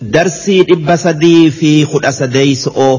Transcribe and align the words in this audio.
darsii 0.00 0.62
dhibba 0.70 0.96
sadii 1.04 1.50
fi 1.58 1.70
kudha 1.92 2.12
sadeeyso'oo 2.20 2.94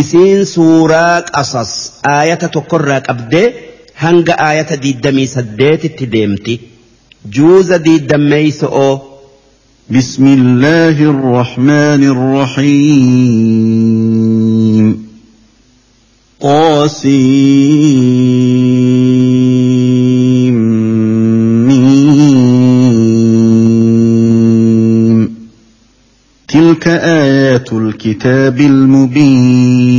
isiin 0.00 0.44
suuraa 0.54 1.16
qasas 1.34 1.72
aayata 2.14 2.48
tokkorraa 2.56 3.00
qabdee 3.08 3.46
hanga 4.04 4.34
aayata 4.48 4.76
diiddamii 4.84 5.26
saddeetitti 5.36 6.06
deemti 6.16 6.54
juuza 7.38 7.76
diiddammeeyso'oo 7.86 8.94
بسم 9.96 10.24
الله 10.38 10.96
الرحمن 11.14 12.02
الرحيم 13.88 14.86
طاسيم 16.40 18.47
الكتاب 28.08 28.60
المبين. 28.60 29.98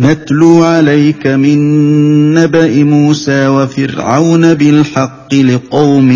نتلو 0.00 0.64
عليك 0.64 1.26
من 1.26 2.34
نبأ 2.34 2.84
موسى 2.84 3.48
وفرعون 3.48 4.54
بالحق 4.54 5.34
لقوم 5.34 6.10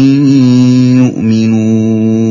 يؤمنون. 1.07 2.31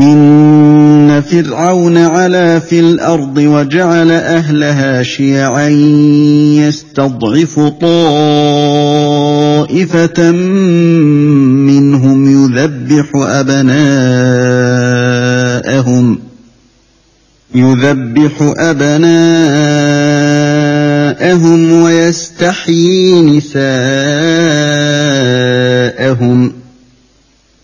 إن 0.00 1.20
فرعون 1.20 1.98
علا 1.98 2.58
في 2.58 2.80
الأرض 2.80 3.36
وجعل 3.36 4.10
أهلها 4.10 5.02
شيعا 5.02 5.68
يستضعف 6.58 7.60
طائفة 7.80 8.60
منهم 11.70 12.30
يذبح 12.30 13.10
أبناءهم 13.14 15.01
يذبح 17.54 18.32
أبناءهم 18.40 18.92
ويستحيي 21.72 23.22
نساءهم 23.22 23.62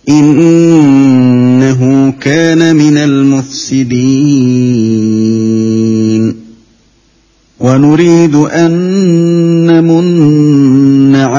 إنه 0.08 2.12
كان 2.20 2.76
من 2.76 2.98
المفسدين. 2.98 3.98
ونريد 7.60 8.34
أن 8.34 8.72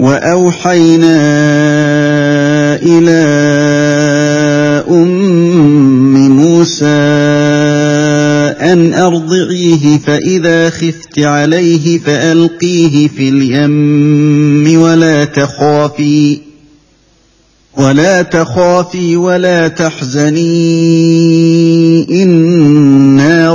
وأوحينا 0.00 1.16
إلى 2.82 3.20
أم 4.90 6.28
موسى 6.28 6.86
أن 8.72 8.94
أرضعيه 8.94 9.98
فإذا 9.98 10.70
خفت 10.70 11.18
عليه 11.18 11.98
فألقيه 11.98 13.08
في 13.08 13.28
اليم 13.28 14.80
ولا 14.80 15.24
تخافي 15.24 16.40
ولا 17.76 18.22
تخافي 18.22 19.16
ولا 19.16 19.68
تحزني 19.68 20.40
إنا 22.22 23.54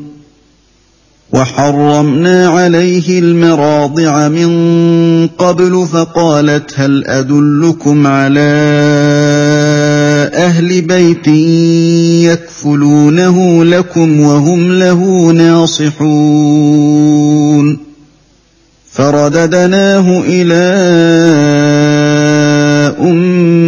وحرمنا 1.33 2.47
عليه 2.47 3.19
المراضع 3.19 4.27
من 4.27 4.49
قبل 5.27 5.87
فقالت 5.93 6.71
هل 6.75 7.03
أدلكم 7.07 8.07
على 8.07 8.51
أهل 10.33 10.81
بيت 10.81 11.27
يكفلونه 12.27 13.65
لكم 13.65 14.19
وهم 14.19 14.71
له 14.71 15.31
ناصحون 15.31 16.71
فرددناه 18.91 20.23
إلى 20.27 20.61
أمة 22.99 23.60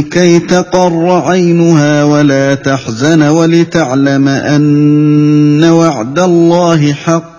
كي 0.00 0.38
تقر 0.38 1.22
عينها 1.26 2.04
ولا 2.04 2.54
تحزن 2.54 3.22
ولتعلم 3.22 4.28
أن 4.28 5.64
وعد 5.64 6.18
الله 6.18 6.92
حق. 6.92 7.32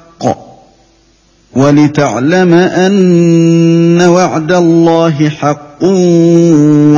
ولتعلم 1.56 2.54
أن 2.54 4.02
وعد 4.02 4.52
الله 4.52 5.30
حق 5.30 5.84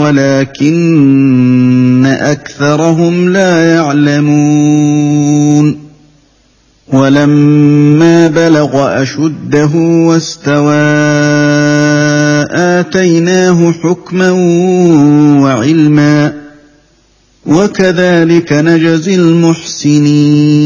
ولكن 0.01 2.05
أكثرهم 2.05 3.29
لا 3.29 3.75
يعلمون. 3.75 5.05
ولما 6.93 8.27
بلغ 8.27 9.01
أشده 9.01 9.69
واستوى 9.75 10.75
آتيناه 12.55 13.71
حكما 13.83 14.31
وعلما 15.41 16.33
وكذلك 17.45 18.53
نجزي 18.53 19.15
المحسنين. 19.15 20.65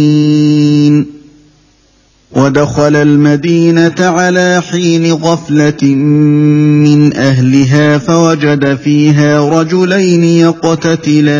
ودخل 2.32 2.96
المدينة 2.96 3.96
على 4.00 4.62
حين 4.72 5.14
غفلة 5.14 5.84
من 5.84 7.16
أهلها 7.16 7.98
فوجد 7.98 8.78
فيها 8.84 9.60
رجلين 9.60 10.24
يقتتلان. 10.24 11.40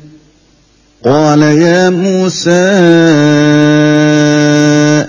قال 1.05 1.41
يا 1.41 1.89
موسى 1.89 2.51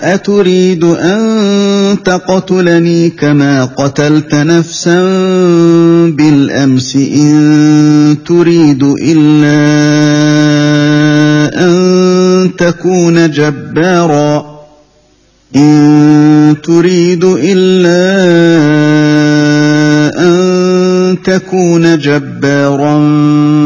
أتريد 0.01 0.83
أن 0.83 1.97
تقتلني 2.05 3.09
كما 3.09 3.65
قتلت 3.65 4.35
نفسا 4.35 4.99
بالأمس 6.09 6.95
إن 6.95 8.17
تريد 8.25 8.83
إلا 8.83 9.59
أن 11.65 12.51
تكون 12.57 13.31
جبارا. 13.31 14.53
إن 15.55 16.55
تريد 16.63 17.23
إلا 17.23 18.13
أن 20.19 21.17
تكون 21.23 21.97
جبارا 21.97 22.97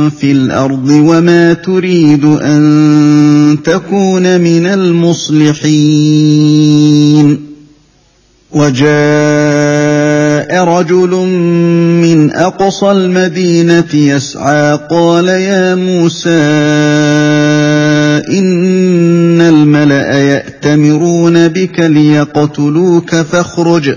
في 0.09 0.31
الأرض 0.31 0.89
وما 0.89 1.53
تريد 1.53 2.25
أن 2.25 3.57
تكون 3.63 4.41
من 4.41 4.65
المصلحين. 4.65 5.87
وجاء 8.51 8.87
رجل 10.63 11.09
من 12.01 12.31
أقصى 12.31 12.91
المدينة 12.91 13.93
يسعى 13.93 14.79
قال 14.91 15.27
يا 15.27 15.75
موسى 15.75 16.29
إن 18.29 19.41
الملأ 19.41 20.19
يأتمرون 20.19 21.47
بك 21.47 21.79
ليقتلوك 21.79 23.15
فاخرج. 23.15 23.95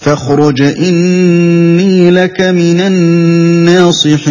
فاخرج 0.00 0.62
إني 0.62 2.10
لك 2.10 2.40
من 2.40 2.80
الناصحين. 2.80 4.30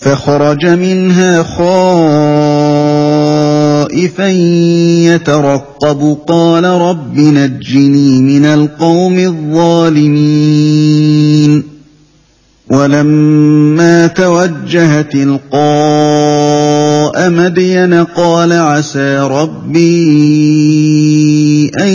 فخرج 0.00 0.66
منها 0.66 1.42
خائفا 3.82 4.28
يترقب. 5.14 6.16
قال 6.28 6.64
رب 6.64 7.18
نجني 7.18 8.22
من 8.22 8.44
القوم 8.44 9.18
الظالمين. 9.18 10.52
ولما 12.70 14.06
توجه 14.06 15.02
تلقاء 15.02 15.50
مدين 17.30 17.94
قال 17.94 18.52
عسى 18.52 19.18
ربي 19.18 19.82
أن 21.80 21.88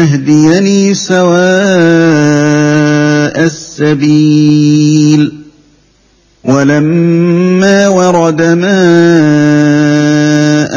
يهديني 0.00 0.94
سواء 0.94 1.30
السبيل 3.44 5.32
ولما 6.44 7.88
ورد 7.88 8.42
ماء 8.42 8.70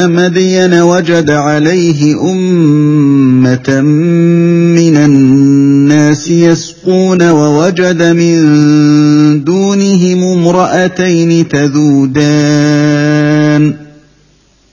مدين 0.07 0.73
وجد 0.81 1.29
عليه 1.29 2.21
أمة 2.21 3.81
من 3.81 4.97
الناس 4.97 6.29
يسقون 6.29 7.29
ووجد 7.29 8.03
من 8.03 9.43
دونهم 9.43 10.23
امرأتين 10.23 11.47
تذودان 11.47 13.03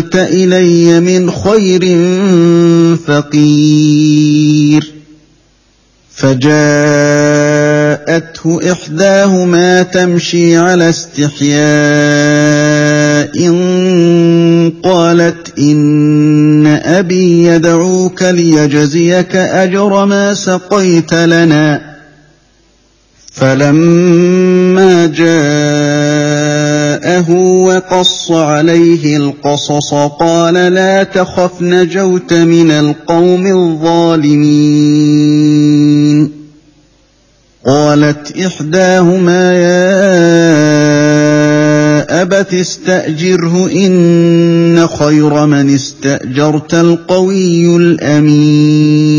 أنزلت 0.00 0.16
إلي 0.16 1.00
من 1.00 1.30
خير 1.30 1.80
فقير. 3.06 4.92
فجاءته 6.14 6.50
إحداهما 8.72 9.82
تمشي 9.82 10.56
على 10.56 10.88
استحياء 10.88 11.60
قالت 14.82 15.58
إن 15.58 16.66
أبي 16.66 17.44
يدعوك 17.44 18.22
ليجزيك 18.22 19.36
أجر 19.36 20.06
ما 20.06 20.34
سقيت 20.34 21.14
لنا. 21.14 21.90
فلما 23.32 25.06
جاءه 27.00 27.30
وقص 27.64 28.30
عليه 28.30 29.16
القصص 29.16 29.94
قال 30.20 30.54
لا 30.54 31.02
تخف 31.02 31.62
نجوت 31.62 32.32
من 32.34 32.70
القوم 32.70 33.46
الظالمين. 33.46 34.70
قالت 37.66 38.36
إحداهما 38.36 39.54
يا 39.54 39.80
أبت 42.22 42.54
استأجره 42.54 43.70
إن 43.70 44.86
خير 44.86 45.46
من 45.46 45.74
استأجرت 45.74 46.74
القوي 46.74 47.76
الأمين. 47.76 49.10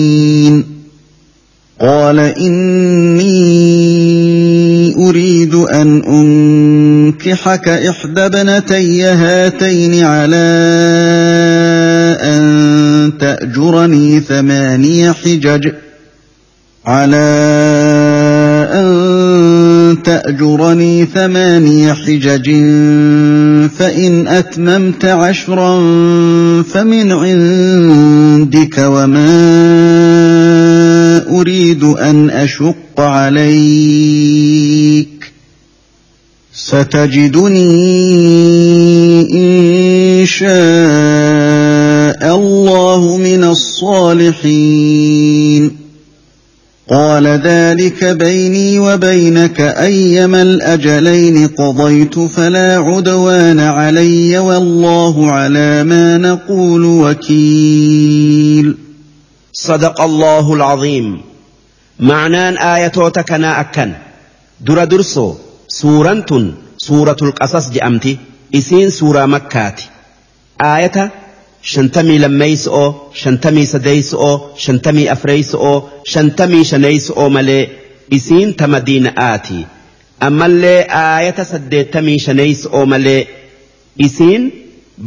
قال 1.81 2.19
إني 2.19 3.31
أريد 5.09 5.55
أن 5.55 6.01
أنكحك 7.11 7.67
إحدى 7.69 8.25
ابنتي 8.25 9.03
هاتين 9.03 10.03
على 10.03 10.47
أن 12.23 13.11
تأجرني 13.19 14.19
ثماني 14.19 15.13
حجج 15.13 15.71
على 16.85 17.27
أن 18.73 19.97
تأجرني 20.03 21.05
ثماني 21.05 21.93
حجج 21.93 22.49
فإن 23.77 24.27
أتممت 24.27 25.05
عشرا 25.05 25.75
فمن 26.63 27.11
عندك 27.11 28.77
وما 28.77 29.31
أريد 31.29 31.83
أن 31.83 32.29
أشق 32.29 32.99
عليك 32.99 34.60
ستجدني 36.71 37.67
إن 39.33 40.25
شاء 40.25 40.51
الله 42.35 43.17
من 43.17 43.43
الصالحين. 43.43 44.71
قال 46.89 47.27
ذلك 47.27 48.03
بيني 48.05 48.79
وبينك 48.79 49.61
أيما 49.61 50.41
الأجلين 50.41 51.47
قضيت 51.47 52.19
فلا 52.19 52.77
عدوان 52.77 53.59
علي 53.59 54.37
والله 54.37 55.31
على 55.31 55.83
ما 55.83 56.17
نقول 56.17 56.85
وكيل. 56.85 58.77
صدق 59.53 60.01
الله 60.01 60.53
العظيم. 60.53 61.21
معنان 61.99 62.57
آياتوتا 62.57 63.21
كنا 63.21 63.59
أكن. 63.59 63.91
در 64.61 64.83
درسو. 64.83 65.33
سورة 65.67 66.53
سورة 66.85 67.17
القصص 67.21 67.69
جأمتي 67.69 68.17
إسين 68.55 68.89
سورة 68.89 69.25
مكاتي 69.25 69.89
آية 70.61 71.11
shantamii 71.63 72.17
lammeeyso'oo 72.19 72.93
shantamii 73.21 73.65
sadeeyso'oo 73.71 74.35
shantamii 74.63 75.07
afreeyso'oo 75.15 75.75
shantamii 76.13 76.63
shaneeyso'oo 76.71 77.27
malee 77.35 77.69
isiin 78.17 78.53
ta 78.61 78.67
madiina'aati 78.75 79.59
ammallee 80.27 80.79
aayata 81.01 81.45
saddeettamii 81.51 82.17
shaneeyso'oo 82.25 82.85
malee 82.93 83.21
isiin 84.07 84.43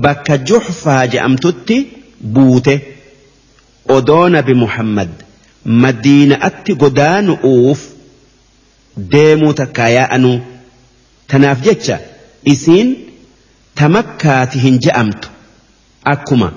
bakka 0.06 0.36
juxfaa 0.50 1.02
je'amtutti 1.14 1.76
buute 2.38 2.74
odoo 3.96 4.28
nabi 4.36 4.54
muhammad 4.62 5.12
madiina'atti 5.86 6.72
godaanu'uuf 6.84 7.80
deemuu 9.16 9.52
takkaa 9.62 9.88
yaa'anuu 9.98 10.38
tanaaf 11.34 11.60
jecha 11.68 11.96
isiin 12.54 12.88
ta 13.80 13.88
makkaati 13.98 14.58
hin 14.64 14.76
je'amtu 14.86 15.28
akkuma 16.14 16.48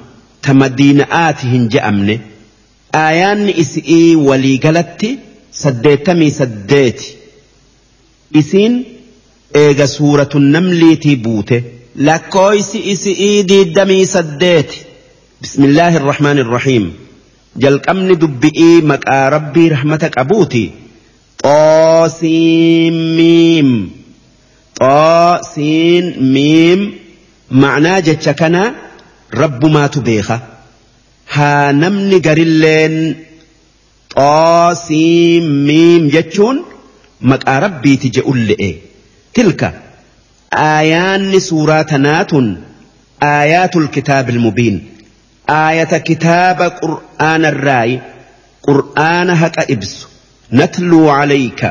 ta 0.48 0.54
madiina'aati 0.64 1.46
hin 1.54 1.64
je'amne 1.76 2.16
aayaanni 3.04 3.52
isi'ii 3.64 4.16
waliigalatti 4.28 5.10
saddeettamii 5.62 6.32
saddeeti 6.40 7.08
isiin 8.42 8.74
eega 9.64 9.88
suuratun 9.96 10.46
namliitii 10.56 11.16
buute 11.28 11.58
lakkooysi 12.10 12.80
isi'ii 12.94 13.38
diiddamii 13.52 14.06
saddeeti 14.16 14.78
bismillaahi 15.42 15.96
irrahmaani 16.02 16.42
irrahiim 16.48 16.86
jalqabni 17.66 18.16
dubbi'ii 18.26 18.82
maqaa 18.92 19.24
rabbii 19.36 19.70
rahmata 19.76 20.08
qabuuti 20.18 20.64
xoosiin 21.44 23.00
miim 24.80 24.86
xoosiin 24.86 26.06
miim 26.34 26.82
ma'naa 27.50 28.02
jecha 28.02 28.34
kanaa 28.34 28.74
rabbumaatu 29.42 30.02
beeka 30.02 30.40
haa 31.36 31.72
namni 31.74 32.20
garilleen 32.20 32.96
xoosiin 34.16 35.46
miim 35.68 36.10
jechuun 36.16 36.58
maqaa 37.32 37.60
rabbiiti 37.66 38.08
je'un 38.18 38.40
le'e 38.50 38.72
tilka 39.34 39.70
aayaanni 40.52 41.40
suuraa 41.50 41.84
tanaatun 41.84 42.48
aayaatul 43.32 43.88
kitaabil 43.96 44.40
mubiin 44.46 44.78
aayata 45.48 46.00
kitaaba 46.00 46.66
qur'aana 46.82 47.48
irraayi 47.56 47.96
qur'aana 48.68 49.34
haqa 49.44 49.64
ibsu 49.76 50.08
natluu 50.62 51.06
calayka 51.18 51.70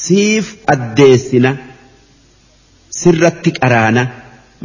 siif 0.00 0.46
addeessina 0.74 1.50
sirratti 3.00 3.50
qaraana 3.60 4.02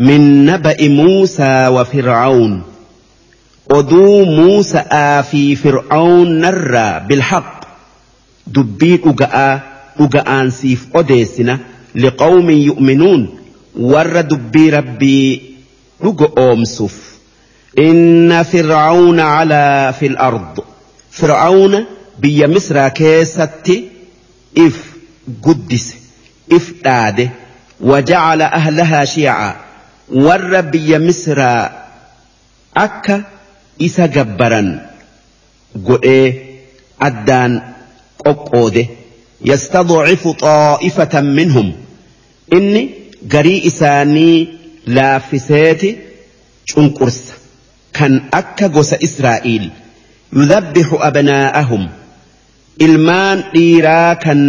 min 0.10 0.24
naba'i 0.50 0.90
muusaa 1.00 1.70
wa 1.76 1.84
fir'aun 1.94 2.54
oduu 3.78 4.26
muusa'aa 4.38 5.24
fi 5.32 5.42
fir'aun 5.64 6.28
narraa 6.44 7.00
bilhaq 7.10 7.48
dubbii 8.56 8.98
dhuga'aa 9.06 9.54
dhuga'aan 10.00 10.48
siif 10.60 10.82
odeessina 11.02 11.56
liqawmin 12.04 12.60
yu'minuun 12.70 13.22
warra 13.92 14.24
dubbii 14.32 14.70
rabbii 14.80 15.28
dhugo 16.04 16.28
oomsuuf 16.46 16.96
إن 17.80 18.44
فرعون 18.44 19.20
علا 19.20 19.92
في 19.92 20.06
الأرض 20.08 20.60
فرعون 21.12 21.86
بيا 22.20 22.48
مصر 22.48 22.88
كيستي 22.88 23.84
إف 24.58 24.78
قدس 25.44 25.96
إف 26.52 26.74
داده 26.84 27.30
وجعل 27.82 28.42
أهلها 28.42 29.06
شيعا. 29.06 29.56
بيا 30.62 30.98
مصر 30.98 31.40
أكا 32.78 33.24
إسا 33.82 34.06
جبرا 34.06 34.86
أدان 37.02 37.62
قبوده 38.26 38.86
يستضعف 39.46 40.28
طائفة 40.28 41.22
منهم. 41.22 41.74
إني 42.54 42.90
قري 43.32 43.68
إساني 43.68 44.48
لافسيتي 44.88 45.98
شنقرس 46.66 47.22
kan 47.98 48.30
akka 48.30 48.70
gosa 48.70 49.02
Israa'iil 49.02 49.74
yudhabbihu 50.30 51.02
abnaa'ahum 51.02 51.90
ilmaan 52.86 53.40
dhiiraa 53.54 54.22
kan 54.22 54.42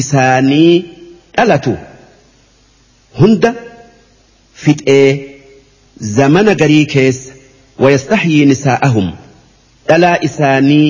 isaanii 0.00 0.74
dhalatu 1.36 1.74
hunda 3.20 3.50
fixee 4.64 5.08
zamana 6.18 6.54
garii 6.62 6.86
keessa 6.94 7.32
wayastahyii 7.84 8.44
nisaa'ahum 8.52 9.08
dhalaa 9.88 10.16
isaanii 10.28 10.86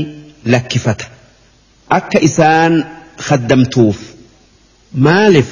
lakkifata 0.55 1.07
akka 1.99 2.19
isaan 2.29 2.75
khaddamtuuf 3.27 3.99
maaliif 5.07 5.51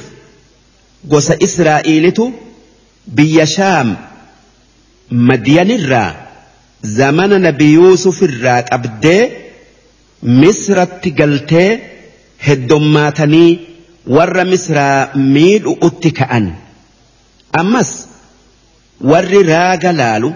gosa 1.12 1.34
Israa'iilitu 1.46 2.24
biyya 3.18 3.46
shaam 3.56 3.88
madiyanirraa 5.30 6.10
zamana 6.98 7.38
nabi 7.46 7.66
yuusuf 7.78 8.18
irraa 8.28 8.60
qabdee 8.70 9.22
misratti 10.42 11.10
galtee 11.20 11.70
heddommaatanii 12.46 13.50
warra 14.16 14.44
misraa 14.52 14.98
miidhu'utti 15.34 16.10
ka'an 16.20 16.46
ammas 17.60 17.90
warri 19.10 19.40
raaga 19.52 19.90
laalu 20.00 20.30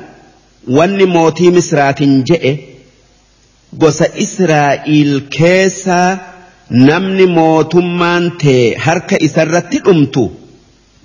wanni 0.77 1.07
mootii 1.15 1.51
misraatiin 1.57 2.15
je'e 2.31 2.53
gosa 3.83 4.07
israa'iil 4.27 5.15
keessaa 5.39 6.11
namni 6.91 7.27
mootummaan 7.39 8.25
tee 8.45 8.63
harka 8.87 9.17
isarratti 9.29 9.79
dhumtu 9.89 10.25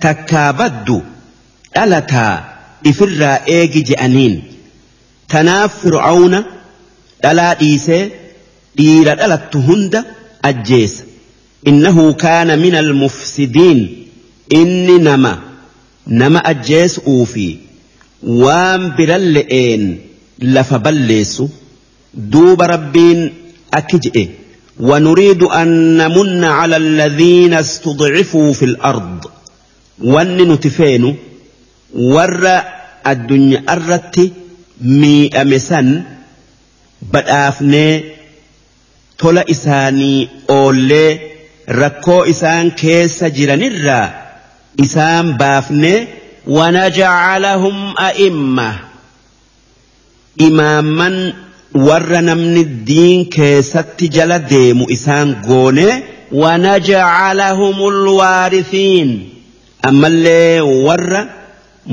takkaa 0.06 0.50
baddu 0.60 0.98
dhalataa 1.74 2.34
ifirraa 2.90 3.36
eegi 3.56 3.82
je'aniin. 3.90 4.34
tanaaf 5.32 5.72
fir'aawna 5.82 6.38
dhalaa 7.24 7.52
dhiisee 7.60 8.02
dhiira 8.78 9.12
dhalattu 9.20 9.58
hunda 9.68 10.00
ajjeesa 10.50 11.02
إنه 11.66 12.12
كان 12.12 12.58
من 12.58 12.74
المفسدين. 12.74 14.06
إني 14.54 14.98
نما. 14.98 15.38
نما 16.06 16.38
أجيس 16.38 16.98
أوفي. 16.98 17.56
وام 18.22 18.96
برلئين 18.98 20.00
لفبلس 20.38 21.42
دوب 22.14 22.62
ربين 22.62 23.34
أكجئ. 23.74 24.28
ونريد 24.80 25.42
أن 25.42 25.96
نمن 25.96 26.44
على 26.44 26.76
الذين 26.76 27.54
استضعفوا 27.54 28.52
في 28.52 28.64
الأرض. 28.64 29.24
ون 30.04 30.52
نتفين 30.52 31.16
ور 31.94 32.60
الدنيا 33.06 33.64
الرت 33.68 34.30
مي 34.80 35.28
أمسن 35.28 36.02
بل 37.12 37.20
آفني 37.20 38.04
إساني 39.24 40.28
أولي. 40.50 41.29
Rakkoo 41.80 42.24
isaan 42.32 42.70
keessa 42.80 43.26
jiranirraa 43.36 44.06
isaan 44.84 45.26
baafne 45.40 45.94
ونجعلهم 46.46 47.76
أئمة 47.98 48.70
imaamman 50.46 51.16
warra 51.86 52.20
namni 52.28 52.64
diin 52.88 53.26
keessatti 53.34 54.08
jala 54.16 54.38
deemu 54.50 54.84
isaan 54.96 55.36
goone 55.48 55.88
ونجعلهم 56.32 57.76
الوارثين 57.94 59.08
ammallee 59.88 60.60
warra 60.86 61.20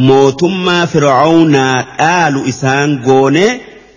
mootummaa 0.07 0.86
fir'aawnaa 0.93 1.75
dhaalu 2.00 2.39
isaan 2.51 2.89
goone 3.07 3.48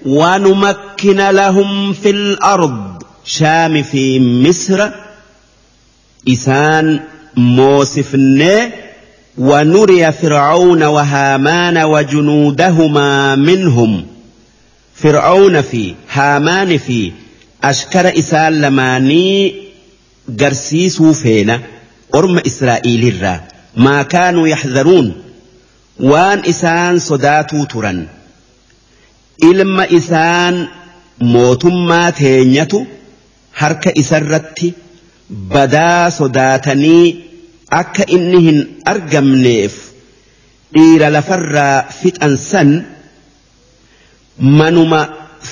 ونمكن 0.07 1.21
لهم 1.31 1.93
في 1.93 2.11
الأرض 2.11 3.03
shaami 3.37 3.83
fi 3.91 4.19
misra 4.21 4.87
isaan 6.27 7.01
moosifnee 7.37 8.73
ونري 9.39 10.13
فرعون 10.13 10.83
وهامان 10.83 11.79
وجنودهما 11.79 13.35
منهم. 13.35 14.07
فرعون 14.95 15.61
في 15.63 15.95
هامان 16.13 16.79
في 16.79 17.13
أشكر 17.65 18.19
إسال 18.19 18.61
لماني 18.61 19.55
قرسيسو 20.41 21.13
فينا 21.13 21.61
أرم 22.15 22.39
إسرائيل 22.39 23.09
الرا. 23.15 23.41
ما 23.77 24.03
كانوا 24.03 24.49
يحذرون. 24.49 25.23
وان 26.01 26.39
إسان 26.39 26.99
صداتو 26.99 27.65
ترا 27.65 28.07
ilma 29.51 29.85
isaan 29.99 30.69
mootummaa 31.33 32.13
teenyatu 32.13 32.87
harka 33.61 33.91
isarratti 34.03 34.75
badaa 35.31 36.11
sodaatanii 36.11 37.05
akka 37.81 38.05
inni 38.17 38.41
hin 38.47 38.59
argamneef 38.93 39.75
dhiira 40.75 41.09
lafarraa 41.17 41.77
fixan 42.01 42.37
san 42.51 42.71
manuma 44.59 45.01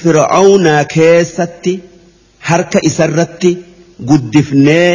fir'aawnaa 0.01 0.83
keessatti 0.95 1.75
harka 2.51 2.79
isarratti 2.91 3.53
guddifnee 4.11 4.91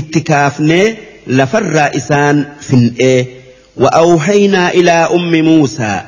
itti 0.00 0.20
kaafnee 0.30 0.86
lafarraa 1.26 1.90
isaan 2.02 2.46
fin'ee 2.70 3.20
وأوحينا 3.76 4.70
إلى 4.70 4.90
أم 5.16 5.32
موسى 5.44 6.00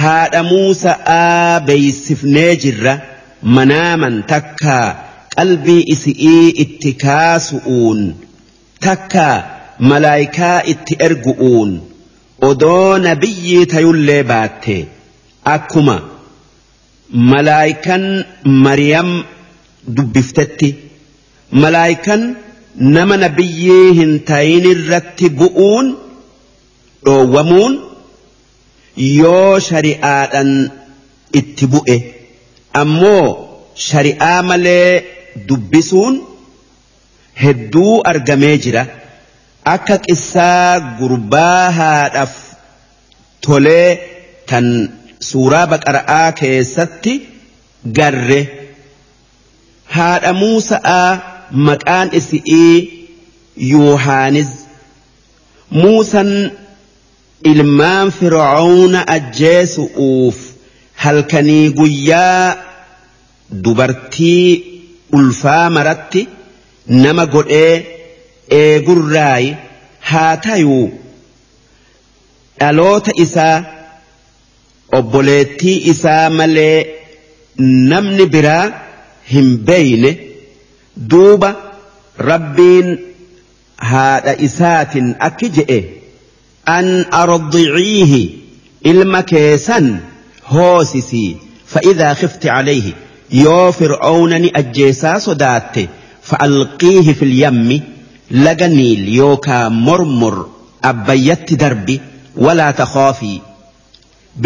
haadha 0.00 0.42
Muusa'aa 0.42 1.60
beeysifnee 1.66 2.56
jirra 2.62 2.94
manaaman 3.42 4.22
takkaa 4.32 4.88
qalbii 5.40 5.82
isi'ii 5.94 6.48
itti 6.64 6.90
kaasu'uun 7.04 8.00
takkaa 8.86 9.36
malaayikaa 9.90 10.58
itti 10.72 10.94
ergu'uun 11.06 11.70
odoo 12.48 12.98
nabiyyii 13.08 13.66
tayullee 13.74 14.22
baatte 14.32 14.76
akkuma 15.54 15.96
malaayikan 17.32 18.04
Mariyam 18.66 19.10
dubbiftetti 19.96 20.68
malaayikan 21.64 22.22
nama 22.96 23.16
nabiyyii 23.26 23.86
hin 24.00 24.12
tayinirratti 24.32 25.26
bu'uun 25.42 25.86
dhoowwamuun. 27.06 27.74
yoo 28.96 29.60
shari'aadhaan 29.68 30.50
itti 31.40 31.66
bu'e 31.72 31.96
ammoo 32.82 33.24
shari'aa 33.86 34.38
malee 34.50 35.19
dubbisuun 35.48 36.14
hedduu 37.42 37.92
argamee 38.12 38.56
jira. 38.64 38.84
Akka 39.74 39.96
qissaa 40.06 40.80
gurbaa 41.00 41.70
haadhaaf 41.78 42.34
tolee 43.46 43.88
tan 44.50 44.66
suuraa 45.28 45.66
baqara'aa 45.72 46.32
keessatti 46.40 47.12
garre. 47.98 48.40
Haadha 49.96 50.32
Muusa'aa 50.42 51.10
maqaan 51.68 52.08
isi'ii 52.18 52.76
Yohaaniz 53.74 54.50
Muusan 55.82 56.30
ilmaan 57.50 58.08
fir'auna 58.18 59.00
ajjeesu'uuf 59.16 60.38
halkanii 61.04 61.66
guyyaa 61.78 62.56
dubartii 63.64 64.69
ulfaa 65.18 65.70
maratti 65.76 66.22
nama 67.04 67.26
godhee 67.34 67.74
eegurraayi 68.60 69.50
haa 70.10 70.36
tayuu 70.46 70.86
dhaloota 72.60 73.12
isaa 73.24 73.56
obboleettii 74.98 75.76
isaa 75.92 76.24
malee 76.40 76.76
namni 77.92 78.26
biraa 78.34 78.64
hin 79.32 79.48
beeyne 79.70 80.10
duuba 81.14 81.50
rabbiin 82.30 82.88
haadha 83.92 84.32
isaatin 84.48 85.08
akki 85.30 85.48
je'e. 85.56 85.80
أن 86.68 87.04
أرضعيه 87.12 88.28
ilma 88.90 89.22
keessan 89.30 89.86
hoosisii 90.52 91.30
fa'idaa 91.72 92.14
khifti 92.20 92.48
calayhi 92.48 92.92
yoo 93.32 93.72
fir'auna 93.78 94.38
ni 94.44 94.50
ajjeesaa 94.60 95.18
sodaatte 95.26 95.88
fa'alqiihi 96.30 97.14
fil 97.20 97.34
yammi 97.42 97.82
laga 98.46 98.68
niil 98.68 99.02
yookaa 99.18 99.64
mormor 99.86 100.36
abbayyatti 100.90 101.56
darbi 101.62 102.00
walaa 102.46 102.72
takhaafii 102.80 103.38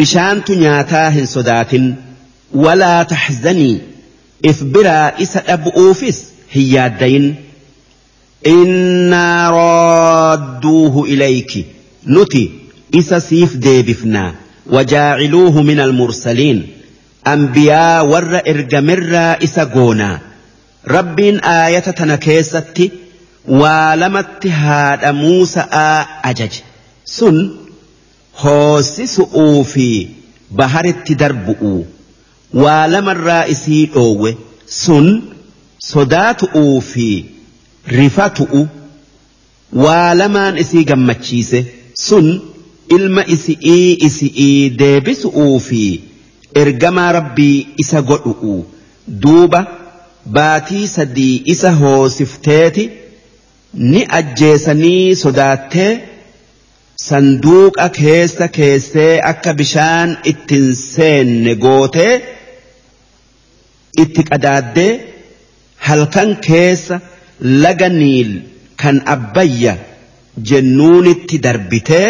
bishaantu 0.01 0.55
nyaataa 0.65 1.09
hin 1.17 1.27
sodaatin 1.37 1.89
walaa 2.67 3.05
taxzanii 3.15 3.75
if 4.51 4.63
biraa 4.77 5.13
isa 5.27 5.41
dhabu'uufis 5.49 6.19
hin 6.55 6.69
yaaddayin 6.75 7.27
innaa 8.55 9.51
raadduuhu 9.59 11.07
ilayki 11.17 11.67
nuti 12.17 12.43
isa 13.01 13.21
siif 13.29 13.55
deebifnaa 13.67 14.31
wajaaciluuhu 14.77 15.63
min 15.71 15.81
almursaliin 15.87 16.61
anbiyaa 17.33 18.03
warra 18.13 18.41
ergamirraa 18.53 19.33
isa 19.47 19.65
goonaa 19.75 20.17
rabbiin 20.97 21.39
aayata 21.57 21.93
tana 22.01 22.17
keessatti 22.27 22.87
waa 23.61 23.97
lamatti 24.03 24.49
haadha 24.63 25.11
muusa'aa 25.23 25.99
ajaje 26.31 26.63
sun 27.17 27.37
hoosisu'uu 28.43 29.65
fi 29.73 29.89
baharitti 30.61 31.15
darbu'uu 31.23 31.81
waa 32.63 32.87
lamarraa 32.95 33.45
isii 33.55 33.83
dhoowwe 33.95 34.31
sun 34.83 35.07
sodaatu'uu 35.91 36.81
fi 36.93 37.09
rifatu'u 37.99 38.63
waa 39.85 40.15
lamaan 40.23 40.59
isii 40.65 40.85
gammachiise 40.91 41.61
sun 42.07 42.27
ilma 42.97 43.23
isi'ii 43.37 43.93
isi'ii 44.09 44.71
deebisu'uu 44.83 45.55
fi 45.69 45.83
ergamaa 46.63 47.13
rabbii 47.19 47.67
isa 47.85 48.01
godhu'u 48.11 48.55
duuba 49.23 49.61
baatii 50.37 50.87
sadii 50.97 51.43
isa 51.55 51.71
hoosifteeti 51.81 52.85
ni 53.93 54.03
ajjeesanii 54.19 55.17
sodaattee 55.23 55.93
sanduuqa 57.07 57.89
keessa 57.99 58.49
keessee 58.59 59.13
akka 59.33 59.53
bishaan 59.61 60.11
ittiin 60.33 60.69
seenne 60.83 61.55
gootee 61.65 62.13
itti 64.05 64.23
qadaaddee 64.31 64.93
halkan 65.89 66.31
keessa 66.47 67.01
laga 67.65 67.89
niil 68.01 68.31
kan 68.83 68.97
abbayya 69.17 69.75
jennuunitti 70.51 71.37
darbitee 71.47 72.09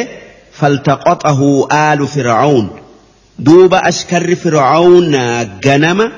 faltaqaxahu 0.58 1.50
aalu 1.82 2.06
fir'aun 2.14 2.66
duuba 3.38 3.82
ashkarri 3.90 4.36
fir'aun 4.36 5.10
ganama 5.62 6.12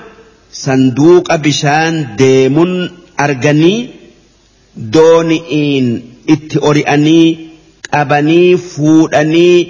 sanduuqa 0.51 1.39
bishaan 1.45 2.17
deemun 2.19 2.73
arganii 3.17 3.91
dooni'iin 4.97 5.89
itti 6.35 6.59
ori'anii 6.71 7.27
qabanii 7.91 8.57
fuudhanii 8.71 9.69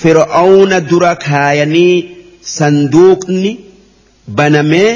fir'auna 0.00 0.80
dura 0.90 1.12
kaayanii 1.26 1.94
sanduuqni 2.56 3.52
banamee 4.38 4.90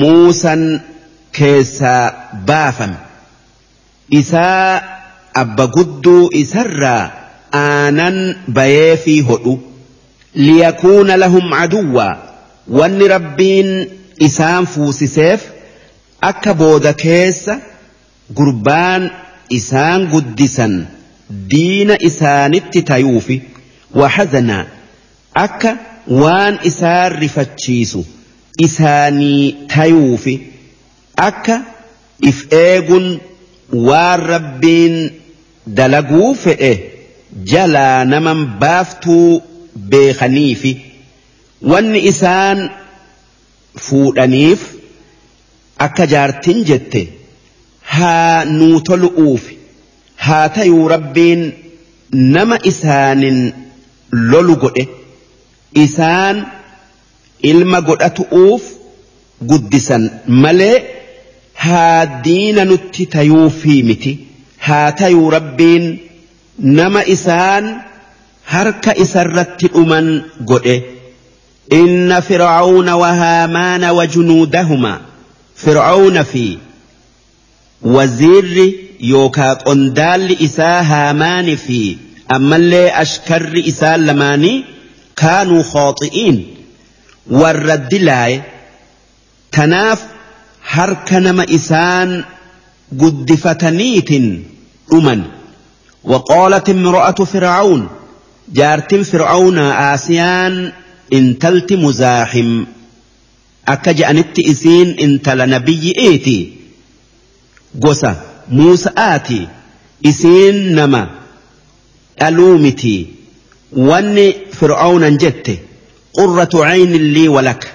muusan 0.00 0.62
keessaa 1.38 2.04
baafame. 2.48 2.98
Isaa 4.20 4.82
abba 5.42 5.66
gudduu 5.76 6.28
isarraa 6.42 7.02
aanan 7.64 8.18
bayee 8.56 8.96
fi 9.04 9.20
hodhu 9.28 9.69
liyakuuna 10.34 11.16
lahum 11.16 11.50
caduwwaa 11.50 12.16
wanni 12.68 13.08
rabbiin 13.08 13.70
isaan 14.18 14.66
fuusiseef 14.66 15.40
akka 16.30 16.54
booda 16.54 16.92
keessa 16.92 17.58
gurbaan 18.38 19.10
isaan 19.48 20.06
guddisan 20.12 20.86
diina 21.50 21.96
isaanitti 22.08 22.82
tayuufi 22.82 23.42
wahazanaa 24.00 24.64
akka 25.44 25.76
waan 26.22 26.58
isaan 26.70 27.12
rifachiisu 27.22 28.04
isaanii 28.66 29.52
tayuufi 29.74 30.34
akka 31.16 31.56
if 32.30 32.38
eegun 32.52 33.06
waan 33.88 34.20
rabbiin 34.32 34.96
dalaguu 35.66 36.34
fedhe 36.34 36.72
jalaa 37.52 38.04
naman 38.04 38.46
baaftuu 38.62 39.42
beekaniifi 39.90 40.72
wanni 41.72 42.00
isaan 42.10 42.70
fuudhaniif 43.86 44.60
akka 45.86 46.06
jaartin 46.12 46.64
jette 46.70 47.02
haa 47.96 48.44
nuu 48.44 48.80
tolu'uufi 48.90 49.58
haa 50.26 50.48
tayuu 50.56 50.88
rabbiin 50.94 51.42
nama 52.36 52.58
isaanin 52.72 53.40
lolu 54.30 54.56
godhe 54.64 54.84
isaan 55.84 56.46
ilma 57.52 57.80
godhatu'uuf 57.88 58.62
guddisan 59.52 60.10
malee 60.44 60.74
haa 61.66 62.06
diina 62.24 62.64
nutti 62.64 63.06
tayuufii 63.14 63.82
miti. 63.82 64.12
Haa 64.66 64.92
tayuu 64.92 65.30
rabbiin 65.30 65.84
nama 66.58 67.02
isaan 67.14 67.64
هرك 68.50 68.88
إسرت 68.88 69.76
أمن 69.76 70.22
قرئ 70.46 70.80
إن 71.72 72.20
فرعون 72.20 72.88
وهامان 72.88 73.84
وجنودهما 73.84 75.00
فرعون 75.56 76.22
في 76.22 76.58
وزير 77.82 78.74
يوكا 79.00 79.52
قندال 79.52 80.44
إسا 80.44 80.80
هامان 80.80 81.56
في 81.56 81.96
أما 82.34 82.56
اللي 82.56 82.88
أشكر 82.88 83.62
إسا 83.68 83.96
لماني 83.96 84.64
كانوا 85.16 85.62
خاطئين 85.62 86.54
والرد 87.30 87.94
لاي 87.94 88.42
تناف 89.52 90.02
هرك 90.68 91.12
نما 91.12 91.54
إسان 91.54 92.24
قدفتنيت 93.00 94.08
فتنيت 94.10 95.20
وقالت 96.04 96.70
امرأة 96.70 97.10
فرعون 97.12 97.88
جارت 98.54 98.94
فرعون 98.94 99.58
آسيان 99.58 100.72
انتلت 101.12 101.72
مزاحم. 101.72 102.64
أكجأنت 103.68 104.38
إسين 104.38 104.96
انتل 105.00 105.50
نبي 105.50 105.94
إيتي. 105.98 106.52
قسى 107.82 108.14
موسى 108.48 108.90
آتي. 108.96 109.48
إسين 110.06 110.74
نما 110.74 111.10
ألومتي. 112.22 113.06
واني 113.72 114.34
فرعون 114.52 115.16
جت 115.16 115.58
قرة 116.12 116.50
عين 116.54 116.92
لي 116.92 117.28
ولك. 117.28 117.72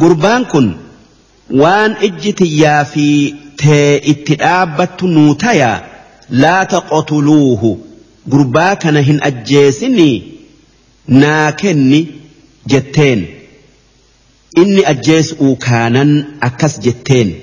قربان 0.00 0.44
كن. 0.44 0.76
وان 1.50 1.92
اجتي 1.92 2.58
يا 2.58 2.82
في 2.82 3.34
تي 3.58 4.10
اتدابت 4.10 5.02
نوتيا 5.02 5.86
لا 8.26 8.34
تقتلوه 8.34 8.42
قربا 8.42 8.74
كان 8.74 8.96
هن 8.96 9.20
أجيسني 9.22 10.22
ناكني 11.08 12.06
جتين 12.66 13.26
إني 14.58 14.90
أجيس 14.90 15.34
أوكانا 15.40 16.24
أكس 16.42 16.78
جتين 16.80 17.38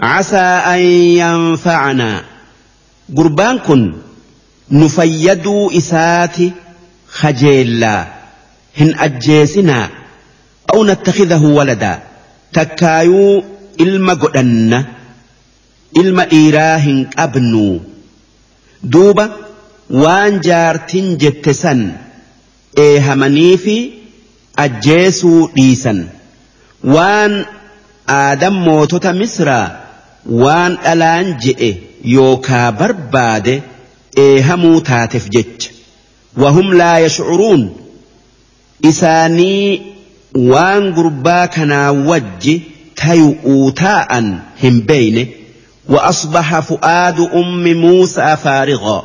عسى 0.00 0.36
أن 0.36 0.80
ينفعنا 0.80 2.24
قربان 3.16 3.58
كن 3.58 3.94
نفيدوا 4.70 5.78
إساتي 5.78 6.52
خجيلا 7.08 8.06
هن 8.76 8.94
أجيسنا 8.98 9.90
أو 10.74 10.84
نتخذه 10.84 11.44
ولدا 11.44 12.02
تكايو 12.52 13.44
إلما 13.80 14.14
قدن 14.14 14.84
إلما 15.96 16.32
إيراهن 16.32 17.10
أبنو 17.18 17.80
duuba 18.84 19.30
waan 19.90 20.40
jaartin 20.46 21.16
jette 21.22 21.52
san 21.54 21.80
eehamanii 22.86 23.56
fi 23.64 23.76
ajjeesuu 24.64 25.48
dhiisan. 25.56 26.00
Waan 26.94 27.46
aadam 28.16 28.54
mootota 28.66 29.12
misraa 29.12 29.66
waan 30.42 30.72
dhalaan 30.84 31.26
je'e 31.44 31.70
yookaa 32.14 32.72
barbaade 32.80 33.54
eehamuu 34.26 34.80
taateef 34.90 35.28
jecha. 35.36 35.70
Wahum 36.42 36.72
laa 36.80 36.98
yashcuruun. 37.06 37.62
Isaanii 38.90 39.82
waan 40.52 40.92
gurbaa 40.96 41.46
kanaa 41.56 41.92
wajji 42.10 42.54
tayu'uu 43.02 43.72
taa'an 43.82 44.26
hin 44.62 44.82
beeyne. 44.88 45.24
Wa 45.88 46.04
asbaha 46.10 46.62
fu'aadu 46.70 47.24
ummi 47.40 47.74
muusaa 47.84 48.36
faariqaa 48.44 49.02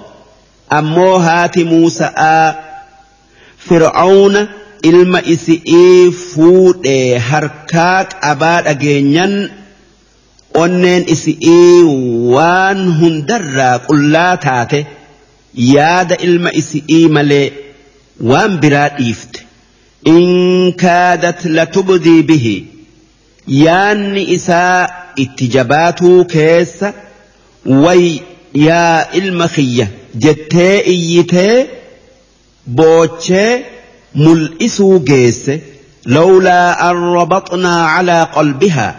ammoo 0.78 1.18
haati 1.28 1.64
muusa'aa 1.72 2.54
fir'aawna 3.68 4.42
ilma 4.90 5.20
isi'ii 5.36 6.12
fuudhee 6.26 7.18
harkaa 7.30 7.98
qabaa 8.14 8.62
dhageenyan 8.68 9.34
onneen 10.64 11.04
isi'ii 11.16 11.84
waan 12.36 12.80
hundarraa 13.02 13.76
qullaa 13.90 14.32
taate 14.48 14.80
yaada 15.74 16.16
ilma 16.30 16.50
isi'ii 16.62 17.04
malee 17.18 17.46
waan 18.32 18.58
biraa 18.64 18.90
dhiifte. 18.98 19.40
In 20.16 20.74
kaadat 20.84 21.40
la 21.58 21.66
tubdii 21.76 22.24
bihi 22.32 22.56
yaanni 23.64 24.24
isaa 24.38 24.88
itti 25.24 25.48
jabaatuu 25.56 26.20
keessa 26.34 26.94
way 27.86 28.04
yaa 28.68 28.98
ilma 29.22 29.48
kiyya 29.56 29.88
jettee 30.26 30.76
iyyitee 30.96 31.56
boochee 32.78 33.52
mul'isuu 34.24 35.00
geesse 35.10 35.54
lawlaa 36.16 36.68
an 36.90 36.98
rabaxnaa 37.18 37.84
calaa 37.96 38.26
qalbihaa 38.36 38.94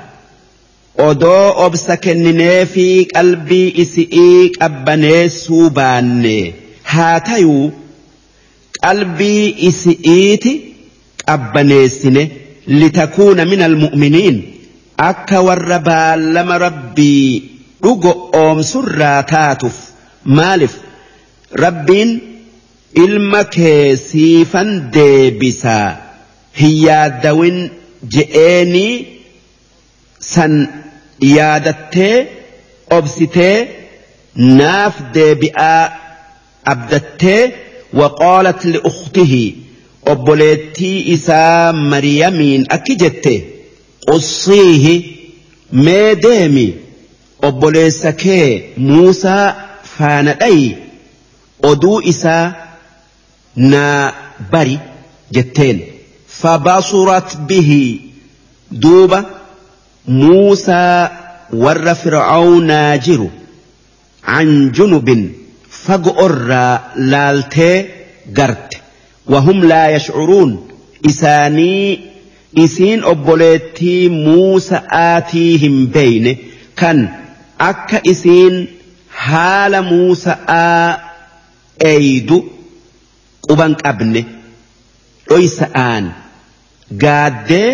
odoo 1.09 1.47
obsa 1.67 1.97
kenninee 2.07 2.61
fi 2.75 2.87
qalbii 3.15 3.69
isi'ii 3.85 4.51
qabbaneessuu 4.59 5.67
baanne 5.79 6.37
haa 6.93 7.17
tayuu 7.29 7.67
qalbii 8.85 9.45
isi'iiti 9.71 10.53
qabbaneessine 11.27 12.23
litakuuna 12.81 13.45
min 13.53 13.63
almu'miniin 13.69 14.37
akka 15.11 15.39
warra 15.49 15.79
baallama 15.89 16.59
rabbii 16.67 17.29
dhugo 17.83 18.13
oomsurraa 18.43 19.19
taatuuf 19.33 19.79
maalif 20.39 20.75
rabbiin 21.65 22.11
ilma 23.05 23.45
kee 23.57 23.97
siifan 23.97 24.71
deebisaa 24.95 25.89
hin 26.61 26.75
yaaddawin 26.87 27.59
je'eenii 28.17 28.95
san 30.33 30.55
yaadattee 31.37 32.17
obsitee 32.99 33.57
naaf 34.61 34.95
deebi'aa 35.15 35.83
abdattee 36.75 37.43
obboleettii 40.13 40.99
isaa 41.15 41.73
mariyamiin 41.73 42.65
akki 42.77 42.95
jette 43.03 43.35
qussiihi 44.07 44.95
mee 45.87 46.15
deemi 46.23 46.67
obboleessa 47.49 48.13
kee 48.23 48.47
muusaa 48.77 49.47
faana 49.97 50.33
dhayi 50.41 50.69
oduu 51.71 52.01
isaa 52.13 52.45
naa 53.73 54.13
bari 54.53 54.79
jetteen 55.37 55.79
fabasurat 56.41 57.29
bihi 57.49 57.83
duuba 58.83 59.19
muusaa 60.21 61.11
warra 61.65 61.95
fir'aawnaa 62.03 62.99
jiru 63.07 63.29
an 64.39 64.49
junubin 64.79 65.23
fago'orraa 65.85 66.73
laaltee 67.13 67.77
garte 68.39 68.79
wahum 69.35 69.59
laa 69.73 69.89
yashcuruun 69.97 70.53
isaanii 71.11 72.01
isiin 72.65 73.05
obboleettii 73.13 74.09
muusa'aatii 74.25 75.53
hin 75.65 75.77
beeyne 75.97 76.33
kan 76.81 76.99
akka 77.71 77.99
isiin 78.13 78.57
haala 79.27 79.83
muusa'aa 79.93 81.10
eeydu 81.91 82.39
quban 83.49 83.73
qabne 83.83 84.21
dhoysa'aan 85.29 86.05
gaaddee 87.03 87.71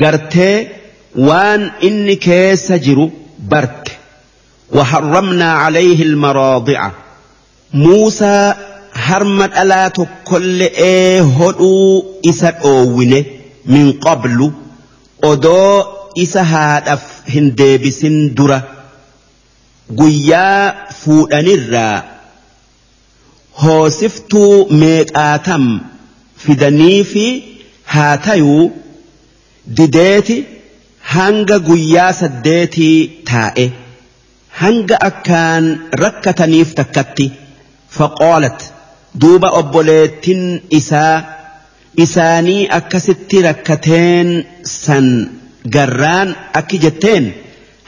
gartee 0.00 0.78
وان 1.16 1.70
إني 1.82 2.14
كيس 2.16 2.72
جرو 2.72 3.10
برت 3.38 3.88
وحرمنا 4.72 5.52
عليه 5.52 6.02
المراضع 6.02 6.90
موسى 7.74 8.54
هرمت 8.92 9.58
ألا 9.58 9.88
كل 10.24 10.62
إيه 10.62 11.20
هدو 11.22 12.04
إسا 12.28 12.48
أوينه 12.48 13.24
من 13.66 13.92
قبل 13.92 14.52
أدو 15.24 15.82
إسا 16.18 16.42
هادف 16.42 17.02
هندبسن 17.28 18.34
درة 18.34 18.68
قيا 19.98 20.74
فودنرا 20.92 22.02
hoosiftuu 23.64 24.52
meeqaatam 24.82 25.64
fidanii 26.44 27.00
fi 27.12 27.24
haa 27.94 28.16
tayuu 28.26 28.64
dideeti 29.78 30.36
hanga 31.14 31.56
guyyaa 31.68 32.12
saddeetii 32.20 32.96
taa'e 33.30 33.66
hanga 34.60 34.96
akkaan 35.08 35.64
rakkataniif 36.02 36.70
takkatti 36.80 37.26
faqaalat 37.98 38.60
duuba 39.24 39.48
obboleettin 39.60 40.42
isaa 40.80 41.16
isaanii 42.04 42.62
akkasitti 42.78 43.42
rakkateen 43.48 44.28
san 44.84 45.06
garraan 45.76 46.28
akki 46.60 46.78
jetteen 46.84 47.24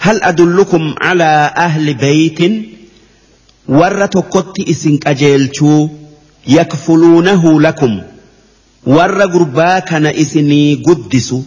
hal 0.05 0.19
adullukum 0.31 0.85
calaa 1.05 1.43
ahli 1.67 1.95
beeytin 2.05 2.55
warra 3.79 4.09
tokkotti 4.15 4.63
isin 4.73 4.99
qajeelchuu 5.05 5.91
yakfuluunahu 6.57 7.61
lakum. 7.67 8.01
Warra 8.97 9.27
gurbaa 9.35 9.81
kana 9.91 10.11
isinii 10.23 10.77
guddisu 10.87 11.39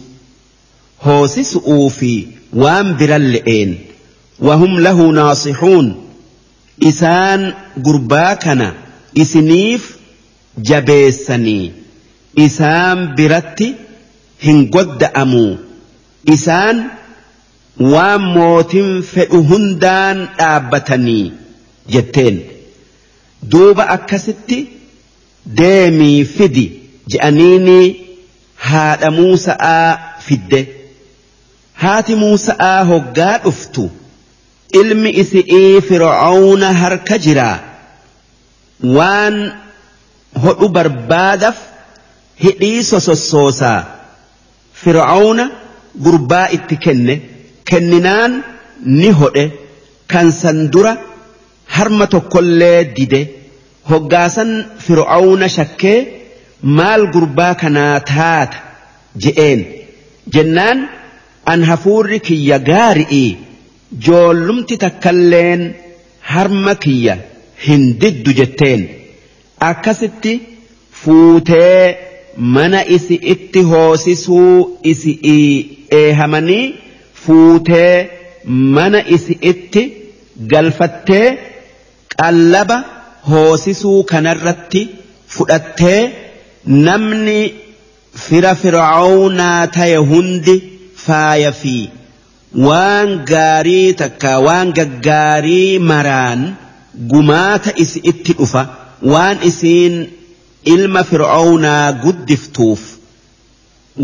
hoosisu'uu 1.04 1.90
fi 1.98 2.12
waan 2.62 2.94
biran 2.98 3.24
le'een 3.34 3.70
wahum 4.48 4.78
lahu 4.86 5.12
naasixuun. 5.18 5.86
Isaan 6.90 7.42
gurbaa 7.86 8.34
kana 8.44 8.68
isiniif 9.22 9.82
jabeessanii 10.68 11.72
isaan 12.46 12.98
biratti 13.16 13.68
hin 14.46 14.58
godda'amuu. 14.76 15.52
Isaan 16.34 16.76
waan 17.92 18.22
mootin 18.36 18.90
fedhu 19.12 19.42
hundaan 19.50 20.18
dhaabbatanii 20.38 21.32
jetteen. 21.92 22.36
Duuba 23.52 23.84
akkasitti 23.96 24.58
deemii 25.58 26.24
fidi 26.24 26.64
je'aniini 27.12 27.78
haadha 28.68 29.10
Muusa'aa 29.10 29.98
fidde. 30.26 30.60
Haati 31.82 32.14
Muusa'aa 32.22 32.84
hoggaa 32.90 33.38
dhuftu 33.44 33.84
ilmi 34.80 35.10
isi'ii 35.22 35.80
fir'auna 35.88 36.68
harka 36.82 37.18
jiraa 37.26 37.58
waan 38.96 39.36
hodhu 40.44 40.68
barbaadaf 40.76 41.56
hidhii 42.44 42.82
sosossoosaa 42.90 43.80
fir'auna 44.82 45.44
gurbaa 46.04 46.46
itti 46.56 46.76
kenne 46.84 47.14
kenninaan 47.70 48.32
ni 49.00 49.10
hodhe. 49.20 49.44
Kan 50.12 50.32
san 50.40 50.58
dura 50.72 50.92
harma 51.66 52.06
tokkollee 52.06 52.84
dide. 52.96 53.22
Hoggaasan 53.90 54.50
fir'auna 54.84 55.48
shakkee 55.56 55.98
maal 56.62 57.02
gurbaa 57.14 57.54
kanaa 57.54 58.00
taata? 58.00 58.58
je'een. 59.22 59.60
Jennaan 60.34 60.78
an 61.52 61.60
hafuurri 61.70 62.20
kiyya 62.20 62.58
gaari'i. 62.70 63.36
Joollumti 64.06 64.76
takkalleen 64.84 65.62
harma 66.32 66.74
kiyya 66.84 67.14
hin 67.66 67.82
diddu 68.00 68.30
jetteen. 68.40 68.82
Akkasitti 69.70 70.32
fuutee 71.02 71.98
mana 72.36 72.80
isi 72.96 73.14
itti 73.32 73.60
hoosisuu 73.70 74.78
isi 74.82 75.12
eehamanii 76.00 76.74
fuutee 77.24 78.10
mana 78.76 79.00
isi 79.16 79.38
itti 79.50 79.82
galfattee 80.52 81.26
qallaba 82.22 82.76
hoosisuu 83.30 83.98
kanarratti 84.12 84.82
fudhattee 85.36 86.00
namni 86.88 87.38
fira 88.24 88.52
fir'aawnaa 88.62 89.60
ta'e 89.76 89.96
hundi 90.10 90.54
faaya 91.06 91.52
fi 91.60 91.76
waan 92.66 93.08
gaarii 93.30 93.92
takka 94.02 94.32
waan 94.46 94.68
gaggaarii 94.78 95.78
maraan 95.92 96.42
gumaata 97.12 97.70
isi 97.84 97.98
itti 98.12 98.32
dhufa 98.40 98.62
waan 99.12 99.38
isiin 99.50 99.96
ilma 100.74 101.02
fir'aawnaa 101.10 101.86
guddiftuuf 102.04 102.82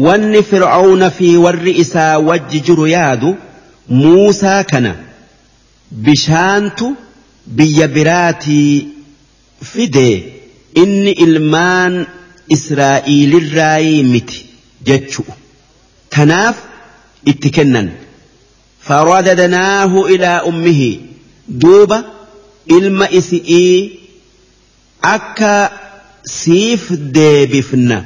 wanni 0.07 0.40
fir'aawna 0.51 1.09
fi 1.18 1.29
warri 1.44 1.73
isaa 1.85 2.18
wajji 2.31 2.59
jiru 2.66 2.87
yaadu 2.96 3.31
muusaa 4.01 4.59
kana 4.73 4.92
bishaantu 6.09 6.88
biyya 7.56 7.86
biraatii 7.96 8.88
fidee 9.72 10.16
inni 10.82 11.12
ilmaan 11.24 11.94
israa'iilirraayii 12.56 14.02
miti 14.12 14.38
jechu'u 14.88 15.32
tanaaf 16.16 16.56
itti 17.32 17.48
kennan 17.56 17.88
faradadnaahu 18.88 20.08
ilaa 20.14 20.38
ummihi 20.50 20.90
duuba 21.64 21.98
ilma 22.78 23.06
isi'ii 23.20 23.76
akka 25.14 25.52
siif 26.38 26.82
deebifna 27.18 27.98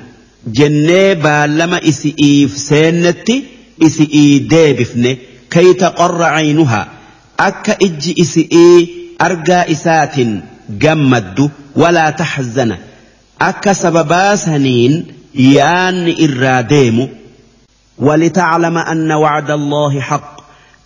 jennee 0.58 1.14
baallama 1.26 1.78
isi'iif 1.92 2.50
seennetti 2.68 3.36
isi'ii 3.86 4.34
deebifne 4.52 5.12
kay 5.54 5.68
taqarra 5.84 6.28
caynuhaa 6.36 6.84
akka 7.48 7.72
ijji 7.86 8.12
isi'ii 8.24 8.80
argaa 9.18 9.64
gammaddu 10.78 11.50
walaa 11.76 12.12
taxzana 12.12 12.78
akka 13.38 13.74
sababaa 13.74 14.36
saniin 14.36 15.04
yaanni 15.34 16.12
irraa 16.26 16.62
deemu 16.62 17.08
ولتعلم 17.98 18.78
أن 18.78 19.12
وعد 19.12 19.50
الله 19.50 20.00
حق. 20.00 20.40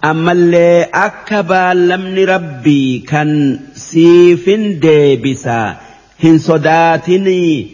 أما 0.05 0.33
اللي 0.33 0.87
أكبا 0.95 1.75
لمن 1.75 2.25
ربي 2.25 2.99
كان 2.99 3.61
سيف 3.75 4.51
ديبسا. 4.81 5.77
هن 6.25 6.38
صداتني 6.38 7.67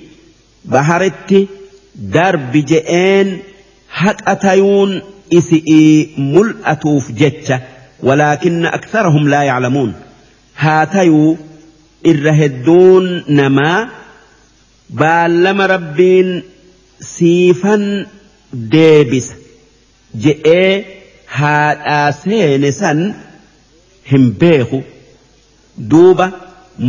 بحرت 0.64 1.48
درب 1.94 2.52
جئين. 2.52 3.38
حق 3.90 4.28
أتيون 4.28 5.02
إسئي 5.34 6.08
ملأتوف 6.18 7.12
جتة. 7.12 7.60
ولكن 8.02 8.66
أكثرهم 8.66 9.28
لا 9.28 9.42
يعلمون. 9.42 9.94
haa 10.64 10.86
tayuu 10.94 11.30
irra 12.12 12.32
hedduun 12.40 13.06
namaa 13.40 13.78
baallama 15.00 15.66
rabbiin 15.74 16.30
siifan 17.12 17.84
deebisa 18.74 19.34
je'ee 20.26 20.70
haadhaa 21.38 22.08
seene 22.22 22.70
san 22.80 23.00
hin 24.12 24.26
beeku 24.42 24.80
duuba 25.94 26.26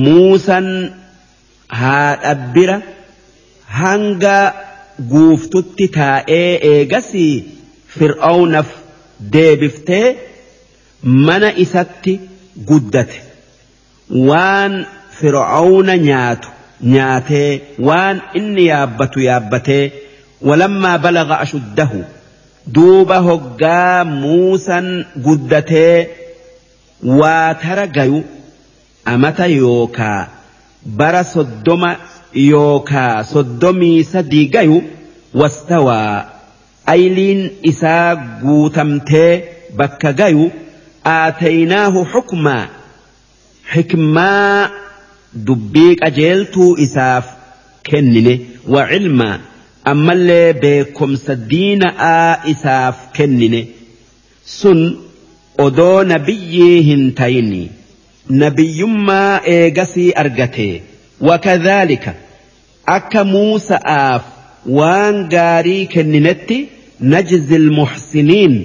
muusan 0.05 0.67
haadha 1.81 2.33
bira 2.57 2.77
hanga 3.79 4.35
guuftutti 5.13 5.85
taa'ee 5.99 6.51
eegasii 6.71 7.33
fir'aawnaaf 7.97 8.69
deebiftee 9.35 10.05
mana 11.27 11.49
isatti 11.63 12.13
guddate. 12.69 13.24
waan 14.09 14.85
fir'aawna 15.19 15.97
nyaatu 15.97 16.49
nyaatee 16.93 17.61
waan 17.87 18.21
inni 18.39 18.65
yaabbatu 18.67 19.19
yaabbatee 19.27 19.91
walammaa 20.41 20.97
balaga 20.97 21.39
ashuddahu 21.45 22.03
duuba 22.75 23.17
hoggaa 23.27 24.03
muusan 24.03 24.87
guddatee 25.25 26.09
waa 27.19 27.53
tara 27.63 27.87
gayu 27.87 28.23
amata 29.13 29.47
yookaa 29.47 30.27
bara 30.85 31.23
soddoma 31.23 31.95
yookaa 32.33 33.23
soddomii 33.33 34.03
sadii 34.13 34.45
gayu 34.55 34.83
wastawaa 35.41 36.25
ayliin 36.93 37.51
isaa 37.71 38.15
guutamtee 38.15 39.31
bakka 39.77 40.13
gayu 40.13 40.51
aataynaahu 41.05 42.05
xukmaa. 42.13 42.65
حكما 43.67 44.69
دبيك 45.33 46.03
أجلتو 46.03 46.75
إساف 46.75 47.23
كنني 47.91 48.39
وعلما 48.67 49.39
ammallee 49.93 50.53
beekumsa 50.61 51.35
diina'aa 51.49 52.37
isaaf 52.51 52.95
kennine 53.17 53.59
sun 54.59 54.79
odoo 55.65 56.03
nabiyyii 56.11 56.81
hin 56.87 57.03
tayini 57.19 57.59
nabiyyummaa 58.43 59.41
eegasii 59.55 60.11
argate 60.21 60.65
wakadhaalika 61.29 62.13
akka 62.95 63.23
muusa'aaf 63.33 64.23
waan 64.79 65.21
gaarii 65.35 65.85
kenninetti 65.93 66.57
najzi 67.13 67.57
lmuxsiniin 67.67 68.55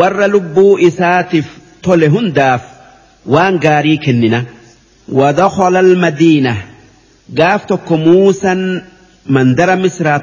warra 0.00 0.26
lubbuu 0.34 0.78
isaatiif 0.88 1.46
tole 1.88 2.06
hundaaf 2.16 2.62
وان 3.26 3.60
غاري 3.64 3.96
كننا. 3.96 4.44
ودخل 5.08 5.76
المدينة. 5.76 6.64
قاف 7.38 7.92
موسى 7.92 8.80
من 9.26 9.54
در 9.54 9.76
مصر 9.76 10.18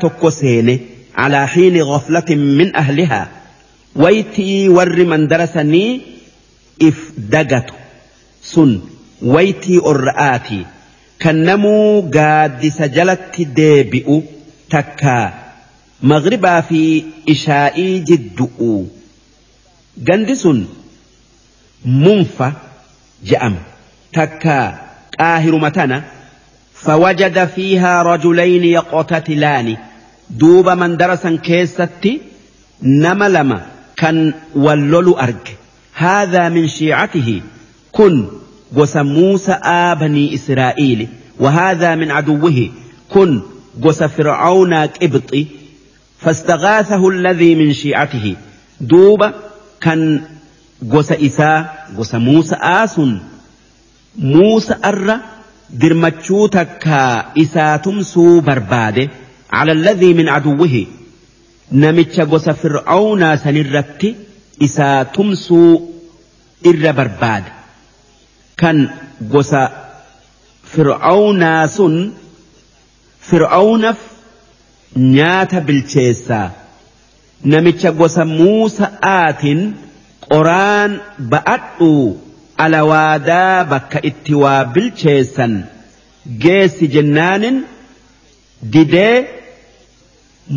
على 1.15 1.47
حين 1.47 1.81
غفلة 1.81 2.35
من 2.35 2.75
أهلها. 2.75 3.29
ويتي 3.95 4.69
ور 4.69 5.05
من 5.05 5.27
درسني 5.27 6.01
إف 6.81 7.11
دقت 7.17 7.65
سن. 8.43 8.79
ويتي 9.21 9.77
أرآتي. 9.77 10.65
كنمو 11.21 12.01
قاد 12.01 12.67
سجلت 12.67 13.41
ديبئ 13.41 14.21
تكا. 14.69 15.33
مغربا 16.03 16.61
في 16.61 17.03
إشائي 17.29 17.99
جدؤ 17.99 18.83
قندس 20.07 20.47
منفى. 21.85 22.51
Je'ama 23.23 23.61
takkaa 24.11 24.77
qaahiruma 25.17 25.71
tana 25.71 26.03
فوجد 26.79 27.45
فيها 27.45 28.03
رجلين 28.03 28.63
يقتتلان. 28.63 29.77
دوب 30.29 30.69
من 30.69 30.97
درسا 30.97 31.39
كيستي 31.43 32.21
نما 32.83 33.29
لما 33.29 33.65
كان 33.97 34.33
ولولو 34.55 35.13
أرج. 35.13 35.45
هذا 35.93 36.49
من 36.49 36.67
شيعته. 36.67 37.41
كن 37.91 38.27
قس 38.77 38.97
موسى 38.97 39.59
بني 39.99 40.35
إسرائيل. 40.35 41.07
وهذا 41.39 41.95
من 41.95 42.11
عدوه. 42.11 42.69
كن 43.09 43.41
قس 43.83 44.03
فرعون 44.03 44.85
كبطي 44.85 45.45
فاستغاثه 46.19 47.09
الذي 47.09 47.55
من 47.55 47.73
شيعته. 47.73 48.35
دوب 48.81 49.31
كان 49.81 50.21
إساء 51.11 51.87
قس 51.97 52.15
موسى 52.15 52.55
آس 52.55 52.99
موسى 54.17 54.75
أر 54.85 55.19
dirmachuu 55.79 56.47
takkaa 56.49 57.31
isaa 57.35 57.77
tumsuu 57.77 58.41
barbaade 58.41 59.09
الذي 59.53 60.13
من 60.13 60.29
عدوه 60.29 60.85
namicha 61.71 62.25
gosa 62.25 62.53
fir'aawnaa 62.53 63.37
sanirratti 63.37 64.15
isaa 64.59 65.05
tumsuu 65.05 65.93
irra 66.71 66.93
barbaade 66.99 67.51
kan 68.61 68.77
gosa 69.33 69.61
fir'aawnaa 70.73 71.67
sun 71.67 71.95
fir'aawnaaf 73.29 73.99
nyaata 75.17 75.61
bilcheessaa 75.67 76.47
namicha 77.53 77.91
gosa 78.01 78.25
muusa'aatiin 78.25 79.61
qoraan 80.33 80.91
ba'adhuu 81.33 82.05
alawaadaa 82.65 83.65
bakka 83.73 83.99
itti 84.09 84.33
waa 84.43 84.65
bilcheessan 84.75 85.53
geessi 86.43 86.87
jennaanin 86.95 87.57
didee 88.73 89.15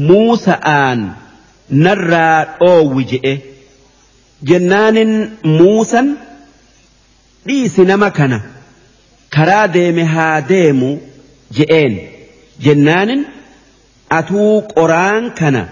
muusa'aan 0.09 1.01
narraa 1.87 2.39
dhoowwi 2.61 3.05
je'e 3.13 3.35
jennaanin 4.51 5.13
muusan 5.59 6.09
dhiisi 7.47 7.85
nama 7.91 8.11
kana 8.19 8.39
karaa 9.37 9.67
deeme 9.77 10.05
haa 10.15 10.41
deemu 10.51 10.91
je'een 11.59 11.95
jennaanin 12.67 13.23
atuu 14.19 14.53
qoraan 14.75 15.31
kana 15.41 15.63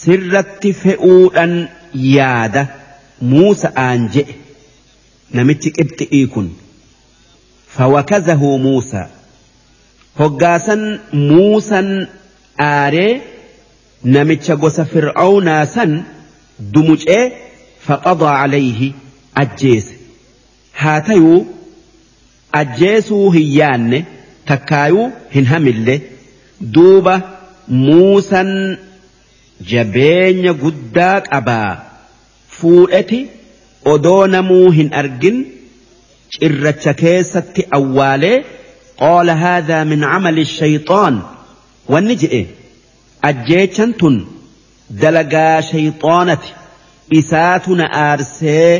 sirratti 0.00 0.72
fe'uudhan 0.82 1.54
yaada 2.16 2.66
muusa'aan 3.20 4.08
je'e. 4.14 4.34
namichi 5.36 5.70
qibxi'ii 5.76 6.26
kun. 6.34 6.46
Fawakazahu 7.76 8.58
muusaa 8.66 9.08
hoggaasan 10.20 10.82
muusan 11.30 11.88
aaree 12.66 13.12
namicha 14.14 14.56
gosa 14.62 14.84
fir'aawnaa 14.92 15.64
san 15.74 15.92
dumucee 16.72 17.24
faqadaa 17.86 18.34
calayhi 18.40 18.88
ajjeese. 19.42 19.94
Haa 20.80 21.00
tayuu 21.08 21.40
ajjeesuu 22.60 23.30
hin 23.36 23.48
yaanne 23.58 23.98
takkaayuu 24.52 25.06
hin 25.34 25.46
hamille. 25.52 25.96
Duuba 26.74 27.14
muusan 27.68 28.50
jabeenya 29.72 30.52
guddaa 30.64 31.20
qabaa 31.30 31.87
fuudheti 32.60 33.20
odoo 33.92 34.26
namuu 34.34 34.70
hin 34.78 34.90
argin 35.02 35.38
cirracha 36.36 36.92
keessatti 37.02 37.62
awwaalee 37.78 38.36
qaala 39.02 39.34
haadhaa 39.44 39.84
min 39.92 40.00
camali 40.12 40.44
shayxaan 40.58 41.16
wanni 41.94 42.14
je'e 42.22 42.42
ajjeechan 43.30 43.92
tun 44.02 44.16
dalagaa 45.02 45.56
shayxaanati 45.70 46.50
isaatu 47.20 47.70
na 47.80 47.86
aarsee 48.04 48.70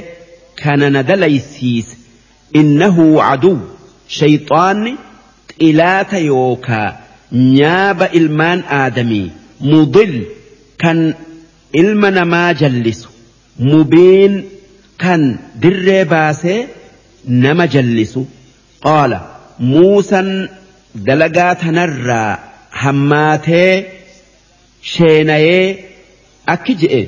kana 0.63 0.91
na 0.95 1.03
dalaysiise 1.11 1.95
innahu 2.61 3.05
caduw 3.27 3.59
shayxaanni 4.19 4.93
xilaata 5.59 6.19
yookaa 6.31 6.89
nyaaba 7.59 8.07
ilmaan 8.21 8.61
aadamii 8.81 9.27
mudil 9.71 10.15
kan 10.83 11.01
ilma 11.83 12.11
namaa 12.19 12.51
jallisu 12.61 13.08
mubiin 13.59 14.35
kan 15.03 15.23
dirree 15.63 16.05
baasee 16.13 16.69
nama 17.45 17.67
jallisu 17.75 18.23
qaala 18.87 19.19
muusan 19.71 20.29
dalagaa 21.07 21.55
tanarraa 21.63 22.39
hammaatee 22.83 23.73
sheenayee 24.93 25.65
akki 26.55 26.75
je'e 26.83 27.03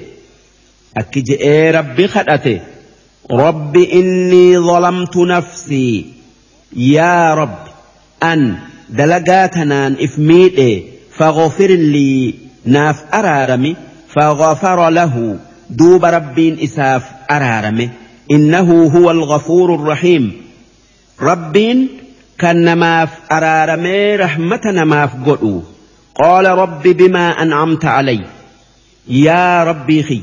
akki 1.00 1.20
je'ee 1.28 1.72
rabbi 1.78 2.04
kadhate 2.14 2.54
rabbi 3.44 3.82
innii 4.00 4.54
zalamtu 4.68 5.20
nafsii 5.32 5.94
yaa 6.94 7.34
rabbi 7.42 7.70
an 8.30 8.42
dalagaa 8.98 9.46
tanaan 9.56 9.92
if 10.06 10.18
miidhe 10.30 10.70
faghfir 11.18 11.70
lii 11.94 12.24
naaf 12.74 12.98
araarami 13.18 13.72
faghfara 14.14 14.88
lahu 14.98 15.24
دوب 15.70 16.04
ربين 16.04 16.58
إساف 16.60 17.02
أرارمه 17.30 17.88
إنه 18.30 18.86
هو 18.96 19.10
الغفور 19.10 19.74
الرحيم. 19.74 20.32
ربين 21.20 21.88
كان 22.38 22.64
نماف 22.64 23.08
أرارمه 23.32 24.16
رحمة 24.16 24.60
نماف 24.64 25.10
قلو 25.26 25.62
قال 26.14 26.46
رب 26.46 26.82
بما 26.82 27.42
أنعمت 27.42 27.84
علي. 27.84 28.20
يا 29.08 29.64
ربي 29.64 30.02
خي. 30.02 30.20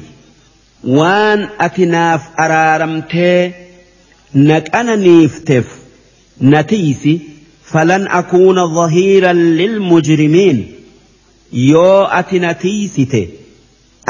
وان 0.84 1.50
أتناف 1.60 2.22
أرارمته 2.40 3.52
نك 4.36 4.76
أنا 4.76 4.96
نيفتف. 4.96 5.66
نتيسي. 6.42 7.20
فلن 7.64 8.08
أكون 8.08 8.76
ظهيرا 8.76 9.34
للمجرمين. 9.34 10.72
يو 11.54 12.04
أتنتيسته 12.04 13.28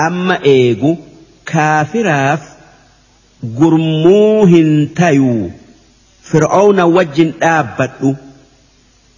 أما 0.08 0.44
إيجو 0.44 0.96
kaafiraaf 1.52 2.42
gurmuu 3.60 4.46
hin 4.46 4.72
fir'aawna 6.32 6.86
wajjin 6.86 7.36
dhaabbadhu 7.42 8.16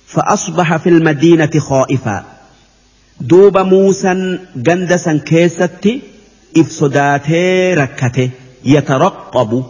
فأصبح 0.10 0.78
في 0.78 0.90
المدينة 0.90 1.60
خائفا. 1.60 2.26
دوب 3.22 3.58
موسى 3.58 4.40
جندسا 4.56 5.22
كيستي 5.26 6.02
إفسداتي 6.58 7.74
ركته 7.74 8.30
يترقب. 8.66 9.64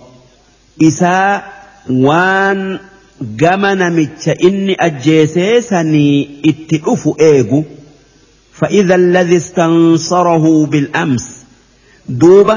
إساء 0.83 1.53
وان 1.89 2.79
جمن 3.21 3.95
متش 3.95 4.29
إني 4.29 4.75
أجيسيسني 4.79 6.27
إتئف 6.45 7.09
إيجو 7.19 7.63
فإذا 8.53 8.95
الذي 8.95 9.37
استنصره 9.37 10.65
بالأمس. 10.65 11.38
Duuba 12.09 12.55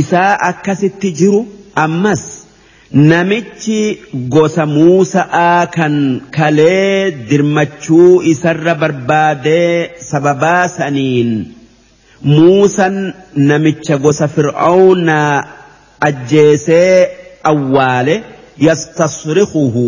isaa 0.00 0.38
akkasitti 0.50 1.12
jiru 1.20 1.40
ammas 1.84 2.22
namichi 3.10 3.78
gosa 4.34 4.66
muusa'aa 4.66 5.66
kan 5.76 5.94
kalee 6.36 7.10
dirmachuu 7.30 8.22
isarra 8.32 8.74
barbaadee 8.82 9.90
sababaa 10.10 10.68
saniin 10.76 11.30
muusan 12.34 12.96
namicha 13.50 13.96
gosa 14.04 14.28
fir'aawnaa 14.36 15.32
ajjeesee 16.08 17.08
awwaale 17.52 18.16
yastasrikuhu 18.68 19.84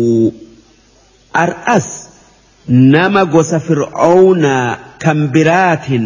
ar'as 1.43 1.87
nama 2.67 3.25
gosa 3.25 3.59
fir'aawnaa 3.67 4.77
kan 5.03 5.19
biraatin 5.35 6.05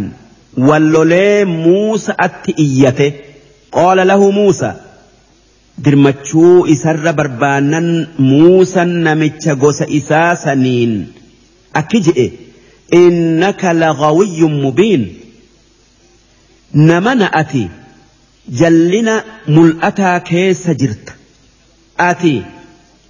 wallolee 0.58 1.46
muusa 1.46 2.16
atti 2.18 2.52
iyyate. 2.66 3.08
Qaala 3.72 4.06
lahu 4.06 4.32
muusa 4.32 4.70
dirmachuu 5.84 6.66
isarra 6.68 7.14
barbaannan 7.14 8.08
muusan 8.18 8.92
namicha 9.06 9.56
gosa 9.56 9.86
isaa 10.00 10.36
saniin. 10.36 10.94
Akki 11.74 12.00
je'e 12.08 12.28
innaka 13.02 13.74
lagawiyyun 13.74 14.56
mubiin. 14.64 15.04
Nama 16.74 17.16
na'ati 17.16 17.64
jallina 18.60 19.16
mul'ataa 19.48 20.20
keessa 20.30 20.74
jirta. 20.74 21.14
Ati 22.10 22.36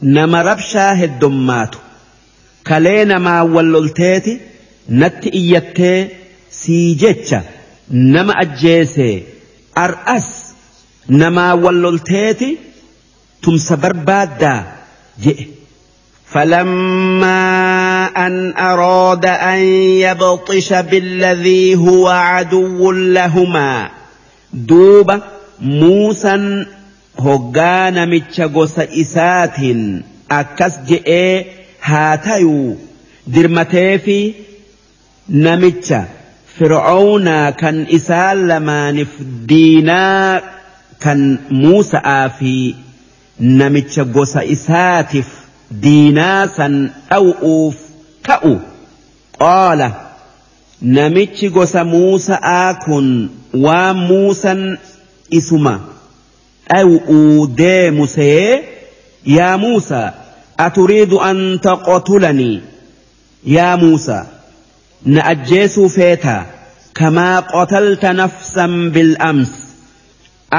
nama 0.02 0.44
rabshaa 0.44 0.94
heddommaatu 1.02 1.80
kalee 2.70 3.06
namaa 3.06 3.44
wallolteeti 3.56 4.34
natti 5.02 5.30
iyyattee 5.42 6.00
sii 6.62 6.96
jecha 7.04 7.40
nama 7.90 8.34
ajjeesee 8.44 9.16
ar'as 9.86 10.28
namaa 11.22 11.56
wallolteeti 11.64 12.50
tumsa 13.42 13.78
barbaaddaa 13.78 14.62
je'e. 15.26 15.48
فلما 16.32 18.06
أن 18.28 18.54
أراد 18.58 19.26
أن 19.26 19.60
يبطش 20.00 20.74
بالذي 20.74 21.76
هو 21.76 22.08
عدو 22.08 22.92
لهما 22.92 23.90
duuba 24.54 25.16
muusan 25.60 26.68
hoggaa 27.16 27.92
namicha 27.92 28.48
gosa 28.48 28.84
isaatiin 29.04 30.04
akkas 30.40 30.74
je'ee 30.90 31.36
haa 31.80 32.18
tayuu 32.18 32.78
dirmatee 33.34 34.00
isaan 37.98 38.48
lamaaniif 38.48 39.10
diinaa 39.50 40.42
kan 41.04 41.22
muusa'aa 41.50 42.30
fi 42.40 42.76
namicha 43.40 44.04
gosa 44.16 44.42
isaatiif 44.56 45.30
diinaa 45.84 46.48
san 46.58 46.74
dhaw'uuf 47.10 47.76
ta'u 48.28 48.54
qaala 49.40 49.88
namichi 50.82 51.50
gosa 51.50 51.84
muusa'aa 51.94 52.74
kun 52.86 53.08
waan 53.66 53.98
muusan 54.10 54.62
isuma 55.40 55.74
dhaw'uu 56.70 57.48
deemu 57.62 58.08
see 58.16 58.64
yaa 59.38 59.56
muusaa 59.64 60.08
aturiidu 60.66 61.18
an 61.30 61.40
taqotulanii 61.68 62.62
yaa 63.56 63.78
muusaa 63.84 64.26
feetaa 65.98 66.46
kamaa 66.94 67.42
qotalta 67.54 68.14
nafsan 68.14 68.92
bil'ams 68.94 69.52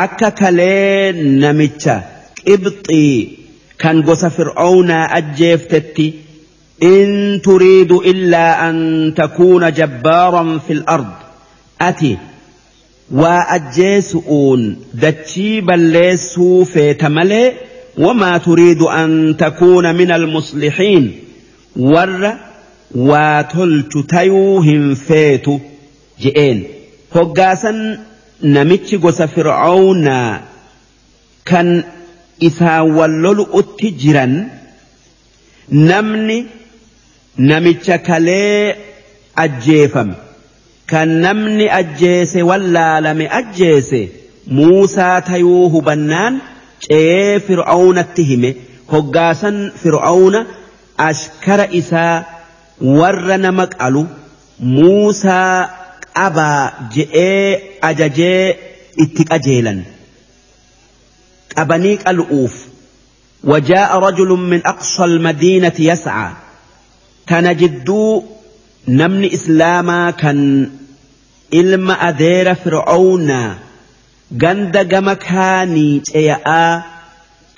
akka 0.04 0.30
kalee 0.30 1.12
namicha 1.12 1.96
qibxii 2.44 3.38
kan 3.82 4.02
gosa 4.02 4.30
fir'aawnaa 4.30 5.10
ajjeeftetti 5.18 6.06
in 6.92 7.40
turiidu 7.46 7.96
illaa 8.12 8.52
an 8.68 8.78
takuuna 9.20 9.70
jabbaaran 9.80 10.60
fil 10.66 10.82
ard 10.96 11.12
ati 11.88 12.12
waa 13.20 13.42
ajjeesu'uun 13.56 14.62
dachii 15.02 15.60
balleessuu 15.68 16.64
feeta 16.74 17.08
malee 17.18 17.48
wamaa 18.04 18.38
turiidu 18.46 18.88
an 18.88 19.34
takuuna 19.44 19.92
min 19.92 20.10
almuslixiin 20.18 21.04
warra 21.92 22.32
waa 22.94 23.42
tolchu 23.44 24.02
tayuu 24.14 24.60
hin 24.68 24.96
feetu 25.08 25.60
je'een. 26.22 26.64
Hoggaasan 27.14 27.78
namichi 28.56 28.98
gosa 29.04 29.26
fir'aawnaa 29.34 30.40
kan 31.50 31.68
isaan 32.48 32.90
wallolu'utti 32.98 33.90
jiran 34.02 34.34
namni 35.90 36.38
namicha 37.50 37.98
kalee 38.08 38.76
ajjeefame 39.44 40.14
kan 40.92 41.08
namni 41.26 41.66
ajjeese 41.80 42.42
wallaalame 42.50 43.26
ajjeese 43.40 44.00
muusaa 44.58 45.20
tayuu 45.28 45.70
hubannaan 45.74 46.40
ce'ee 46.86 47.40
fir'aawnatti 47.46 48.22
hime. 48.30 48.50
Hoggaasan 48.92 49.56
fir'aawna 49.82 50.40
ashkara 51.08 51.66
isaa 51.80 52.24
warra 52.82 53.36
nama 53.44 53.66
qalu 53.66 54.02
muusaa 54.74 55.68
qabaa 56.18 56.90
je'ee 56.94 57.78
ajajee 57.90 58.44
itti 59.04 59.22
qajeelan. 59.30 59.80
Qabanii 61.54 61.96
qalu'uuf 62.04 62.54
وجاء 63.44 63.98
رجل 63.98 64.28
من 64.28 64.60
أقصى 64.66 65.04
المدينة 65.04 65.72
يسعى 65.78 66.30
كان 67.26 67.56
جدو 67.56 68.22
نمن 68.88 69.24
إسلاما 69.24 70.10
كان 70.10 70.70
إلم 71.54 71.90
أدير 71.90 72.54
فرعون 72.54 73.54
جند 74.32 74.88
جمكاني 74.88 76.00
تياء 76.00 76.82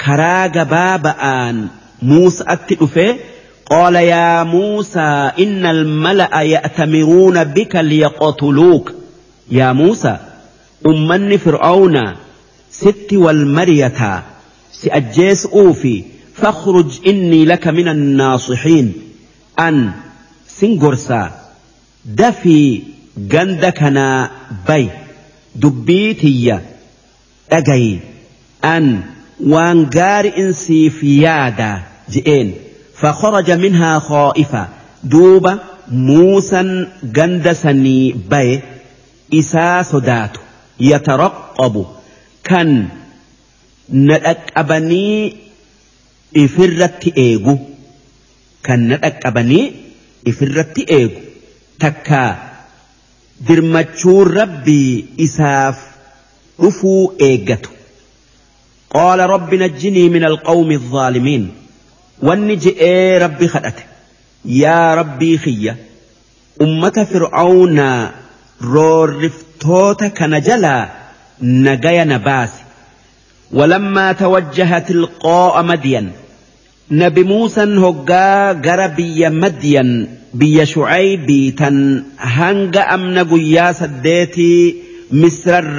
كراغ 0.01 0.62
بابآن 0.62 1.68
موسى 2.03 2.45
أتئفه 2.49 3.16
قال 3.71 3.95
يا 3.95 4.43
موسى 4.43 5.31
إن 5.39 5.67
الملأ 5.67 6.41
يأتمرون 6.41 7.45
بك 7.45 7.77
ليقتلوك. 7.77 8.93
يا 9.51 9.73
موسى 9.73 10.19
أمني 10.87 11.39
فرعون 11.39 12.15
ست 12.71 13.12
والمرية 13.12 14.23
سأجيس 14.73 15.47
أوفي 15.47 16.05
فاخرج 16.35 17.01
إني 17.07 17.45
لك 17.45 17.69
من 17.69 17.89
الناصحين. 17.89 18.93
أن 19.61 19.93
سنجرسا 20.49 21.31
دفي 22.05 22.83
جندكنا 23.19 24.31
بي 24.69 24.89
دبيتي 25.57 26.59
أجي 27.53 27.99
أن 28.65 29.01
وانجار 29.41 30.33
إنسي 30.39 30.91
في 30.91 31.23
يادا 31.23 31.83
جئين. 32.11 32.55
فخرج 33.05 33.51
منها 33.51 33.99
خائفا 33.99 34.69
دوب 35.05 35.59
موسى 35.89 36.87
جندسني 37.03 38.13
بي 38.13 38.61
إسا 39.35 39.83
سدات 39.83 40.37
يترقب. 40.81 41.87
كان 42.45 42.89
ندك 43.91 44.53
أبني 44.57 45.37
إفرت 46.37 47.19
إيغو. 47.19 47.59
كان 48.65 48.89
ندك 48.93 49.27
أبني 49.27 49.73
إفرت 50.29 50.79
إيغو. 50.79 51.21
تكا 51.81 52.53
درمتشور 53.41 54.35
ربي 54.35 55.05
إساف 55.21 55.79
رفو 56.61 57.13
إيغتو. 57.21 57.71
قال 58.91 59.21
رب 59.21 59.55
نجني 59.55 60.09
من 60.09 60.25
القوم 60.25 60.71
الظالمين. 60.71 61.64
Wanni 62.23 62.57
je'ee 62.57 63.19
rabbi 63.19 63.49
kadhate 63.49 63.85
yaa 64.45 64.95
rabbii 64.95 65.39
kiyya 65.39 65.77
ummata 66.61 67.07
fir'aawnaa 67.07 68.11
roorriftoota 68.75 70.11
kana 70.11 70.41
jalaa 70.41 70.89
nagaya 71.41 72.05
na 72.05 72.19
baasi 72.19 72.65
ولما 73.53 74.12
توجه 74.12 74.79
تلقاء 74.79 75.62
مدين 75.62 76.12
نبي 76.91 77.23
موسى 77.23 77.61
هقا 77.79 78.53
غربي 78.53 79.29
مدين 79.29 80.09
بي 80.35 80.67
شعيبي 80.67 81.51
تن 81.51 82.05
هنگ 82.19 82.77
أمن 82.77 83.19
قيا 83.19 83.73
سديتي 83.73 84.77
مصر 85.12 85.75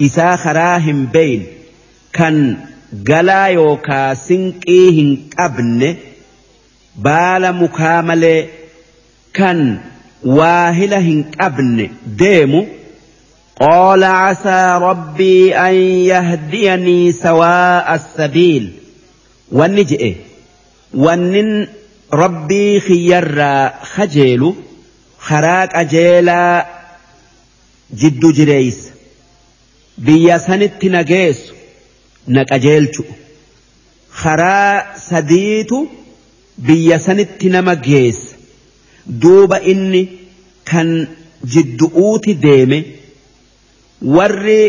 فقات 0.00 0.06
تأقؤوف 0.06 0.06
خرابؤ 0.06 0.06
إسا 0.06 0.36
خراهم 0.36 1.06
بين 1.06 1.46
كان 2.12 2.56
قلا 3.08 3.46
يوكا 3.46 4.14
سنقيهن 4.14 5.18
قبن 5.38 5.96
بال 6.96 7.52
مكامل 7.52 8.46
كان 9.34 9.78
واهلهن 10.24 11.24
قبن 11.40 11.90
ديمو 12.06 12.66
قال 13.60 14.04
عسى 14.04 14.78
ربي 14.82 15.56
أن 15.56 15.74
يهديني 15.74 17.12
سواء 17.12 17.94
السبيل 17.94 18.72
والنجئ 19.52 20.14
ونن 20.94 21.68
rabbii 22.14 22.80
kiyyarraa 22.80 23.70
kajeelu 23.96 24.56
karaa 25.28 25.66
qajeelaa 25.66 26.64
jiddu 28.02 28.32
jireeysa 28.32 28.87
biyya 30.05 30.35
sanitti 30.47 30.87
na 30.95 31.01
geessu 31.11 31.53
na 32.33 32.41
qajeelchu. 32.51 33.03
Karaa 34.21 34.95
sadiitu 35.09 35.77
biyya 36.67 36.97
sanitti 37.05 37.47
nama 37.55 37.75
geessa 37.87 38.35
duuba 39.21 39.57
inni 39.73 40.01
kan 40.69 40.89
jiddu'uuti 41.53 42.33
deeme 42.45 42.79
warri 44.15 44.61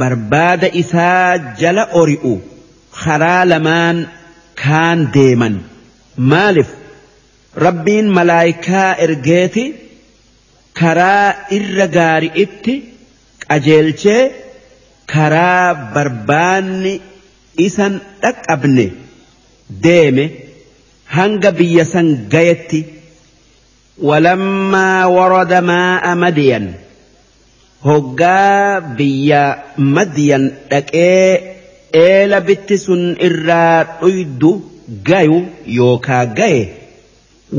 barbaada 0.00 0.68
isaa 0.82 1.38
jala 1.60 1.84
ori'u 2.00 2.34
karaa 3.02 3.42
lamaan 3.52 3.98
kaan 4.62 5.00
deeman. 5.14 5.54
Maaliif? 6.30 6.70
Rabbiin 7.66 8.06
malaayikaa 8.16 8.90
ergeeti 9.04 9.64
karaa 10.80 11.28
irra 11.56 11.86
gaari'itti 11.96 12.74
qajeelchee 13.50 14.22
karaa 15.12 15.74
barbaanni 15.94 16.92
isan 17.66 17.94
dhaqqabne 18.22 18.86
deeme 19.84 20.24
hanga 21.16 21.50
biyya 21.58 21.84
san 21.92 22.08
gayetti 22.34 22.80
walammaa 24.08 25.08
warada 25.16 25.60
maa'a 25.70 26.12
madiyan 26.24 26.66
hoggaa 27.88 28.80
biyya 28.98 29.42
madiyan 29.96 30.44
dhaqee 30.70 31.24
eela 32.06 32.40
bitti 32.48 32.78
sun 32.86 33.02
irraa 33.28 33.78
dhuydu 34.00 34.52
gayu 35.08 35.38
yookaa 35.78 36.24
gaye. 36.38 36.62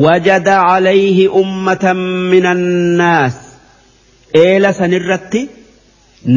wajada 0.03 0.55
calayhi 0.67 1.27
ummatan 1.41 1.99
min 2.31 2.45
annaas 2.55 3.35
eela 4.43 4.69
sanirratti 4.79 5.41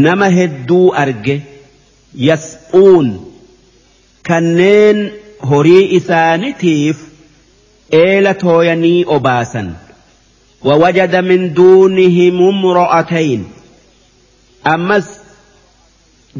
nama 0.05 0.27
hedduu 0.37 0.85
arge 1.03 1.35
yas'uun 2.29 3.07
kanneen 4.29 4.97
horii 5.51 5.85
isaanitiif 5.99 6.97
eela 8.05 8.33
tooyanii 8.33 9.05
obaasan 9.17 9.69
ووجد 10.65 11.15
من 11.15 11.53
دونهم 11.53 12.37
امرأتين 12.47 13.43
ammas 14.65 15.07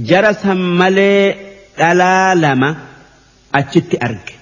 jara 0.10 0.34
san 0.34 0.58
malee 0.80 1.36
dhalaa 1.78 2.36
lama 2.36 2.70
achitti 3.60 3.98
arge 4.08 4.36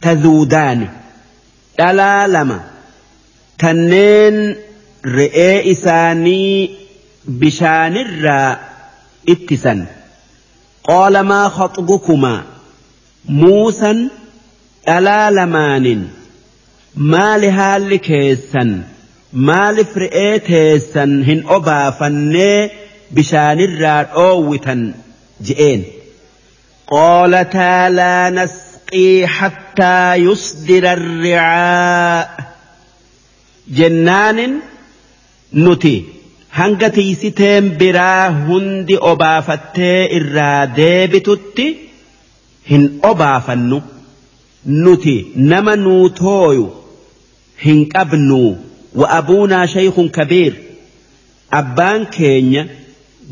tazuudaani 0.00 0.86
dhalaa 1.78 2.26
lama 2.34 2.58
kanneen 3.62 4.36
re'ee 5.18 5.56
isaanii 5.72 6.54
bishaanirraa 7.29 8.57
ittisan 9.25 9.87
qoolamaa 10.89 11.43
maa 11.43 11.49
khaxbukumaa 11.49 12.43
muusan 13.27 14.11
dhalaa 14.85 15.35
lamaanin 15.35 16.09
maali 16.95 17.49
haalli 17.49 17.99
keessan? 17.99 18.85
Maalif 19.31 19.95
re'ee 19.95 20.39
teessan 20.39 21.23
hin 21.23 21.43
obaafannee 21.57 22.71
bishaanirraa 23.13 24.03
dhoowwitan? 24.03 24.95
Je'een. 25.47 25.85
Qaalataa 26.91 27.95
laa 27.95 28.29
nasqii 28.29 29.25
hattaa 29.39 30.15
yusdira 30.15 30.91
arricaa 30.91 32.27
jennaanin 33.79 34.63
nuti. 35.51 36.16
Hanga 36.59 36.89
tiisiteen 36.95 37.65
biraa 37.79 38.23
hundi 38.47 38.95
obaafattee 39.11 39.99
irraa 40.19 40.65
deebitutti 40.79 41.65
hin 42.69 42.83
obaafannu. 43.11 43.79
Nuti 44.83 45.15
nama 45.51 45.75
nuu 45.75 46.09
tooyu 46.21 46.65
hin 47.65 47.79
qabnu. 47.93 48.39
Wa 48.99 49.09
abuunaa 49.19 49.67
shaykhun 49.73 50.09
kabiir. 50.17 50.53
Abbaan 51.59 52.01
keenya 52.17 52.63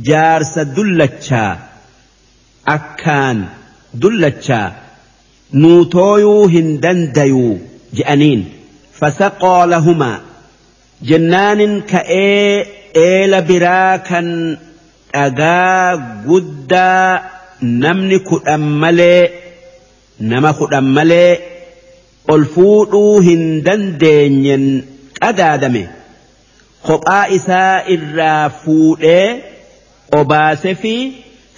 jaarsa 0.09 0.65
dullachaa. 0.75 1.51
Akkaan 2.75 3.39
dullachaa. 4.01 4.69
Nuu 5.63 5.81
tooyuu 5.97 6.47
hin 6.53 6.69
dandayuu 6.83 7.51
je'aniin. 7.97 8.41
Fasaqoo 8.99 9.65
lahumaa. 9.73 10.17
Jennaanin 11.09 11.73
ka'ee 11.91 12.84
eela 13.03 13.41
biraa 13.49 13.97
kan 14.09 14.27
dhagaa 15.13 15.97
guddaa 16.27 17.09
namni 17.83 18.19
kudhan 18.29 18.63
malee 18.83 19.23
nama 20.31 20.51
kudhan 20.59 20.87
malee 20.97 21.31
ol 22.33 22.43
fuudhuu 22.55 23.13
hin 23.27 23.43
dandeenyen 23.67 24.65
qadaadame 25.19 25.83
kophaa 26.87 27.25
isaa 27.37 27.73
irraa 27.95 28.43
fuudhee 28.63 29.27
obaase 30.19 30.71
fi 30.81 30.95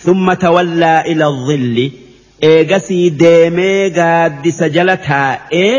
summa 0.05 0.35
tawallaa 0.45 0.99
ila 1.13 1.27
dhilli 1.47 1.85
eegasii 2.51 3.05
deemee 3.21 3.89
gaaddisa 3.99 4.69
jala 4.75 4.97
taa'ee 5.09 5.73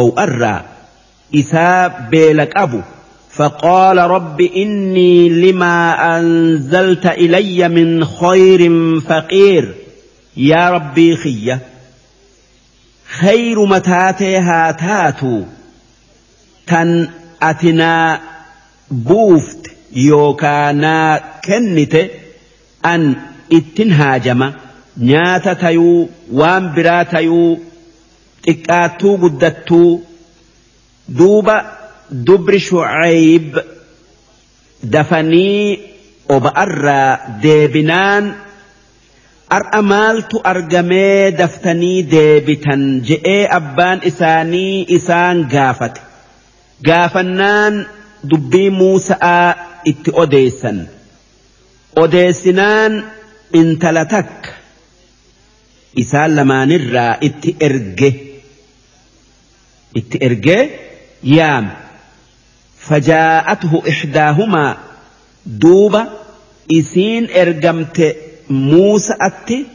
ow'arraa 0.00 0.60
isaa 1.40 1.78
beela 2.10 2.46
qabu. 2.56 2.80
فقال 3.36 3.98
رب 3.98 4.40
إني 4.40 5.28
لما 5.28 6.18
أنزلت 6.18 7.06
إلي 7.06 7.68
من 7.68 8.04
خير 8.04 8.70
فقير. 9.00 9.74
يا 10.36 10.70
ربي 10.70 11.16
خية. 11.16 11.60
خير 13.20 13.64
متاتي 13.64 14.36
هاتاتو 14.36 15.42
تن 16.66 17.08
أتنا 17.42 18.20
بوفت 18.90 19.70
يوكانا 19.92 21.22
كنت 21.44 21.96
أن 22.86 23.14
اتنهاجم. 23.52 24.52
نيات 24.98 25.48
تيو 25.48 26.08
وان 26.32 26.74
برا 26.74 27.02
تيو 27.02 27.58
xiqqaattuu 28.46 29.16
guddattuu 29.22 29.90
duuba 31.18 31.56
dubri 32.26 32.58
shucayb 32.60 33.56
dafanii 34.94 35.78
oba'arraa 36.36 37.40
deebinaan 37.42 38.24
ar'a 39.56 39.80
maaltu 39.92 40.36
argamee 40.52 41.30
daftanii 41.40 41.98
deebitan 42.14 42.82
je'ee 43.08 43.42
abbaan 43.58 43.98
isaanii 44.10 44.86
isaan 44.96 45.38
gaafate 45.54 46.00
gaafannaan 46.88 47.74
dubbii 48.30 48.70
muusa'aa 48.80 49.48
itti 49.90 50.10
odeessan 50.22 50.78
odeessinaan 52.04 52.92
intala 53.60 54.04
takka 54.14 54.50
isaan 56.02 56.30
lamaanirraa 56.36 57.12
itti 57.28 57.50
erge 57.68 58.10
itti 60.00 60.16
ergee 60.28 60.62
yaame 61.36 61.72
فجاءته 62.88 63.82
إحداهما 63.88 64.76
دوبا 65.46 66.08
إسين 66.72 67.28
إرغمت 67.36 68.16
موسى 68.50 69.14
أتي 69.20 69.66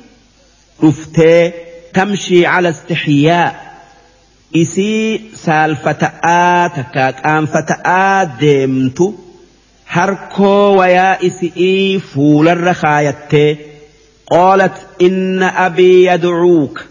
رفتي 0.83 1.51
تمشي 1.93 2.45
على 2.45 2.69
استحياء. 2.69 3.69
إسي 4.55 5.21
سالفة 5.35 6.11
آتكا 6.23 7.11
كان 7.11 7.45
فتاة 7.45 8.23
ديمت 8.23 9.13
هركو 9.87 10.45
ويا 10.79 11.27
إسي 11.27 11.99
فول 11.99 12.47
الرخايتي 12.47 13.57
قالت 14.31 14.87
إن 15.01 15.43
أبي 15.43 16.05
يدعوك. 16.05 16.85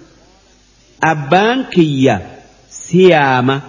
أبانكيا 1.03 2.27
سيامة 2.71 3.61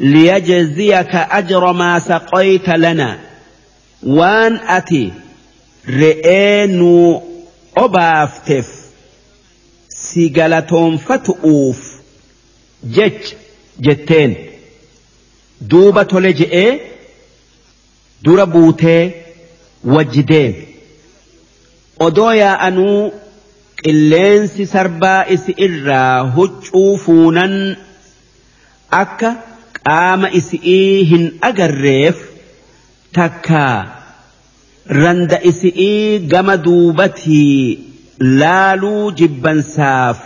liyajziyaka 0.00 1.30
ajra 1.38 1.72
maa 1.80 2.00
saqayta 2.10 2.76
lana 2.84 3.08
waan 4.18 4.54
ati 4.76 5.02
re'ee 6.00 6.66
nuu 6.66 7.22
obaafteef 7.84 8.68
si 10.02 10.28
galatoonfatu'uuf 10.36 11.80
jecha 12.96 13.36
jetteen 13.88 14.32
duuba 15.70 16.04
tole 16.04 16.32
je'ee 16.40 16.70
dura 18.24 18.46
buutee 18.54 19.02
wajji 19.94 20.22
deeme 20.32 20.66
odoo 22.06 22.32
yaa'anuu 22.42 22.98
qilleensi 23.82 24.66
sarbaa 24.72 25.20
isi 25.36 25.52
irraa 25.66 26.16
huccuu 26.36 26.90
fuunan 27.04 27.54
akka 29.02 29.30
qaama 29.88 30.28
isi'ii 30.40 31.04
hin 31.10 31.24
agarreef 31.48 32.16
takkaa 33.18 33.76
randa 35.00 35.38
isi'ii 35.50 36.18
gama 36.34 36.56
duubatii 36.66 37.78
laaluu 38.42 39.04
jibbansaaf 39.20 40.18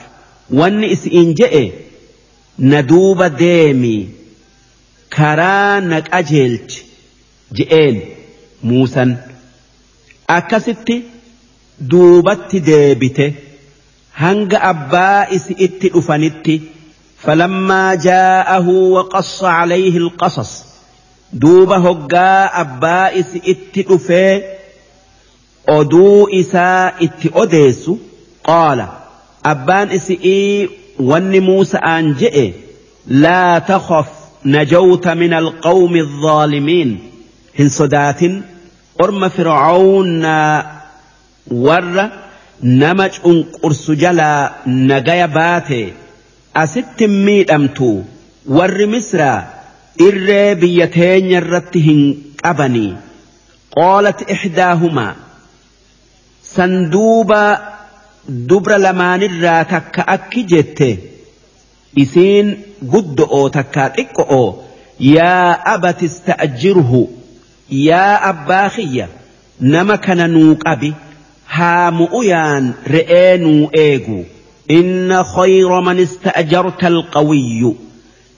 wanni 0.61 0.87
isi'iin 0.97 1.31
je'e 1.41 1.65
na 2.73 2.83
duuba 2.91 3.29
deemi 3.43 3.95
karaa 5.17 5.81
na 5.91 5.99
qajeelchi 6.11 6.81
je'een 7.59 7.97
muusan. 8.69 9.11
Akkasitti 10.37 10.97
duubatti 11.91 12.61
deebite 12.69 13.27
hanga 14.23 14.59
abbaa 14.71 15.27
isi 15.37 15.53
itti 15.67 15.89
dhufanitti 15.95 16.55
فلما 17.27 17.95
جاءه 17.95 18.69
وقص 18.69 19.45
عليه 19.45 19.97
القصص 19.97 20.65
دوب 21.33 21.73
هقا 21.73 22.61
أبائس 22.61 23.27
اتئفي 23.37 24.43
أدو 25.69 26.29
إساء 26.29 26.95
اتئديس 27.05 27.91
قال 28.45 28.87
أبان 29.47 29.89
إسئي 29.91 30.69
ون 31.01 31.41
موسى 31.41 31.77
أنجئ 31.77 32.53
لا 33.07 33.59
تخف 33.59 34.07
نجوت 34.45 35.09
من 35.09 35.33
القوم 35.33 35.97
الظالمين. 35.97 36.99
هن 37.59 37.69
صدات 37.69 38.21
أرم 39.01 39.29
فرعون 39.29 40.25
ور 41.51 42.11
نمج 42.63 43.11
أنقرس 43.27 43.91
جلا 43.91 44.53
نجي 44.67 45.27
باتي 45.27 45.93
asitti 46.63 47.07
miidhamtu. 47.09 47.91
Warri 48.57 48.87
misraa 48.95 49.39
irree 50.07 50.55
biyya 50.63 50.87
teenya 50.97 51.39
irratti 51.43 51.81
hin 51.87 52.01
qabanii 52.43 52.91
qoolat 53.77 54.21
ixdaahumaa 54.35 55.13
sanduuba 56.55 57.41
dubra 58.51 58.79
lamaanirraa 58.79 59.65
takka 59.73 60.03
akki 60.17 60.43
jette. 60.53 60.91
Isiin 62.03 62.49
guddo'oo 62.93 63.49
takkaa 63.57 63.89
xiqqo'oo 63.97 64.49
yaa 65.15 65.49
abati 65.75 66.05
ista'jirhu 66.11 67.03
yaa 67.89 68.15
abbaa 68.31 68.69
kiyya 68.77 69.07
nama 69.75 69.97
kana 70.07 70.27
nuu 70.37 70.55
qabi. 70.65 70.91
Haa 71.57 71.91
mu'uyaan 71.99 72.65
re'ee 72.95 73.37
nuu 73.45 73.69
eegu 73.87 74.19
إن 74.72 75.24
خير 75.24 75.82
من 75.82 76.00
استأجرت 76.00 76.84
القوي 76.84 77.76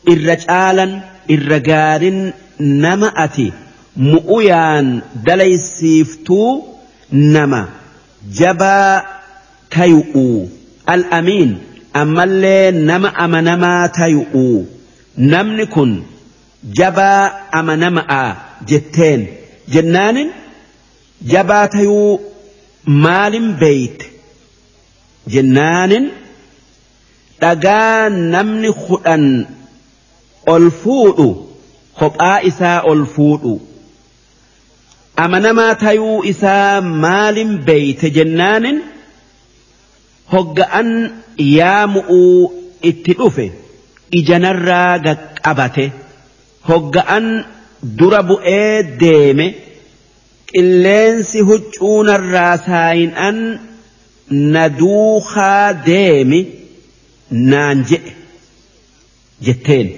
الرجالا 0.07 1.01
الرجال 1.29 2.33
نمأتي 2.59 3.51
مؤيان 3.97 5.01
دلي 5.25 5.57
سيفتو 5.57 6.61
نما 7.11 7.69
جبا 8.31 9.03
تيؤو 9.71 10.47
الأمين 10.89 11.57
أما 11.95 12.23
اللي 12.23 12.71
نما 12.71 13.25
أما 13.25 13.41
نما 13.41 13.87
تيؤو 13.87 14.65
نمنكن 15.17 16.01
جبا 16.63 17.31
أما 17.55 17.75
نما 17.75 18.35
جتين 18.67 19.27
جنان 19.69 20.27
جبا 21.21 21.65
تيؤو 21.65 22.19
مال 22.87 23.53
بيت 23.53 24.03
jennaanin 25.34 26.06
dhagaa 27.40 28.08
namni 28.34 28.70
kudhan 28.86 29.24
ol 30.54 30.66
fuudhu 30.82 31.28
kophaa 32.00 32.38
isaa 32.50 32.78
ol 32.90 33.02
fuudhu 33.14 33.54
amanamaa 35.24 35.74
tayuu 35.84 36.16
isaa 36.32 36.80
maalin 37.04 37.52
beeyte 37.68 38.10
jennaanin 38.16 38.78
hogga'an 40.34 40.88
yaamu'uu 41.56 42.40
itti 42.90 43.12
dhufe 43.20 43.46
ijanarraa 44.20 44.92
gaqqabate 45.06 45.86
hogga'an 46.68 47.26
dura 47.98 48.20
bu'ee 48.30 48.74
deeme 49.02 49.46
qilleensi 50.52 51.40
huccuunarraa 51.50 52.54
saayin'an 52.68 53.36
na 54.30 54.68
duukaa 54.78 55.72
deemi 55.86 56.40
naan 57.50 57.84
je'e 57.90 58.12
jetteen 59.46 59.88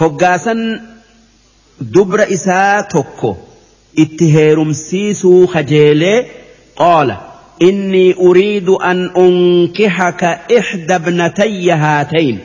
hoggaasan 0.00 0.60
dubra 1.94 2.24
isaa 2.36 2.82
tokko 2.94 3.30
itti 4.04 4.26
heerumsiisuu 4.34 5.46
kajeelee 5.54 6.18
qaala 6.82 7.16
إني 7.62 8.14
أريد 8.20 8.68
أن 8.68 9.10
أنكحك 9.16 10.22
إحدى 10.58 10.94
ابنتي 10.94 11.72
هاتين 11.72 12.38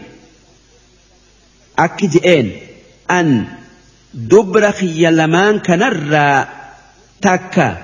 أكجئين 1.80 2.52
أن 3.12 3.46
دبر 4.14 4.72
خي 4.72 5.06
لمان 5.06 5.60
كنرى 5.60 6.48
تكا 7.22 7.78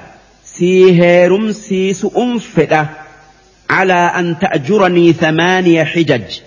سيهرم 0.45 1.51
سيس 1.51 2.07
أنفده 2.17 2.89
على 3.69 3.93
أن 3.93 4.39
تأجرني 4.39 5.13
ثمانية 5.13 5.83
حجج. 5.83 6.39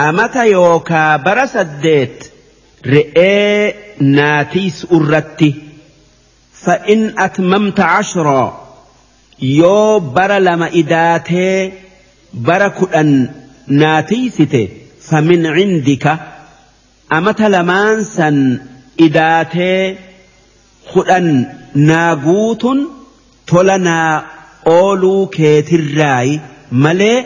أمتى 0.00 0.50
يوكا 0.50 1.16
برس 1.16 1.56
الديت 1.56 2.24
رئي 2.86 3.74
ناتيس 4.00 4.86
أرتي 4.92 5.54
فإن 6.52 7.14
أتممت 7.18 7.80
عشرا 7.80 8.66
يو 9.42 9.98
بر 10.00 10.38
لما 10.38 10.70
إداتي 10.74 11.72
برك 12.34 12.94
أن 12.94 13.30
ناتيسته 13.66 14.68
فمن 15.00 15.46
عندك 15.46 16.16
أمتى 17.12 17.48
لمانسا 17.48 18.58
إداتي 19.00 19.96
خدن 20.86 21.46
ناقوت 21.74 22.66
تلنا 23.46 24.24
ooluu 24.74 25.26
keetirraayi 25.36 26.40
malee 26.84 27.18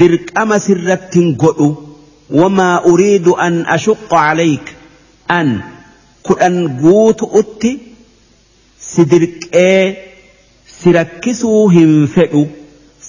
dirqama 0.00 0.58
sirrattin 0.66 1.28
godhu 1.42 1.68
wamaa 2.40 2.76
uriidu 2.92 3.36
an 3.46 3.54
ashuqqa 3.76 4.08
calayk 4.24 4.66
an 5.38 5.48
kudhan 6.28 6.56
guutu 6.82 7.30
utti 7.40 7.72
si 8.90 9.02
dirqee 9.14 9.78
si 10.76 10.92
rakkisuu 10.98 11.62
hin 11.78 11.96
fedhu 12.18 12.44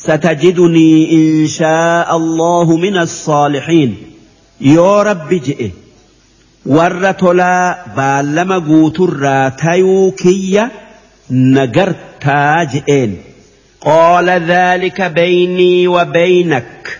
ستجدني 0.05 1.13
إن 1.17 1.47
شاء 1.47 2.17
الله 2.17 2.77
من 2.77 2.97
الصالحين 2.97 3.95
يا 4.61 5.03
رب 5.03 5.29
جئ 5.33 5.69
ورتلا 6.65 7.85
بالما 7.97 8.57
تاجئين 12.25 13.17
قال 13.81 14.29
ذلك 14.29 15.01
بيني 15.01 15.87
وبينك. 15.87 16.99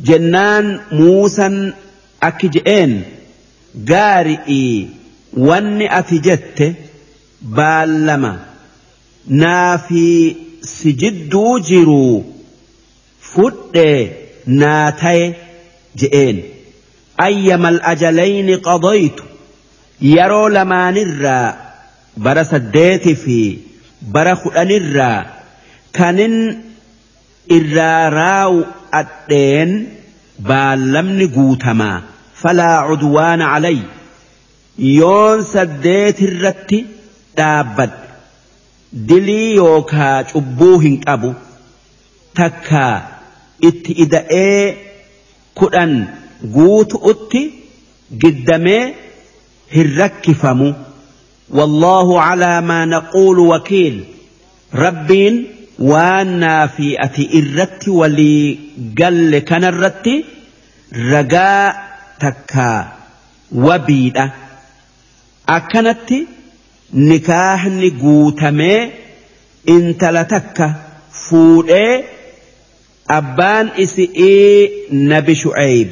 جنان 0.00 0.80
موسى 0.92 1.72
أكجئين 2.22 3.02
قارئي 3.88 4.88
واني 5.36 5.98
أتجت 5.98 6.74
بالما. 7.42 8.38
نافي 9.26 10.36
سجدو 10.62 11.58
جرو. 11.58 12.24
فد 13.20 14.10
ناتي 14.46 15.34
جئين. 15.96 16.42
أيما 17.22 17.68
الأجلين 17.68 18.56
قضيت. 18.56 19.20
يرو 20.00 20.48
لما 20.48 20.90
نرى. 20.90 21.54
برس 22.16 22.54
الديت 22.54 23.08
في 23.08 23.56
kudhanirraa 24.14 25.26
kanin 25.98 26.36
irraa 27.58 28.10
raawu 28.10 28.66
adheen 29.00 29.72
baallamni 30.48 31.26
guutamaa 31.36 32.02
falaa 32.42 32.86
cudwaana 32.88 33.46
calay. 33.52 33.78
Yoon 34.78 35.44
saddeetirratti 35.52 36.78
dhaabbadhe 37.36 38.06
dilii 39.08 39.56
yookaa 39.56 40.24
cubbuu 40.32 40.78
hin 40.78 41.00
qabu. 41.06 41.34
Takkaa 42.34 42.94
itti 43.68 43.92
ida'ee 44.04 44.76
kudhan 45.60 45.94
guutu 46.56 46.96
utti 47.12 47.42
giddamee 48.24 48.82
hin 49.76 49.96
rakkifamu. 50.00 50.74
والله 51.50 52.20
على 52.20 52.60
ما 52.60 52.84
نقول 52.84 53.38
وكيل. 53.38 54.04
ربين 54.74 55.46
وأنا 55.78 56.66
في 56.66 57.04
أتي 57.04 57.38
الرت 57.38 57.88
ولي 57.88 58.58
قل 58.98 59.38
كان 59.38 59.64
الرت 59.64 60.08
رجاء 60.94 61.98
تكا 62.20 62.92
وبيدا. 63.54 64.30
أكنت 65.48 66.10
نكاح 66.94 67.66
نقوتمي 67.66 68.90
إنت 69.68 70.04
لتكا 70.04 70.74
فوري 71.30 72.04
أبان 73.10 73.68
إسئي 73.68 74.70
نبي 74.92 75.34
شعيب. 75.34 75.88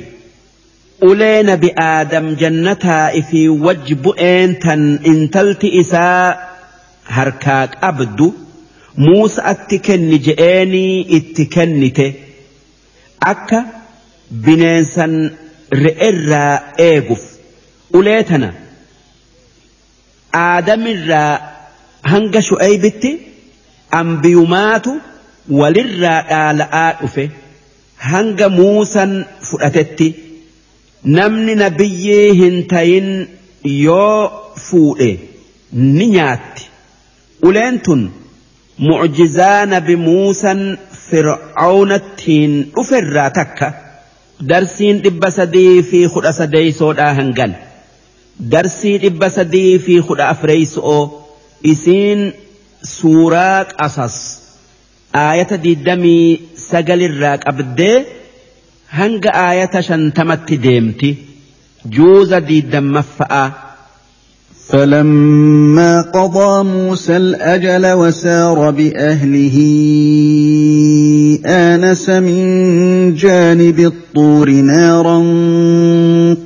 Ulee 1.11 1.43
nabi 1.51 1.71
aadam 1.85 2.27
jannataa 2.43 3.05
ifii 3.21 3.49
wajji 3.67 3.95
bu'een 4.05 4.51
tan 4.65 4.83
intalti 5.13 5.69
isaa 5.83 6.37
harkaa 7.17 7.63
qabdu 7.77 8.27
atti 9.53 9.79
kenni 9.89 10.19
je'eenii 10.27 11.01
itti 11.19 11.45
kennite 11.57 12.07
akka 13.33 13.61
bineensan 14.47 15.15
re'erraa 15.85 16.53
eeguuf 16.89 17.25
ulee 18.01 18.23
tana 18.31 18.51
aadamirraa 20.43 21.33
hanga 22.13 22.43
shu'eeybitti 22.51 23.11
ambiyumaatu 24.01 24.93
walirraa 25.61 26.21
dhaala'aa 26.31 26.91
dhufe 27.01 27.25
hanga 28.11 28.49
muusan 28.59 29.13
fudhatetti 29.51 30.09
namni 31.05 31.55
nabiyyii 31.55 32.33
hin 32.41 32.57
tayin 32.73 33.09
yoo 33.65 34.31
fuudhe 34.67 35.11
ni 35.73 36.07
nyaatti. 36.17 36.63
Uleen 37.49 37.79
tun 37.87 38.03
mucjizaa 38.79 39.67
nabi 39.67 39.97
muusan 39.97 40.61
fir'aawnattiin 41.09 42.53
dhuferraa 42.77 43.31
takka 43.39 43.69
darsiin 44.51 45.03
dhibba 45.05 45.31
sadii 45.31 45.83
fi 45.91 46.01
kudha 46.15 46.33
sadeeysoodhaa 46.39 47.13
hangan 47.21 47.53
darsii 48.55 48.97
dhibba 49.05 49.29
sadii 49.37 49.79
fi 49.85 50.01
kudha 50.09 50.29
afreeysoo 50.35 51.03
isiin 51.73 52.33
suuraa 52.97 53.65
qasas. 53.77 54.17
Aayata 55.25 55.57
diddamii 55.65 56.41
sagalirraa 56.71 57.37
qabdee 57.45 57.97
hanga 58.99 59.31
aayata 59.45 59.81
shantamatti 59.91 60.57
deemti 60.67 61.11
juuza 61.97 62.39
diiddammaffa'aa 62.49 63.47
فلما 64.69 66.03
قضى 66.03 66.65
موسى 66.69 67.17
الأجل 67.17 67.93
وسار 67.93 68.71
بأهله 68.71 69.57
آنس 71.47 72.07
من 72.11 72.45
جانب 73.15 73.79
الطور 73.81 74.51
نارا 74.51 75.19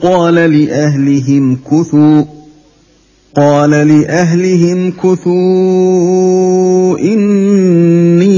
قال 0.03 0.35
لأهلهم 0.35 1.45
كثوا 1.71 2.23
قال 3.37 3.71
لأهلهم 3.71 4.91
كثوا 4.91 5.29
إني 6.99 8.38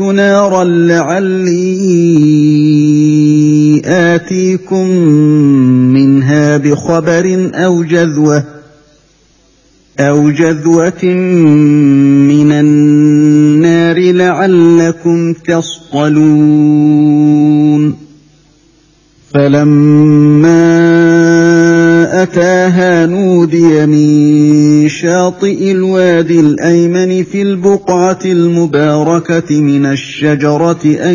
آنست 0.00 0.16
نارا 0.16 0.64
لعلي 0.64 1.82
آتيكم 3.84 4.88
منها 5.92 6.56
بخبر 6.56 7.50
أو 7.54 7.82
جذوة 7.82 8.44
أو 10.00 10.30
جذوة 10.30 11.04
من 11.04 12.52
النار 12.52 14.12
لعلكم 14.12 15.32
تصطلون. 15.32 16.76
فلما 19.34 20.66
أتاها 22.22 23.06
نودي 23.06 23.86
من 23.86 24.55
شاطئ 24.88 25.72
الوادي 25.72 26.40
الأيمن 26.40 27.24
في 27.24 27.42
البقعة 27.42 28.18
المباركة 28.24 29.60
من 29.60 29.86
الشجرة 29.86 30.80
أن 30.84 31.14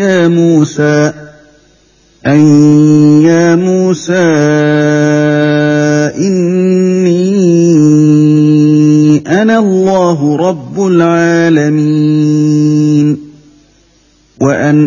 يا 0.00 0.28
موسى 0.28 1.12
أن 2.26 2.40
يا 3.22 3.54
موسى 3.54 4.22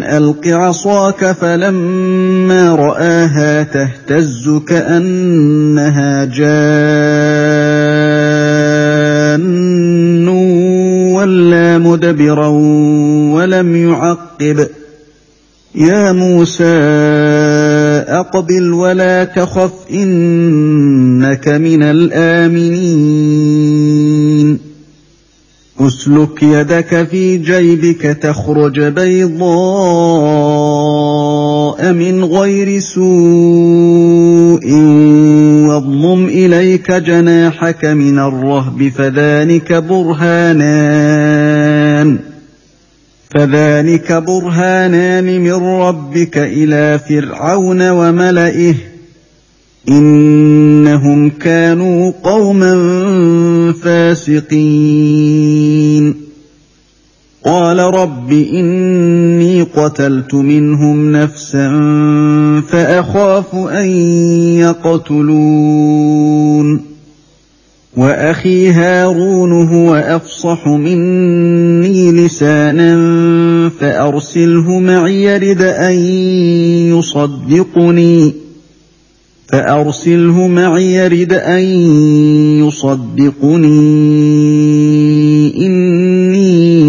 ألق 0.05 0.47
عصاك 0.47 1.31
فلما 1.31 2.75
رآها 2.75 3.63
تهتز 3.63 4.61
كأنها 4.67 6.25
جان 6.25 6.65
ولا 11.15 11.77
مدبرا 11.77 12.47
ولم 13.33 13.75
يعقب 13.75 14.59
ۖ. 14.59 14.67
يا 15.75 16.11
موسى 16.11 16.63
أقبل 18.07 18.73
ولا 18.73 19.23
تخف 19.23 19.71
إنك 19.91 21.47
من 21.47 21.83
الآمنين. 21.83 23.74
أسلك 25.87 26.43
يدك 26.43 27.07
في 27.11 27.37
جيبك 27.37 28.01
تخرج 28.01 28.81
بيضاء 28.81 29.45
من 31.93 32.23
غير 32.23 32.79
سوء 32.79 34.71
واضمم 35.67 36.25
إليك 36.25 36.91
جناحك 36.91 37.85
من 37.85 38.19
الرهب 38.19 38.91
فذلك 38.97 39.73
برهانان 39.73 41.05
فذلك 43.35 44.13
برهانان 44.13 45.41
من 45.41 45.53
ربك 45.53 46.37
إلى 46.37 46.99
فرعون 47.09 47.89
وملئه. 47.89 48.75
إنهم 49.89 51.29
كانوا 51.29 52.11
قوما 52.23 52.73
فاسقين. 53.83 55.45
قال 57.45 57.79
رب 57.79 58.31
إني 58.31 59.61
قتلت 59.61 60.33
منهم 60.33 61.11
نفسا 61.11 61.69
فأخاف 62.69 63.55
أن 63.55 63.87
يقتلون. 64.59 66.81
وأخي 67.97 68.69
هارون 68.69 69.67
هو 69.67 69.95
أفصح 69.95 70.67
مني 70.67 72.11
لسانا 72.11 72.95
فأرسله 73.79 74.79
معي 74.79 75.37
رد 75.37 75.61
أن 75.61 75.93
يصدقني. 76.97 78.44
فأرسله 79.47 80.47
معي 80.47 81.07
رد 81.07 81.33
أن 81.33 81.63
يصدقني. 82.67 83.75
إني 85.65 86.85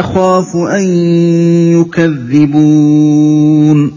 أخاف 0.00 0.56
أن 0.56 0.84
يكذبون. 1.80 3.92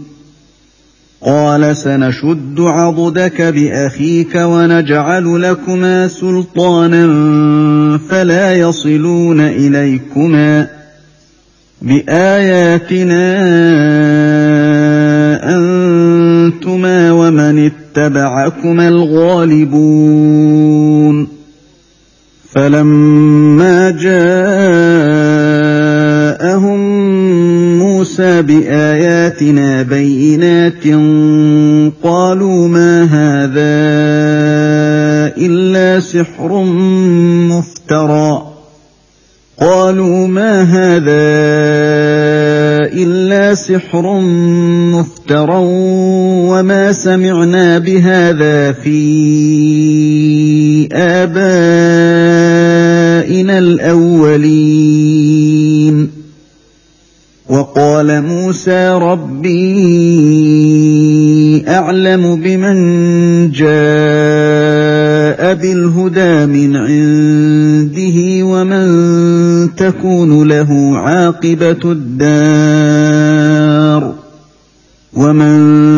قال 1.26 1.76
سنشد 1.76 2.54
عضدك 2.58 3.42
بأخيك 3.42 4.34
ونجعل 4.34 5.42
لكما 5.42 6.08
سلطانا 6.08 7.06
فلا 8.10 8.54
يصلون 8.54 9.40
إليكما. 9.40 10.66
بآياتنا 11.82 13.40
اتبعكما 17.96 18.88
الغالبون 18.88 20.40
فلما 22.52 23.90
جاءهم 23.90 24.30
موسى 27.78 28.42
بآياتنا 28.42 29.82
بينات 29.82 30.84
قالوا 32.02 32.68
ما 32.68 33.04
هذا 33.04 33.80
إلا 35.36 36.00
سحر 36.00 36.64
مفترى 37.50 38.50
قالوا 39.60 40.26
ما 40.26 40.62
هذا 40.62 41.30
إلا 42.92 43.54
سحر 43.54 44.20
مفترى 44.94 45.56
وما 46.60 46.92
سمعنا 46.92 47.78
بهذا 47.78 48.72
في 48.72 48.92
آبائنا 50.92 51.38
الأولين 53.58 54.90
وقال 57.48 58.22
موسى 58.22 58.88
ربي 58.88 59.60
اعلم 61.68 62.36
بمن 62.36 62.76
جاء 63.50 63.70
بالهدى 65.54 66.46
من 66.46 66.76
عنده 66.76 68.44
ومن 68.44 68.88
تكون 69.76 70.48
له 70.48 70.98
عاقبه 70.98 71.92
الدار 71.92 73.10
ومن 75.12 75.89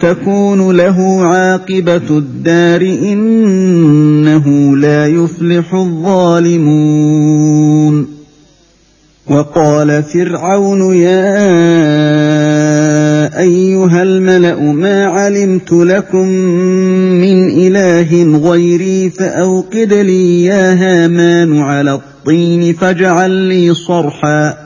تكون 0.00 0.76
له 0.76 1.22
عاقبة 1.22 1.96
الدار 1.96 2.80
إنه 2.82 4.76
لا 4.76 5.06
يفلح 5.06 5.74
الظالمون. 5.74 7.26
وقال 9.30 10.02
فرعون 10.02 10.96
يا 10.96 11.36
أيها 13.38 14.02
الملأ 14.02 14.60
ما 14.60 15.04
علمت 15.04 15.72
لكم 15.72 16.28
من 17.20 17.48
إله 17.66 18.38
غيري 18.50 19.10
فأوقد 19.10 19.92
لي 19.92 20.44
يا 20.44 20.72
هامان 20.72 21.58
على 21.58 21.94
الطين 21.94 22.74
فاجعل 22.74 23.30
لي 23.30 23.74
صرحا. 23.74 24.65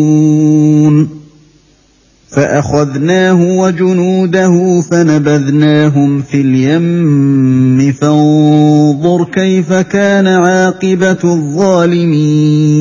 فأخذناه 2.31 3.57
وجنوده 3.57 4.81
فنبذناهم 4.91 6.21
في 6.21 6.41
اليم 6.41 7.91
فانظر 7.91 9.23
كيف 9.23 9.73
كان 9.73 10.27
عاقبة 10.27 11.17
الظالمين. 11.23 12.71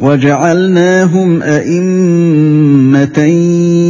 وجعلناهم 0.00 1.42
أئمة 1.42 3.18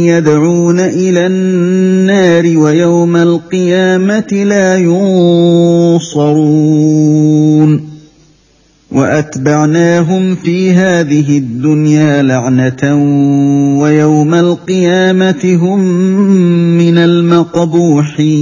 يدعون 0.07 0.79
إلى 0.79 1.27
النار 1.27 2.57
ويوم 2.57 3.15
القيامة 3.15 4.43
لا 4.45 4.77
ينصرون. 5.97 6.35
وأتبعناهم 8.91 10.35
في 10.35 10.71
هذه 10.71 11.37
الدنيا 11.37 12.21
لعنة 12.21 12.95
ويوم 13.79 14.33
القيامة 14.33 15.57
هم 15.61 15.79
من 16.77 16.97
المقبوحين. 16.97 18.35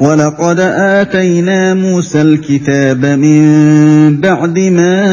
ولقد 0.00 0.60
آتينا 0.60 1.74
موسى 1.74 2.22
الكتاب 2.22 3.06
من 3.06 4.20
بعد 4.20 4.58
ما 4.58 5.04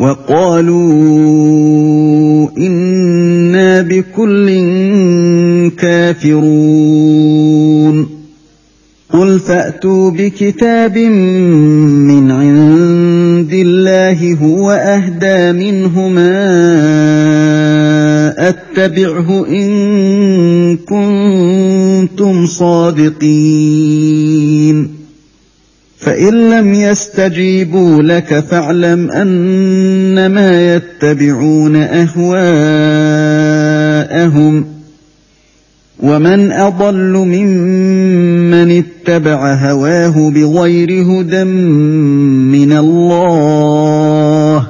وقالوا 0.00 1.28
إنا 2.58 3.82
بكل 3.82 4.50
كافرون. 5.78 7.44
قل 9.12 9.40
فأتوا 9.40 10.10
بكتاب 10.10 10.98
من 10.98 12.30
عند 12.30 13.52
الله 13.52 14.34
هو 14.42 14.70
أهدى 14.70 15.52
منهما 15.52 16.34
أتبعه 18.48 19.46
إن 19.48 20.76
كنتم 20.76 22.46
صادقين. 22.46 24.23
فإن 26.04 26.50
لم 26.50 26.74
يستجيبوا 26.74 28.02
لك 28.02 28.40
فاعلم 28.40 29.10
أنما 29.10 30.74
يتبعون 30.74 31.76
أهواءهم 31.76 32.34
ومن 36.02 36.52
أضل 36.52 37.12
ممن 37.12 38.84
اتبع 38.84 39.54
هواه 39.54 40.30
بغير 40.30 41.02
هدى 41.02 41.44
من 41.44 42.72
الله 42.72 44.66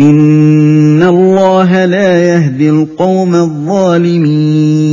إن 0.00 1.02
الله 1.02 1.84
لا 1.84 2.34
يهدي 2.34 2.70
القوم 2.70 3.34
الظالمين. 3.34 4.84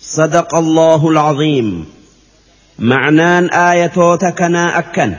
صدق 0.00 0.54
الله 0.54 1.08
العظيم. 1.08 1.84
معنان 2.78 3.50
آية 3.50 4.16
كنا 4.38 4.78
أكن. 4.78 5.14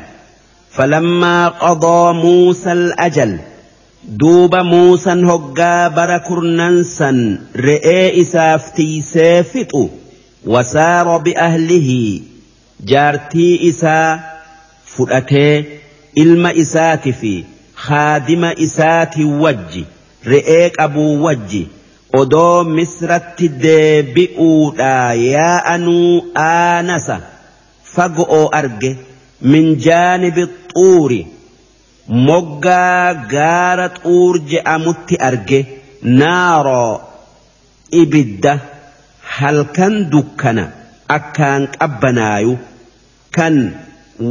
فلما 0.71 1.47
قضى 1.47 2.13
موسى 2.13 2.71
الأجل 2.71 3.37
دوب 4.03 4.55
موسى 4.55 5.09
هقا 5.09 5.87
بركرننسا 5.87 7.39
رئي 7.55 8.21
إسافتي 8.21 9.01
سيفتو 9.01 9.87
وسار 10.45 11.17
بأهله. 11.17 12.21
جارتي 12.85 13.69
إسا 13.69 14.19
فرأتي 14.85 15.65
إلم 16.17 16.45
إسات 16.45 17.09
في 17.09 17.43
خادم 17.75 18.45
إسات 18.45 19.17
وجي 19.17 19.85
رئيك 20.27 20.79
أبو 20.79 21.27
وجي 21.27 21.67
odoo 22.13 22.63
misratti 22.63 23.47
deebi'uudha 23.63 25.13
yaa'anuu 25.13 26.13
aanasa 26.43 27.17
fago'oo 27.99 28.45
arge 28.61 28.91
min 29.53 29.67
jaanibi 29.87 30.43
xuuri 30.73 31.19
moggaa 32.29 33.13
gaara 33.33 33.87
xuur 33.99 34.33
je'amutti 34.53 35.15
arge 35.29 35.59
naaroo 36.21 36.93
ibidda 38.01 38.53
halkan 39.35 39.95
dukkana 40.15 40.65
akkaan 41.17 41.63
qabbanaayu 41.77 42.53
kan 43.37 43.55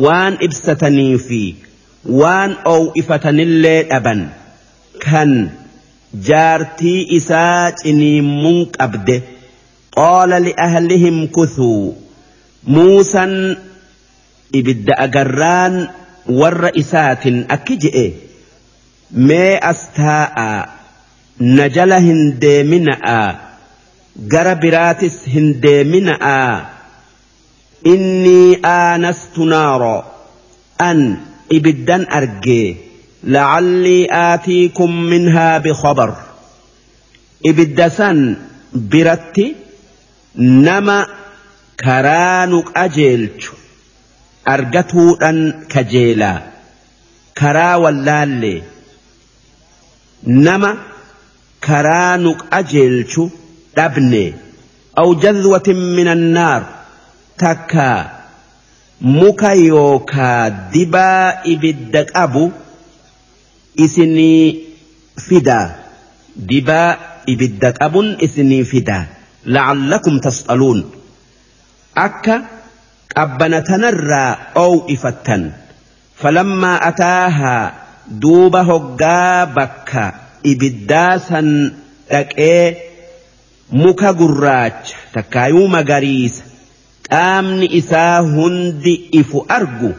waan 0.05 0.35
ibsatanii 0.47 1.15
fi 1.29 1.41
waan 2.23 2.51
oowifatanillee 2.75 3.79
dhaban 3.93 4.21
kan 5.05 5.33
jaartii 6.29 6.99
isaa 7.19 7.73
ciniimmuun 7.83 8.61
qabde 8.79 9.17
qaala 9.99 10.37
li'ahlihim 10.49 11.19
kuthuu 11.39 11.83
Muusaan 12.67 13.57
ibidda 14.53 14.95
agarraan 14.99 15.89
warra 16.41 16.71
isaatiin 16.75 17.47
akki 17.49 17.77
je'e. 17.83 18.07
Mee 19.29 19.59
as 19.71 19.81
taa'aa 19.97 20.69
na 21.57 21.69
jala 21.77 21.99
hin 22.07 22.21
deemina'aa 22.43 23.29
gara 24.33 24.55
biraatis 24.63 25.17
hin 25.35 25.47
deemina'aa 25.63 26.55
inni 27.93 28.59
aanastu 28.73 29.45
naaro 29.53 29.97
an 30.89 30.99
ibiddan 31.57 32.03
argee 32.19 32.77
lacallii 33.35 34.07
aatiikum 34.23 34.93
minhaa 35.13 35.61
bikhabar 35.67 36.11
ibidda 37.51 37.87
san 37.99 38.19
biratti 38.93 39.47
nama 40.67 40.99
karaa 41.85 42.47
nu 42.51 42.59
qajeelchu 42.75 43.53
argatuudhan 44.55 45.39
kajeelaa. 45.73 46.39
Karaa 47.41 47.79
wallaallee 47.85 48.61
nama 50.47 50.71
karaa 51.67 52.17
nu 52.25 52.31
qajeelchu 52.43 53.23
dhabne 53.77 54.23
aw 55.01 55.09
jazwatin 55.25 55.81
min 55.99 56.09
annaar 56.15 56.63
takkaa 57.43 57.99
muka 59.19 59.51
yookaa 59.55 60.51
dibaa 60.75 61.25
ibidda 61.55 62.03
qabu 62.13 62.45
isinii 63.85 64.43
fidaa 65.29 65.67
dibaa 66.51 66.91
ibidda 67.33 67.69
qabun 67.81 68.09
isinii 68.27 68.65
fidaa 68.73 69.05
la'allakum 69.55 70.17
tas'aluun. 70.27 70.81
akka 72.07 72.37
qabbana 73.15 73.59
tanarraa 73.69 74.31
oo'ifattan 74.65 75.43
falammaa 76.23 76.79
ataahaa 76.91 77.65
duuba 78.23 78.61
hoggaa 78.71 79.47
bakka 79.57 80.05
ibiddaa 80.53 81.13
san 81.29 81.49
dhaqee 82.11 82.65
muka 83.83 84.11
gurraacha 84.21 84.97
takkaayuu 85.15 85.67
magariisa 85.77 86.43
qaamni 87.11 87.67
isaa 87.81 88.17
hundi 88.37 88.95
ifu 89.21 89.39
argu 89.59 89.91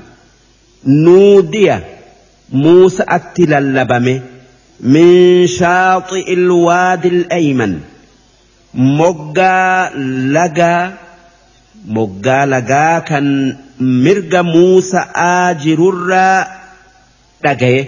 nuudiya 1.06 1.78
muusa 2.64 3.04
atti 3.18 3.44
lallabame 3.54 4.16
min 4.96 5.48
shaaxi 5.58 6.20
ilwaadi 6.36 7.10
ayman 7.40 7.74
moggaa 9.00 9.92
lagaa 10.38 10.82
لقا 11.88 13.00
كان 13.00 13.58
مرق 13.80 14.36
موسى 14.42 15.06
آجر 15.16 15.92
لقى 15.92 17.86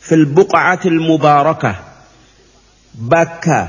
في 0.00 0.14
البقعة 0.14 0.80
المباركة 0.86 1.74
بكى 2.94 3.66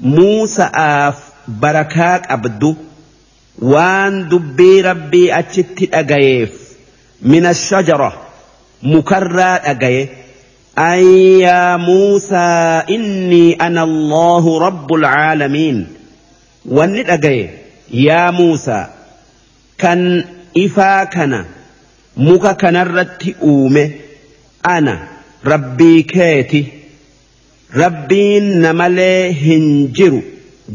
موسى 0.00 0.70
آف 0.74 1.18
بركات 1.48 2.22
أبدو 2.30 2.74
وان 3.58 4.28
دبي 4.28 4.80
ربي 4.80 5.38
أتشت 5.38 5.94
أجيف 5.94 6.50
من 7.22 7.46
الشجرة 7.46 8.22
mukarraa 8.82 9.58
dhagaye 9.62 10.10
an 10.76 11.02
yaa 11.40 11.78
muusaa 11.78 12.82
innii 12.90 13.54
ana 13.58 13.82
allahu 13.86 14.58
rabbul 14.58 15.02
caalamiin 15.06 15.86
wanni 16.66 17.02
dhagaye 17.10 17.61
yaa 17.92 18.32
muusaa 18.32 18.84
kan 19.82 20.02
ifaa 20.64 21.06
kana 21.06 21.44
muka 22.16 22.54
kanarratti 22.62 23.36
uume 23.52 23.84
ana 24.74 24.94
rabbii 25.52 26.02
keeti 26.12 26.60
rabbiin 27.82 28.46
namalee 28.64 29.32
hin 29.32 29.64
jiru 29.98 30.22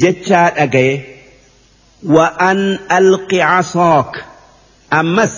jechaa 0.03 0.49
dhagaye. 0.57 0.95
Wa 2.15 2.25
an 2.49 2.59
alqi 2.97 3.37
casaak 3.39 4.11
ammas 4.99 5.33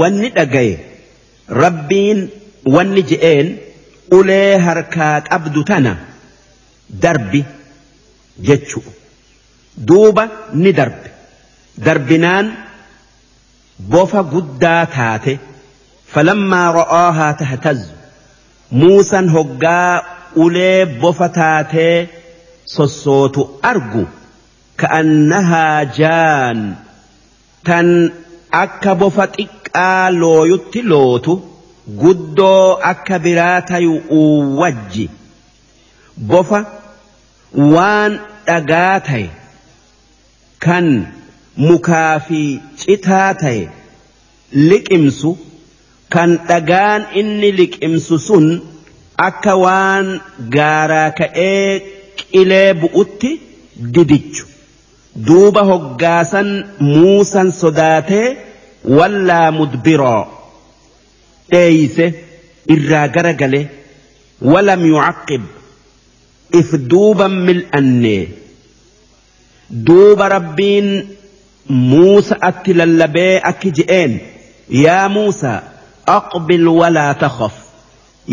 wanni 0.00 0.28
dhagaye 0.36 0.78
rabbiin 1.62 2.20
wanni 2.74 3.02
je'een 3.10 3.48
ulee 4.18 4.56
harkaa 4.66 5.20
qabdu 5.28 5.64
tana 5.70 5.92
darbi 7.02 7.44
jechu 8.48 8.82
duuba 9.76 10.24
ni 10.54 10.72
darbe. 10.72 11.08
Darbinaan 11.84 12.46
bofa 13.92 14.22
guddaa 14.32 14.86
taate 14.96 15.38
falammaa 16.12 16.72
ra'aahaa 16.78 17.32
tahtazzu. 17.42 17.92
Muusan 18.80 19.28
hoggaa 19.36 20.02
ulee 20.44 20.86
bofa 21.00 21.28
taatee 21.38 22.08
sossootu 22.74 23.42
argu. 23.70 24.04
Ka'annahaa 24.80 25.84
jaan 25.98 26.60
tan 27.66 27.88
akka 28.62 28.94
bofa 29.00 29.24
xiqqaa 29.36 30.10
looyutti 30.20 30.80
lootu 30.92 31.34
guddoo 32.02 32.78
akka 32.92 33.18
biraa 33.24 33.60
tayu'uu 33.70 34.58
wajji 34.60 35.04
bofa 36.30 36.58
waan 37.74 38.12
dhagaa 38.46 38.96
ta'e 39.08 39.24
kan 40.64 40.86
mukaa 41.68 42.12
fi 42.26 42.40
citaa 42.82 43.30
ta'e 43.42 43.62
liqimsu 44.70 45.30
kan 46.14 46.30
dhagaan 46.48 47.02
inni 47.20 47.50
liqimsu 47.60 48.16
sun 48.28 48.46
akka 49.28 49.52
waan 49.64 50.06
gaaraa 50.56 51.10
ka'ee 51.20 51.66
qilee 52.18 52.70
bu'utti 52.80 53.30
didichu. 53.94 54.44
Duuba 55.26 55.62
hoggaasan 55.70 56.48
muusan 56.92 57.48
sodaatee 57.60 58.28
wallaa 58.98 59.48
mudbiroo 59.58 60.22
dheeyse 61.52 62.06
irraa 62.74 63.06
gara 63.14 63.32
gale 63.40 63.60
walam 64.52 64.82
yucaqqib 64.92 65.42
if 66.60 66.68
duuban 66.92 67.34
mil'annee 67.48 68.22
muusa 71.68 72.36
atti 72.40 72.74
lallabee 72.74 73.40
akki 73.50 73.70
je'een 73.78 74.20
yaa 74.84 75.08
muusaa 75.08 75.62
aqbil 76.16 76.66
walaa 76.80 77.14
takhaf 77.14 77.54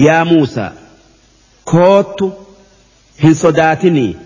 yaa 0.06 0.26
muusaa 0.26 0.72
koottu 1.72 2.28
hin 3.24 3.36
sodaatinii 3.36 4.18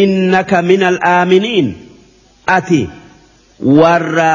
innaka 0.00 0.62
min 0.62 0.82
al'aaminiin 0.92 1.68
ati 2.56 2.80
warra 3.80 4.30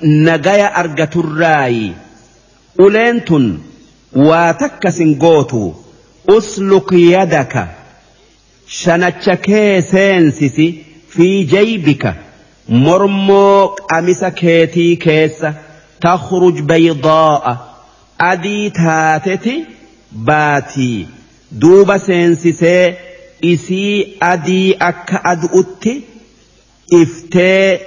nagaya 0.00 0.68
argaturraayi 0.82 1.94
uleen 2.78 3.20
tun 3.30 3.46
waa 4.28 4.54
takkasin 4.64 5.14
gootu 5.24 5.62
usluk 6.36 6.92
yadaka 6.92 7.66
shanacha 8.66 9.36
kee 9.36 9.82
seensisi 9.82 10.66
fi 11.08 11.28
jaybika 11.52 12.14
mormoo 12.68 13.68
qamisa 13.90 14.30
keetii 14.40 14.96
keessa 15.06 15.54
takhruj 16.06 16.60
baydaa'a 16.70 17.52
adii 18.30 18.70
taateti 18.80 19.54
baatii 20.30 21.08
duuba 21.60 21.98
seensisee 21.98 22.96
isii 23.52 24.16
adii 24.32 24.76
akka 24.90 25.24
adu'utti 25.32 25.94
iftee 27.00 27.80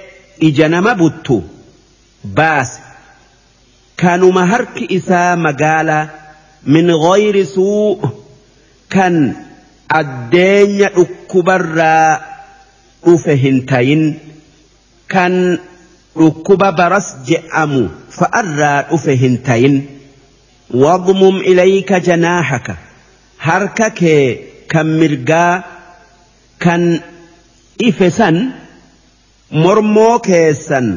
ija 0.50 0.68
nama 0.68 0.94
buttu 0.94 1.42
baase 2.40 2.80
kanuma 3.96 4.46
harki 4.46 4.84
isaa 4.98 5.36
magaalaa 5.36 6.08
min 6.74 6.86
ghayri 7.04 7.46
suu 7.46 8.10
kan 8.94 9.16
addeenya 9.88 10.88
dhukkubarraa 10.96 12.20
dhufe 13.04 13.34
hin 13.42 13.64
tayin 13.70 14.02
kan 15.14 15.34
dhukkuba 16.18 16.72
baras 16.80 17.08
je'amu 17.28 17.82
fa'arraa 18.18 18.78
dhufe 18.90 19.14
hin 19.22 19.36
tayin 19.48 19.76
wadmum 20.82 21.36
ilayka 21.50 22.00
janaaxaka 22.08 22.74
harka 23.46 23.88
kee 24.00 24.24
kan 24.72 24.86
mirgaa 25.00 25.54
kan 26.64 26.82
ife 27.88 28.08
san 28.18 28.36
mormoo 29.62 30.18
keessan 30.28 30.88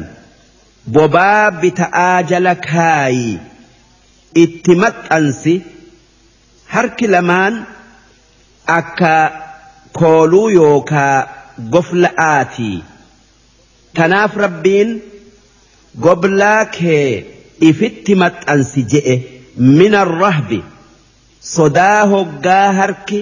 bobaa 0.94 1.50
bita'aa 1.62 2.22
jala 2.30 2.54
kaayi 2.68 3.30
itti 4.44 4.72
maxxansi 4.82 5.54
harki 6.74 7.06
lamaan 7.14 7.54
akka 8.80 9.12
kooluu 9.98 10.48
yookaa 10.58 11.16
gofla'aati 11.72 12.70
tanaaf 13.96 14.32
rabbiin 14.44 14.90
goblaa 16.04 16.60
kee 16.76 17.06
ifitti 17.70 18.14
maxxansi 18.22 18.80
je'e 18.92 19.14
mina 19.78 19.98
arrahbi 20.06 20.60
sodaa 21.54 22.00
hoggaa 22.12 22.66
harki 22.80 23.20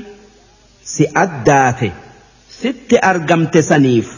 si 0.92 1.04
addaate. 1.24 1.90
Sitti 2.60 2.96
argamte 3.10 3.60
saniif 3.70 4.08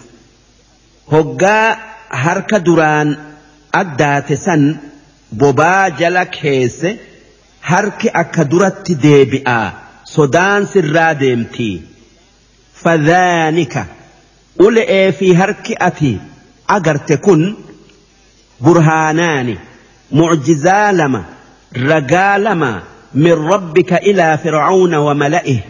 hoggaa 1.12 1.66
harka 2.24 2.58
duraan 2.66 3.10
addaate 3.80 4.36
san 4.44 4.62
bobaa 5.40 5.90
jala 6.00 6.24
keesse 6.36 6.90
harki 7.70 8.08
akka 8.22 8.44
duratti 8.50 8.94
deebi'aa. 9.04 9.68
Sodaan 10.04 10.66
sirraa 10.66 11.14
deemtii 11.20 11.82
fadhaanika 12.84 13.86
ule'ee 14.66 15.12
fi 15.18 15.34
harki 15.40 15.74
ati 15.88 16.12
agarte 16.76 17.16
kun 17.16 17.42
burhaanaani 18.64 19.58
mucjizaa 20.20 20.92
lama 20.92 21.24
ragaa 21.90 22.38
lama 22.38 22.70
min 23.14 23.48
rabbika 23.52 24.00
ilaa 24.12 24.36
fir'auna 24.44 25.00
wa 25.06 25.14
mala'ih 25.22 25.60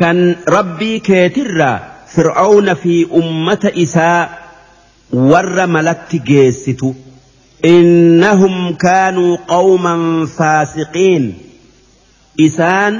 kan 0.00 0.18
rabbii 0.56 1.00
keetirraa 1.08 1.78
fir'auna 2.14 2.74
fi 2.82 2.94
ummata 3.22 3.70
isaa 3.86 4.28
warra 5.30 5.66
malatti 5.66 6.18
geessitu 6.30 6.94
innahum 7.72 8.76
kaanuu 8.84 9.38
qawman 9.52 10.02
faasiqiin 10.36 11.24
isaan 12.46 12.94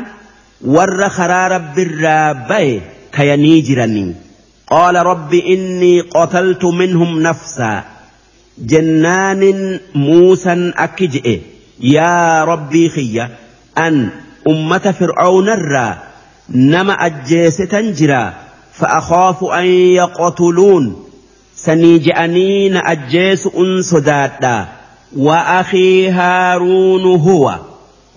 ور 0.64 1.08
خرار 1.08 1.58
بالرابي 1.58 2.80
كينيجرني 3.12 4.14
قال 4.70 4.96
رب 4.96 5.34
إني 5.34 6.00
قتلت 6.00 6.64
منهم 6.64 7.22
نفسا 7.22 7.84
جنان 8.58 9.80
موسى 9.94 10.72
أكجئ 10.76 11.40
يا 11.80 12.44
ربي 12.44 12.88
خيّ 12.88 13.28
أن 13.78 14.08
أمة 14.48 14.94
فرعون 14.98 15.48
الرا 15.48 15.98
نما 16.48 16.92
أجيس 16.92 17.56
تنجرا 17.56 18.34
فأخاف 18.72 19.44
أن 19.44 19.64
يقتلون 19.64 21.04
سنيجأنين 21.56 22.76
أجيس 22.76 23.48
أنسداتا 23.58 24.68
وأخي 25.16 26.10
هارون 26.10 27.20
هو 27.20 27.58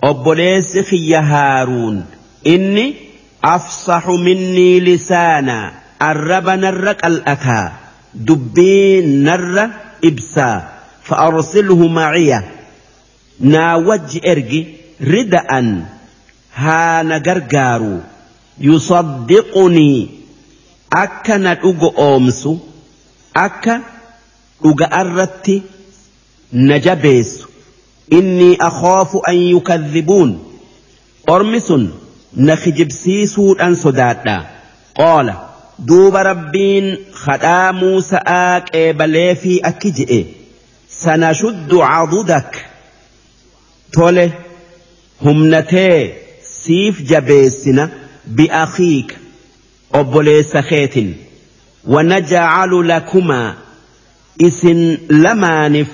أبليس 0.04 0.78
خي 0.78 1.14
هارون 1.14 2.04
inni 2.44 2.96
afsaxu 3.42 4.18
minnii 4.18 4.80
lisaana 4.80 5.56
arraba 5.98 6.56
narra 6.56 6.94
qal'ataa 7.02 7.66
dubbii 8.14 9.02
narra 9.26 9.64
ibsaa 10.02 10.56
fa'arsilhu 11.08 11.88
maciya. 11.88 12.42
Naa 13.40 13.76
wajji 13.88 14.18
ergi 14.32 14.60
rida'an 15.00 15.68
haa 16.60 17.02
na 17.02 17.18
gargaaru 17.26 18.02
yusaddiqunii 18.66 20.08
akka 21.02 21.38
na 21.38 21.54
dhugo 21.54 21.88
oomsu 22.06 22.52
akka 23.34 23.74
dhuga'arratti 24.62 25.62
na 26.52 26.78
jabeessu. 26.78 27.46
Innii 28.10 28.56
akhaafu 28.68 29.20
an 29.30 29.36
yukadhibuun 29.54 30.30
ormi 31.34 31.60
sun 31.60 31.84
نخجب 32.36 32.90
سيسود 32.92 33.60
أن 33.60 33.74
صداتنا 33.74 34.46
قال 34.96 35.34
دوب 35.78 36.16
ربين 36.16 36.98
خدا 37.12 37.70
موسى 37.72 38.16
آك 38.26 38.74
إيه 38.74 38.90
إبالي 38.90 39.34
في 39.34 39.60
أكجئ 39.64 40.24
سنشد 40.90 41.74
عضدك. 41.74 42.66
تولي 43.92 44.30
همنتي 45.22 46.12
سيف 46.42 47.02
جبيسنا 47.02 47.90
بأخيك 48.26 49.16
أبولي 49.94 50.42
سخيت 50.42 50.94
ونجعل 51.86 52.88
لكما 52.88 53.54
إسن 54.42 54.98
لما 55.10 55.68
نف 55.68 55.88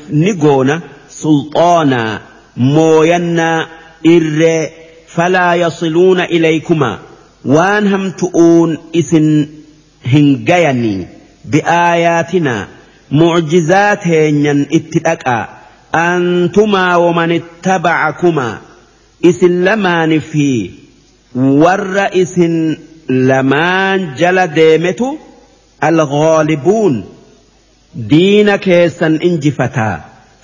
سلطانا 1.08 2.22
موينا 2.56 3.66
إِرَّ 4.06 4.70
ilaykumaa 6.36 6.98
waan 7.56 7.88
hamtu'uun 7.94 8.78
isin 9.00 9.28
hin 10.12 10.28
gayanii 10.50 11.06
bi'aayaatinaa 11.54 12.62
mucjizaa 13.20 13.96
teenyan 14.06 14.60
itti 14.78 14.98
dhaqaa 15.08 15.42
antumaa 16.04 16.94
waman 17.04 17.32
ittabacakumaa 17.40 18.54
isin 19.30 19.64
lamaani 19.68 20.20
fi 20.30 20.48
warra 21.64 22.06
isin 22.22 22.56
lamaan 23.30 24.08
jala 24.22 24.46
deemetu 24.56 25.12
alghaalibuun 25.90 27.04
diina 28.10 28.58
keessan 28.58 29.18
injifataa 29.30 29.96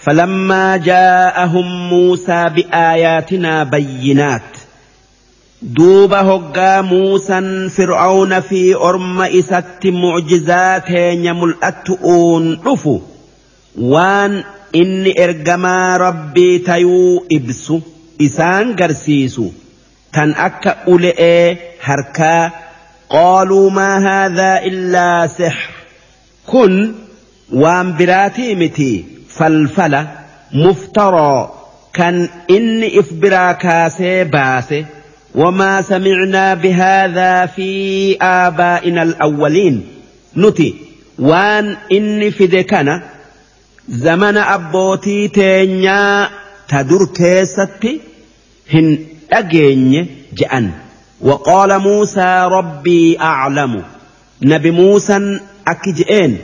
فلما 0.04 0.76
جاءهم 0.76 1.88
موسى 1.88 2.50
بآياتنا 2.56 3.64
بينات 3.64 4.50
دوب 5.62 6.14
هقا 6.14 6.80
موسى 6.80 7.68
فرعون 7.68 8.40
في 8.40 8.74
أرم 8.74 9.22
إسات 9.22 9.86
معجزات 9.86 10.90
يملأت 10.90 11.90
أون 11.90 12.60
رفو 12.66 13.00
وان 13.78 14.44
إني 14.74 15.24
إرجما 15.24 15.96
ربي 15.96 16.58
تيو 16.58 17.26
إبسو 17.32 17.80
إسان 18.22 18.76
قرسيسو 18.76 19.50
تن 20.12 20.30
أكا 20.30 20.70
أولئي 20.88 21.56
هركا 21.82 22.52
قالوا 23.10 23.70
ما 23.70 23.98
هذا 23.98 24.64
إلا 24.64 25.26
سحر 25.26 25.70
كن 26.46 26.94
وان 27.52 27.96
براتي 27.96 28.54
متي 28.54 29.04
فلفلة 29.28 30.08
مفترى 30.52 31.52
كان 31.92 32.28
إني 32.50 33.00
إفبرا 33.00 33.52
كاسي 33.52 34.24
باسي 34.24 34.84
وما 35.34 35.82
سمعنا 35.82 36.54
بهذا 36.54 37.46
في 37.46 38.16
آبائنا 38.22 39.02
الأولين. 39.02 39.86
نتي 40.36 40.74
وان 41.18 41.76
إني 41.92 42.30
فدكنا 42.30 43.02
zamana 43.90 44.46
abbootii 44.48 45.28
teenyaa 45.28 46.30
ta 46.70 46.84
dur 46.84 47.12
keessatti 47.12 48.00
hin 48.72 48.86
dhageenye 49.30 50.06
je'an 50.34 50.70
وقال 51.20 51.78
موسى 51.78 52.48
ربي 52.52 53.18
أعلم. 53.20 53.82
نبي 54.42 54.70
موسى 54.70 55.40
أكجئين. 55.68 56.38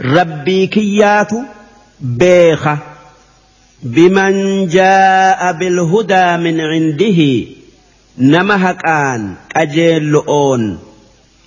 ربي 0.00 0.66
كيات 0.66 1.30
بيخة. 2.00 2.78
بمن 3.82 4.66
جاء 4.66 5.52
بالهدى 5.52 6.36
من 6.36 6.60
عنده. 6.60 7.46
nama 8.16 8.56
haqaan 8.58 9.36
qajeello 9.54 10.20
oon. 10.26 10.62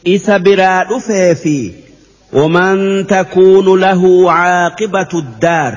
Isa 0.06 0.40
biraa 0.40 0.84
dhufee 0.90 1.36
fi 1.36 1.58
waman 2.34 3.06
takuunu 3.08 3.76
lahu 3.86 4.12
caaqibatu 4.30 5.22
daar 5.42 5.74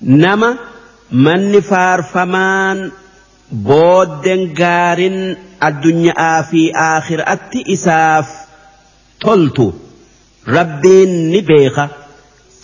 nama 0.00 0.50
manni 1.10 1.60
faarfamaan 1.70 2.92
booddeen 3.68 4.42
gaarin 4.60 5.18
addunyaa 5.68 6.42
fi 6.50 6.62
aakhiraatti 6.88 7.64
isaaf 7.74 8.28
toltu. 9.24 9.66
Rabbiin 10.56 11.30
ni 11.32 11.40
beeka. 11.48 11.88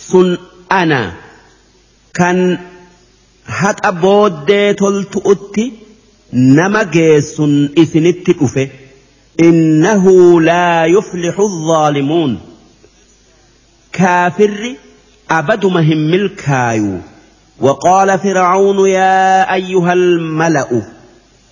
Sun 0.09 0.37
ana. 0.69 1.01
Kan 2.17 2.37
haqa 3.59 3.91
booddee 4.03 4.73
toltu'utti. 4.73 5.65
نما 6.33 6.83
جيسن 6.83 7.69
إثنت 7.79 8.29
أفه 8.29 8.69
إنه 9.39 10.41
لا 10.41 10.85
يفلح 10.85 11.39
الظالمون 11.39 12.39
كافر 13.93 14.75
أبد 15.31 15.65
مهم 15.65 16.13
الكايو 16.13 16.97
وقال 17.59 18.19
فرعون 18.19 18.89
يا 18.89 19.53
أيها 19.53 19.93
الملأ 19.93 20.81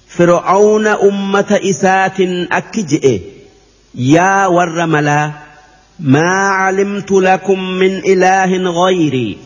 فرعون 0.08 0.88
أمة 0.88 1.60
إسات 1.70 2.20
أكجئ 2.52 3.22
يا 3.96 4.46
ورملا 4.46 5.32
ما 6.00 6.48
علمت 6.48 7.12
لكم 7.12 7.60
من 7.60 7.98
إله 7.98 8.58
غيري 8.58 9.38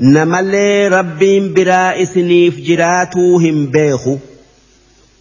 نملي 0.00 0.88
ربي 0.88 1.48
برائسني 1.48 2.50
فجراتوهم 2.50 3.66
بيخو 3.66 4.16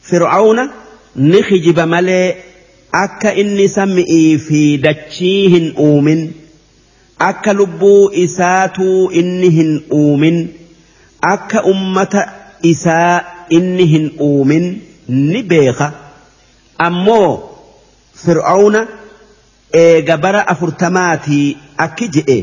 فرعون 0.01 0.69
نخجب 1.15 1.79
ملي 1.79 2.35
أكا 2.93 3.41
إني 3.41 3.67
سمئي 3.67 4.37
في 4.37 4.77
دتشيهن 4.77 5.73
أومن 5.77 6.31
akka 11.21 11.63
ummata 11.63 12.33
isaa 12.61 13.21
inni 13.49 13.85
hin 13.85 14.11
uumin 14.21 14.81
ni 15.07 15.43
beeka 15.43 15.87
ammoo 16.77 17.29
fir'auna 18.23 18.81
eega 19.81 20.17
bara 20.23 20.41
afurtamaatii 20.53 21.57
akki 21.85 22.07
je'e 22.15 22.37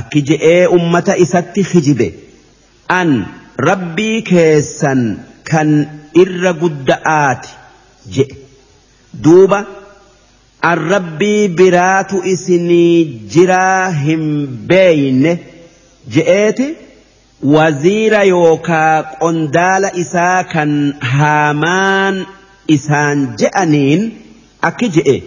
akki 0.00 0.22
je'ee 0.30 0.66
ummata 0.78 1.16
isatti 1.24 1.62
hijibe 1.72 2.08
an 2.98 3.10
rabbii 3.68 4.22
keessan 4.32 5.02
kan 5.50 5.68
irra 6.22 6.52
gudda'aati 6.62 7.50
je'e 8.14 8.36
duuba. 9.26 9.60
an 10.70 10.78
rabbii 10.92 11.48
biraatu 11.58 12.16
isinii 12.34 13.04
jiraa 13.34 13.90
hin 14.04 14.24
beeyne 14.70 15.32
je'eeti 16.14 16.66
waziira 17.54 18.22
yookaa 18.30 18.94
qondaala 19.20 19.90
isaa 20.02 20.40
kan 20.54 20.72
haamaan 21.12 22.16
isaan 22.76 23.18
je'aniin 23.42 24.02
akki 24.70 24.88
je'e 24.96 25.18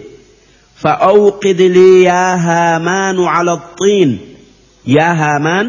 فأوقد 0.82 1.60
لي 1.76 2.02
يا 2.02 2.34
هامان 2.46 3.18
على 3.24 3.52
الطين 3.52 4.18
يا 4.86 5.12
هامان 5.12 5.66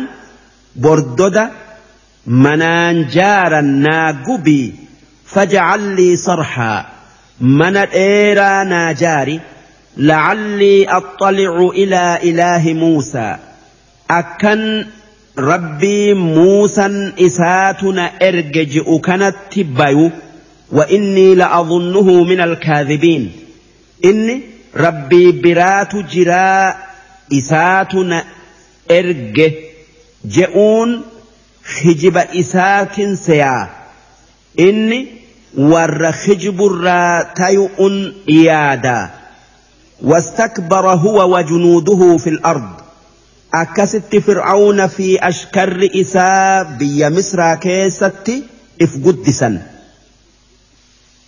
بردد 2.28 2.44
منان 2.44 3.08
جارا 3.08 3.62
ناقبي 3.62 4.74
فاجعل 5.26 5.95
لي 5.95 6.16
صرحا. 6.16 6.86
من 7.41 7.78
إيرا 7.78 8.64
ناجاري 8.64 9.40
لعلي 9.98 10.86
أطلع 10.86 11.70
إلى 11.76 12.20
إله 12.24 12.74
موسى. 12.74 13.38
أكن 14.12 14.86
ربي 15.38 16.14
موسى 16.14 17.12
إساتنا 17.20 18.12
إرجج 18.22 18.82
كانت 19.04 19.36
تبايو 19.52 20.12
وإني 20.72 21.36
لأظنه 21.36 22.24
من 22.24 22.41
الكاذبين. 22.41 23.32
إني 24.06 24.41
ربي 24.76 25.32
برات 25.32 25.95
جراء 25.95 26.78
إساتنا 27.34 28.24
إرج 28.91 29.54
جئون 30.26 31.02
إسات 32.40 33.02
سيا. 33.14 33.69
إني 34.60 35.07
ور 35.57 36.11
خجب 36.11 36.65
الراتيؤن 36.65 38.14
إيادا. 38.30 39.10
واستكبر 40.02 40.90
هو 40.90 41.38
وجنوده 41.38 42.18
في 42.18 42.30
الأرض. 42.30 42.69
أكست 43.53 44.15
فرعون 44.15 44.88
في 44.88 45.27
أشكر 45.27 45.90
إساء 46.02 46.64
بي 46.80 47.10
مصر 47.10 47.56
كيست 47.56 48.31
إفقدسا 48.81 49.68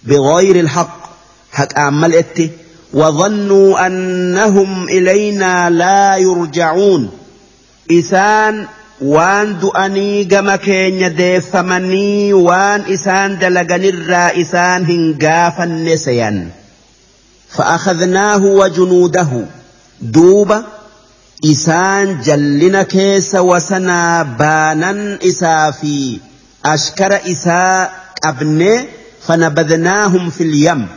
بغير 0.03 0.59
الحق 0.59 1.09
حق 1.51 1.77
أعمل 1.77 2.15
إتي. 2.15 2.49
وظنوا 2.93 3.87
أنهم 3.87 4.89
إلينا 4.89 5.69
لا 5.69 6.17
يرجعون. 6.17 7.11
إسان 7.91 8.67
waan 9.01 9.59
du'anii 9.61 10.25
gama 10.25 10.57
keenya 10.57 11.09
deeffamanii 11.09 12.33
waan 12.33 12.85
isaan 12.97 13.39
dalaganirraa 13.39 14.29
isaan 14.43 14.85
hin 14.85 15.17
gaafanne 15.25 15.97
seyan. 15.97 16.51
فأخذناه 17.55 18.43
وجنوده 18.43 19.45
دوبا 20.01 20.63
إسان 21.45 22.21
جلنا 22.21 22.83
كيس 22.83 23.35
وسنا 23.35 24.23
بانا 24.23 25.19
إسا 25.23 25.71
في 25.71 26.19
أشكر 26.65 27.31
إساء 27.31 27.91
أبني 28.23 28.85
فنبذناهم 29.27 30.29
في 30.29 30.43
اليم 30.43 30.87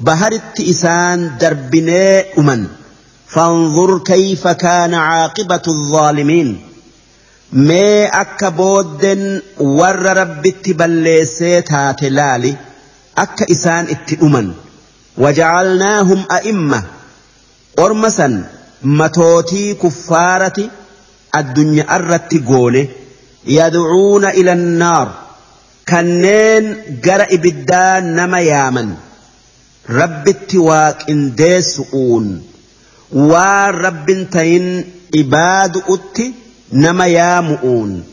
بهرت 0.00 0.60
إسان 0.60 1.30
دربني 1.40 2.20
أمن 2.38 2.66
فانظر 3.26 3.98
كيف 3.98 4.48
كان 4.48 4.94
عاقبة 4.94 5.62
الظالمين 5.68 6.60
mee 7.54 8.08
akka 8.22 8.50
booddeen 8.50 9.24
warra 9.78 10.14
rabbitti 10.20 10.74
balleessee 10.80 11.62
taate 11.70 12.10
laali 12.18 12.52
akka 13.24 13.44
isaan 13.54 13.86
itti 13.94 14.16
dhuman. 14.20 14.48
Wajacalnaahum 15.22 16.22
a'imma. 16.36 16.80
Ormasan 17.84 18.34
matootii 19.00 19.74
kuffaarati 19.82 20.64
addunyaa 21.40 21.96
irratti 21.98 22.38
goone. 22.50 22.82
Yadcuuna 23.58 24.32
ila 24.40 24.52
annaar 24.58 25.08
kanneen 25.90 26.66
gara 27.06 27.26
ibiddaa 27.36 28.00
nama 28.00 28.40
yaaman. 28.50 28.90
Rabbitti 30.00 30.58
waaqindeessu'uun 30.68 32.26
waan 33.30 33.74
rabbin 33.84 34.26
tayin 34.36 34.66
ibaadu'utti 35.22 36.26
نما 36.74 37.06
يامؤون 37.06 38.04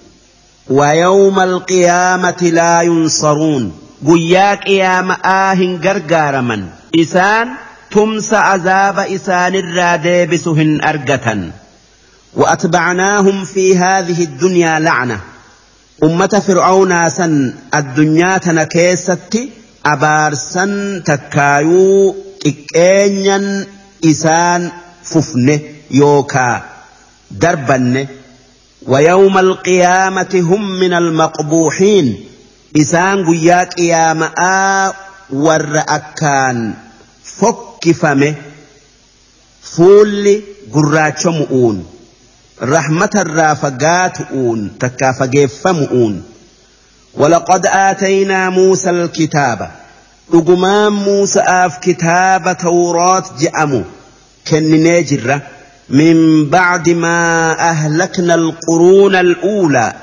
ويوم 0.69 1.39
القيامة 1.39 2.41
لا 2.41 2.81
ينصرون. 2.81 3.71
قياك 4.07 4.69
يا 4.69 5.01
مآهن 5.01 5.81
قرقارمن. 5.83 6.67
إسان 6.95 7.47
تمس 7.91 8.33
عذاب 8.33 8.99
إسان 8.99 9.55
الرادبسهن 9.55 10.81
أرقة 10.83 11.51
وأتبعناهم 12.33 13.45
في 13.45 13.77
هذه 13.77 14.23
الدنيا 14.23 14.79
لعنة. 14.79 15.19
أمة 16.03 16.41
فرعون 16.47 17.09
سن 17.09 17.53
الدنيا 17.75 18.37
تنكيست 18.37 19.39
أبارسن 19.85 21.03
تكايو 21.03 22.15
إكينيا 22.45 23.65
إسان 24.05 24.71
ففنه 25.03 25.59
يوكا 25.91 26.61
دربنه. 27.31 28.07
ويوم 28.87 29.37
القيامة 29.37 30.33
هم 30.35 30.79
من 30.79 30.93
المقبوحين. 30.93 32.25
إسان 32.77 33.25
قياك 33.25 33.79
يا 33.79 34.13
ماء 34.13 34.95
ورأكان 35.29 36.73
فك 37.23 37.91
فمه 37.91 38.35
فول 39.61 40.41
قراتش 40.73 41.25
مؤون. 41.25 41.85
رحمة 42.61 43.09
الرافقات 43.15 44.21
أون. 44.21 44.77
تكا 44.79 45.11
فجيفم 45.11 46.21
ولقد 47.13 47.65
آتينا 47.65 48.49
موسى 48.49 48.89
الكتاب. 48.89 49.71
dhugumaan 50.31 50.95
Muusa'aaf 50.95 51.83
kitaaba 51.83 52.55
Tawraat 52.55 53.35
je'amu 55.91 56.05
kenninee 56.05 56.45
jirra 56.45 56.45
min 56.45 56.49
bacdi 56.49 56.93
maa 56.93 57.55
ahlakna 57.57 58.33
alquruuna 58.33 59.19
al'uulaa 59.19 59.93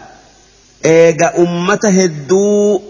eega 0.82 1.32
ummata 1.32 1.90
hedduu 1.90 2.82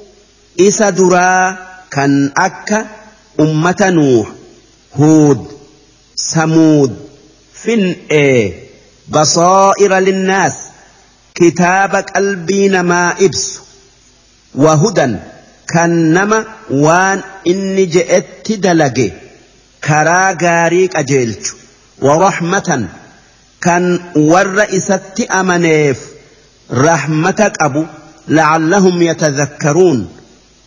isa 0.57 0.93
duraa 0.93 1.57
kan 1.91 2.33
akka 2.35 2.87
ummata 3.39 3.91
nuuh 3.91 4.27
huud 4.99 5.39
samuud 6.15 6.91
fin'ee 7.53 8.69
basaa'ira 9.11 10.01
linnaas 10.01 10.55
kitaaba 11.35 12.03
qalbii 12.03 12.69
namaa 12.69 13.15
ibsu 13.19 13.61
wahudan 14.55 15.21
kan 15.67 15.91
nama 15.91 16.45
waan 16.71 17.23
inni 17.45 17.87
je'etti 17.87 18.57
dalage 18.57 19.13
karaa 19.81 20.35
ورحمة. 22.03 22.89
كان 23.61 24.01
ور 24.17 24.63
إساتي 24.63 25.27
أمانيف. 25.27 25.99
رحمتك 26.73 27.53
أبو 27.61 27.85
لعلهم 28.29 29.03
يتذكرون. 29.03 30.09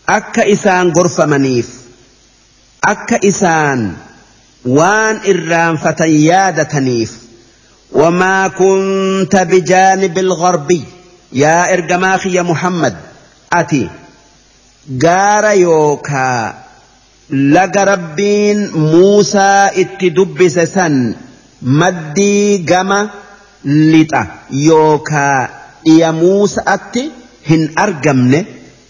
أكا 0.10 0.54
إسان 0.54 0.90
غرفة 0.90 1.26
منيف. 1.26 1.70
أكا 2.86 3.28
إسان. 3.28 3.94
وان 4.66 5.20
إران 5.28 5.78
فتيادة 5.78 6.80
نيف 6.80 7.18
وما 7.92 8.48
كنت 8.48 9.36
بجانب 9.36 10.18
الغربي 10.18 10.84
يا 11.34 11.74
إرجماخي 11.74 12.34
يا 12.34 12.42
محمد. 12.42 12.98
أتي. 13.54 13.90
قار 15.06 15.52
يوكا. 15.52 16.54
Laga 17.32 17.86
rabbiin 17.86 18.70
Muusaa 18.76 19.72
itti 19.84 20.10
dubbise 20.16 20.66
san 20.66 21.16
maddii 21.62 22.58
gama 22.72 23.00
lixa 23.66 24.22
yookaa 24.68 25.50
dhiya 25.86 26.12
Muusa'atti 26.24 27.12
hin 27.50 27.70
argamne 27.76 28.46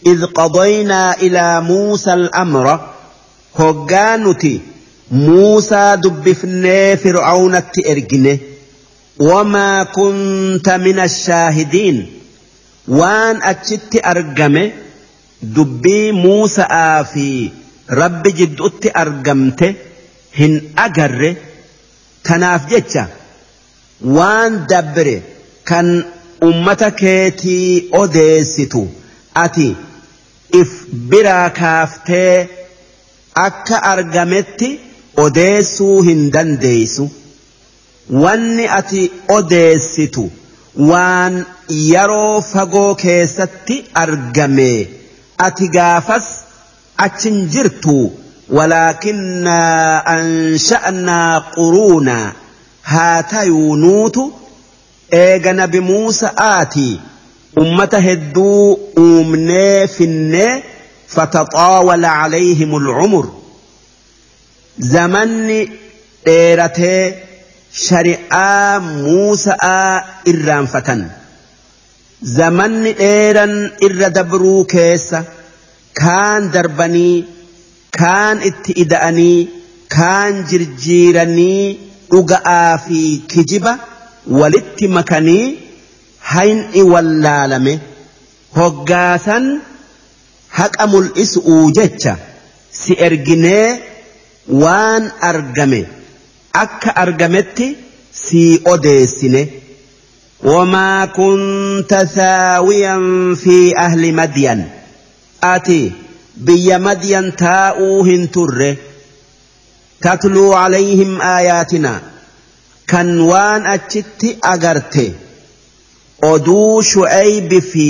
إذ 0.05 0.25
قضينا 0.25 1.13
إلى 1.21 1.61
موسى 1.61 2.13
الأمر 2.13 2.79
هجانتي 3.59 4.61
موسى 5.11 5.97
دبفني 6.03 6.97
فرعون 6.97 7.55
التئرجنه 7.55 8.37
وما 9.19 9.83
كنت 9.83 10.69
من 10.69 10.99
الشاهدين 10.99 12.05
وان 12.87 13.41
أتشت 13.43 13.93
أرجمه 14.05 14.71
dubbii 15.55 16.11
Muusa'aa 16.11 17.03
fi 17.03 17.51
Rabbi 17.89 18.31
jidduutti 18.39 18.89
argamte 19.03 19.67
hin 20.39 20.53
agarre 20.85 21.29
kanaaf 22.29 22.67
jecha 22.73 23.03
waan 24.17 24.59
dabbire 24.71 25.15
kan 25.71 25.89
ummata 26.49 26.89
keetii 27.01 27.89
odeessitu 28.01 28.83
ati 29.43 29.67
if 30.61 30.69
biraa 31.11 31.49
kaaftee 31.61 32.49
akka 33.47 33.77
argametti 33.93 34.69
odeessuu 35.25 35.97
hin 36.09 36.21
dandeeysu 36.35 37.09
wanni 38.23 38.67
ati 38.79 39.03
odeessitu 39.37 40.23
waan 40.91 41.35
yeroo 41.89 42.41
fagoo 42.51 42.95
keessatti 43.03 43.77
argamee 44.03 44.79
ati 45.47 45.67
gaafas 45.77 46.27
jirtu 47.53 47.97
walaakinna 48.57 49.57
ansha'naa 50.15 51.41
quruunaa 51.55 52.33
haa 52.91 53.23
tayuu 53.33 53.75
nuutu 53.85 54.23
eega 55.23 55.53
nabi 55.61 55.79
muusa'aati 55.91 56.89
ummata 57.63 57.99
hedduu 58.09 58.65
uumnee 59.05 59.87
finnee 59.97 60.53
فتطاول 61.15 62.05
عليهم 62.05 62.75
العمر 62.77 63.25
زمن 64.79 65.67
شريعة 67.73 68.79
موسى 68.79 69.55
إرام 70.27 70.65
فتن 70.65 71.07
zamanni 72.37 72.91
dheeran 72.93 73.53
irra 73.87 74.09
dabruu 74.17 74.65
keessa 74.73 75.23
kaan 76.00 76.50
darbanii 76.54 77.24
kaan 77.98 78.42
itti 78.50 78.72
ida'anii 78.84 79.38
kaan 79.96 80.44
jirjiiranii 80.50 81.62
dhuga'aa 82.12 82.72
fi 82.86 83.00
kijiba 83.34 83.72
walitti 84.40 84.88
makanii 84.96 85.44
hayni 86.32 86.82
wallaalame 86.92 87.74
hoggaasan 88.58 89.44
haqa 90.58 90.86
mul'isuu 90.94 91.60
jecha 91.80 92.16
si 92.80 92.98
erginee 93.08 93.66
waan 94.62 95.12
argame 95.30 95.80
akka 96.64 96.96
argametti 97.04 97.68
si 98.24 98.42
odeessine. 98.74 99.42
وما 100.44 101.04
كنت 101.06 101.94
ثاويا 102.14 102.94
في 103.34 103.78
أهل 103.78 104.14
مدين 104.14 104.68
ati 105.41 105.81
biyya 106.45 106.79
madiyan 106.79 107.31
taa'uu 107.43 108.03
hin 108.09 108.27
turre 108.37 108.71
tatluu 110.05 110.51
calayhim 110.53 111.13
aayaatina 111.33 111.93
kan 112.91 113.09
waan 113.31 113.65
achitti 113.75 114.29
agarte 114.53 115.05
oduu 116.31 116.81
shu'aybi 116.93 117.61
fi 117.71 117.89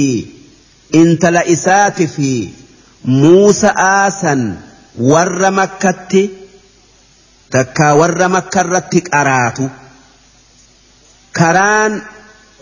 intala 1.01 1.41
isaati 1.55 2.07
fi 2.15 2.31
muusa'aa 3.21 3.89
aasan 4.03 4.41
warra 5.13 5.51
makkatti 5.59 6.23
takkaa 7.51 7.93
warra 7.99 8.27
makka 8.35 8.63
irratti 8.65 8.99
qaraatu. 9.11 9.69
Karaan 11.37 11.93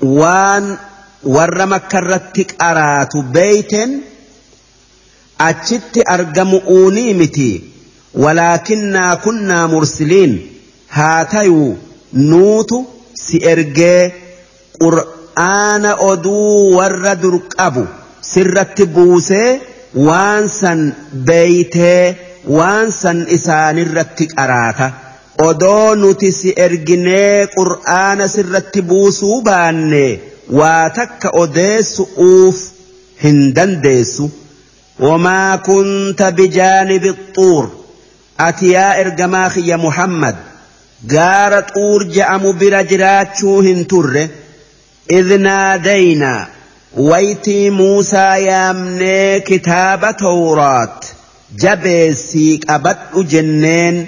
waan 0.01 0.65
warra 1.35 1.65
makka 1.73 1.97
irratti 2.01 2.43
qaraatu 2.53 3.23
beeyten 3.35 3.89
achitti 5.47 6.01
argamu'uunii 6.15 7.13
miti. 7.21 7.49
Walaakinnaa 8.23 9.15
kunnaa 9.25 9.65
mursiliin. 9.73 10.33
Haa 10.97 11.25
tayuu 11.33 11.77
nuutu 12.29 12.77
si 13.23 13.37
ergee 13.51 14.13
qur'aana 14.81 15.91
oduu 16.11 16.75
warra 16.77 17.13
dur 17.21 17.35
qabu. 17.55 17.83
Sirratti 18.31 18.85
buusee 18.95 19.49
waan 20.07 20.49
san 20.61 20.81
beeytee 21.27 22.03
waan 22.57 22.91
san 23.01 23.19
isaanirratti 23.37 24.25
qaraata. 24.35 24.87
odoo 25.49 25.95
nuti 26.01 26.29
si 26.37 26.49
erginee 26.65 27.47
qur'aana 27.55 28.25
sirratti 28.33 28.81
buusuu 28.89 29.37
baanne 29.47 30.01
waa 30.59 30.89
takka 30.97 31.29
odeessu'uuf 31.43 32.57
hin 33.23 33.39
dandeessu 33.59 34.25
وما 34.99 35.55
كنت 35.55 36.23
بجانب 36.23 37.05
الطور. 37.05 37.71
أتيا 38.39 38.69
يا 38.69 39.01
إرجماخي 39.01 39.67
يا 39.67 39.75
محمد. 39.75 40.35
قارة 41.11 41.65
أورج 41.77 42.19
أم 42.19 42.57
برجرات 42.57 43.37
شوهن 43.37 43.87
تر. 43.87 44.27
إذ 45.11 45.37
نادينا 45.37 46.47
ويتي 46.97 47.69
موسى 47.69 48.17
يا 48.17 48.71
من 48.71 48.99
كتاب 49.37 50.17
تورات. 50.17 51.05
جبسيك 51.57 52.69
أبت 52.69 52.97
جنين 53.15 54.07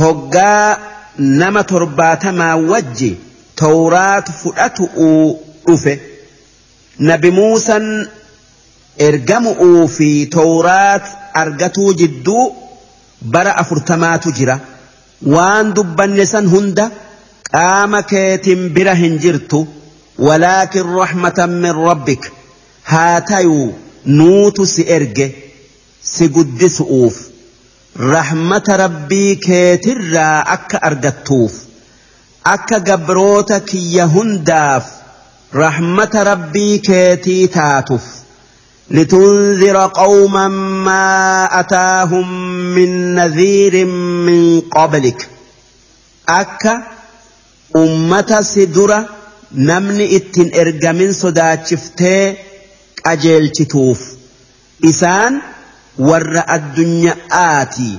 هقا 0.00 0.78
نما 1.18 1.62
تربات 1.62 2.26
ما 2.26 2.54
وجي 2.54 3.14
تورات 3.56 4.30
فؤته 4.30 4.88
أوفه. 5.68 5.98
نبي 7.00 7.30
موسى 7.30 8.06
ergamu'uu 8.98 9.88
fi 9.88 10.26
tawraat 10.36 11.04
argatuu 11.42 11.92
jidduu 11.94 12.54
bara 13.22 13.56
afurtamaatu 13.62 14.32
jira. 14.32 14.60
Waan 15.34 15.72
dubbanne 15.74 16.26
san 16.26 16.46
hunda 16.54 16.90
qaama 17.50 18.02
keetin 18.02 18.68
bira 18.74 18.94
hin 18.94 19.18
jirtu. 19.18 19.66
Walaakin 20.18 20.86
rahmatan 21.00 21.50
min 21.62 21.72
rabbik. 21.86 22.30
Haa 22.82 23.20
tayuu 23.20 23.74
nuutu 24.06 24.66
si 24.66 24.82
erge 24.96 25.26
si 26.02 26.28
guddisu'uuf. 26.28 27.16
Rahmata 28.14 28.76
rabbii 28.76 29.36
keetirraa 29.46 30.44
akka 30.56 30.78
argattuuf. 30.82 31.52
Akka 32.44 32.78
gabroota 32.80 33.60
kiyya 33.60 34.06
hundaaf 34.14 34.84
rahmata 35.62 36.24
rabbii 36.24 36.78
keetii 36.78 37.48
taatuuf 37.48 38.04
لتنذر 38.90 39.76
قوما 39.86 40.48
ما 40.48 41.48
أتاهم 41.60 42.48
من 42.74 43.14
نذير 43.14 43.86
من 44.26 44.60
قبلك. 44.60 45.28
أكا 46.28 46.82
أمة 47.76 48.40
سدرة 48.40 49.08
نمني 49.54 50.16
إتن 50.16 50.50
إرقمين 50.60 51.12
صدات 51.12 51.66
شفتي 51.66 52.36
أجيل 53.06 53.48
تتوف 53.48 54.00
إسان 54.84 55.40
ور 55.98 56.42
الدنيا 56.50 57.16
آتي. 57.32 57.98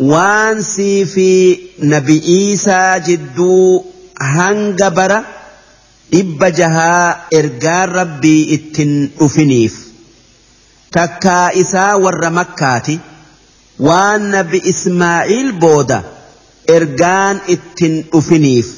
وانسي 0.00 1.04
في 1.04 1.58
نبي 1.78 2.22
إيسى 2.24 3.00
جدو 3.06 3.84
هنجبر 4.20 5.22
dhibba 6.12 6.48
jahaa 6.60 7.06
ergaan 7.38 7.88
rabbii 7.98 8.42
ittin 8.56 8.92
dhufiniif 9.18 9.74
takkaa 10.96 11.46
isaa 11.62 11.92
warra 12.04 12.30
makkaati 12.38 12.96
waan 13.88 14.22
nabi 14.36 14.58
ismaa'iil 14.72 15.52
booda 15.64 15.98
ergaan 16.76 17.36
ittin 17.56 17.94
dhufiniif 18.12 18.68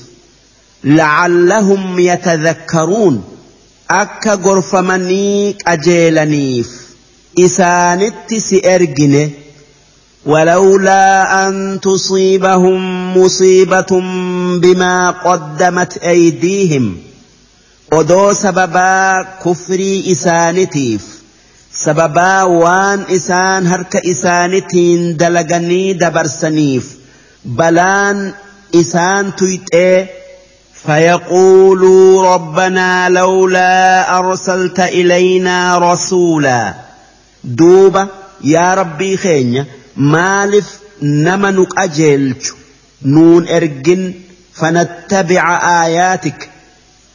lacallahum 0.99 1.85
yatadhakkaruun 2.09 3.17
akka 4.03 4.37
gorfamanii 4.47 5.55
qajeelaniif 5.65 6.69
isaanitti 7.47 8.41
si 8.49 8.59
ergine 8.77 9.25
ولولا 10.27 11.49
أن 11.49 11.81
تصيبهم 11.81 12.81
مصيبة 13.19 14.01
بما 14.63 15.11
قدمت 15.11 15.99
أيديهم 15.99 16.97
odoo 17.99 18.35
sababaa 18.35 19.25
kufrii 19.43 19.99
isaanitiif 20.15 21.03
sababaa 21.85 22.43
waan 22.63 23.01
isaan 23.19 23.67
harka 23.73 24.01
isaanitiin 24.13 25.03
dalaganii 25.23 25.89
dabarsaniif 26.03 26.87
balaan 27.63 28.21
isaan 28.83 29.33
tuyxee 29.41 29.97
فيقولوا 30.87 32.35
ربنا 32.35 33.09
لولا 33.09 34.19
أرسلت 34.19 34.81
إلينا 34.81 35.79
رسولا 35.79 36.75
دوبا 37.45 38.09
يا 38.45 38.75
ربي 38.75 39.17
خينيا 39.17 39.67
مالف 39.97 40.79
نمنك 41.03 41.69
أجلت 41.79 42.55
نون 43.05 43.49
إرجن 43.49 44.15
فنتبع 44.55 45.45
آياتك 45.85 46.51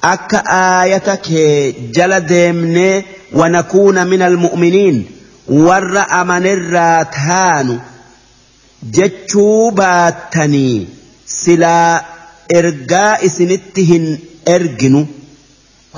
akka 0.02 0.44
aayata 0.56 1.18
kee 1.28 1.72
jala 1.96 2.20
deemnee 2.32 3.06
wanakuuna 3.40 4.06
min 4.12 4.22
almu'miniin 4.30 4.98
warra 5.68 6.04
amanirraa 6.20 7.06
taanu 7.18 7.76
jechuu 8.98 9.72
baattanii 9.82 10.88
silaa 11.36 11.94
ergaa 12.60 13.18
isinitti 13.30 13.84
hin 13.92 14.08
erginu 14.56 15.02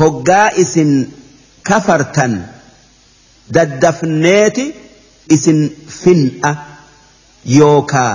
hoggaa 0.01 0.47
isin 0.63 0.91
kafartan 1.69 2.35
daddafneeti 3.53 4.65
isin 5.37 5.61
fin'a 6.01 6.51
yookaa 7.59 8.13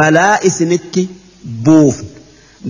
balaa 0.00 0.36
isinitti 0.50 1.08
buufna 1.64 2.08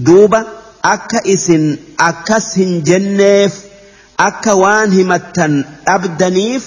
duuba 0.06 0.40
akka 0.82 1.20
isin 1.34 1.78
akkas 2.08 2.54
hin 2.56 2.82
jenneef 2.88 3.52
akka 4.28 4.54
waan 4.62 4.90
himattan 4.98 5.64
dhabdaniif 5.86 6.64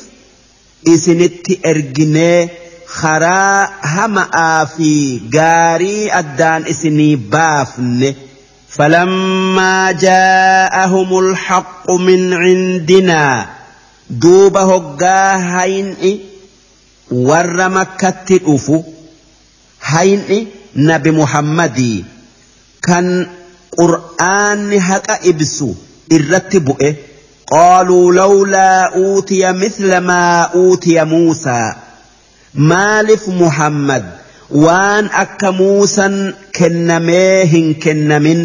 isinitti 0.93 1.59
erginee 1.71 2.49
karaa 2.97 3.69
hama'aa 3.93 4.65
fi 4.75 4.91
gaarii 5.37 6.11
addaan 6.23 6.67
isinii 6.73 7.15
baafne 7.37 8.11
فلما 8.71 9.91
جاءهم 9.91 11.19
الحق 11.19 11.91
من 11.91 12.33
عندنا 12.33 13.49
دوب 14.09 14.57
هقا 14.57 15.35
هين 15.35 16.19
ور 17.11 17.69
مكة 17.69 18.39
أفو 18.55 18.83
هين 19.83 20.47
نبي 20.75 21.11
محمد 21.11 22.03
كان 22.83 23.27
qur'aanni 23.79 24.79
haqa 24.89 25.15
ibsu 25.31 25.69
irratti 26.15 26.59
bu'e 26.67 26.89
qaaluu 27.51 28.11
lawlaa 28.19 28.91
uutiya 29.03 29.53
mithla 29.61 30.01
maa 30.01 30.49
uutiya 30.63 31.05
muusaa. 31.05 31.69
Maalif 32.71 33.27
muhammad? 33.41 34.03
Waan 34.63 35.05
akka 35.23 35.51
muusan 35.51 36.15
kennamee 36.57 37.45
hin 37.53 37.75
kennamin. 37.83 38.41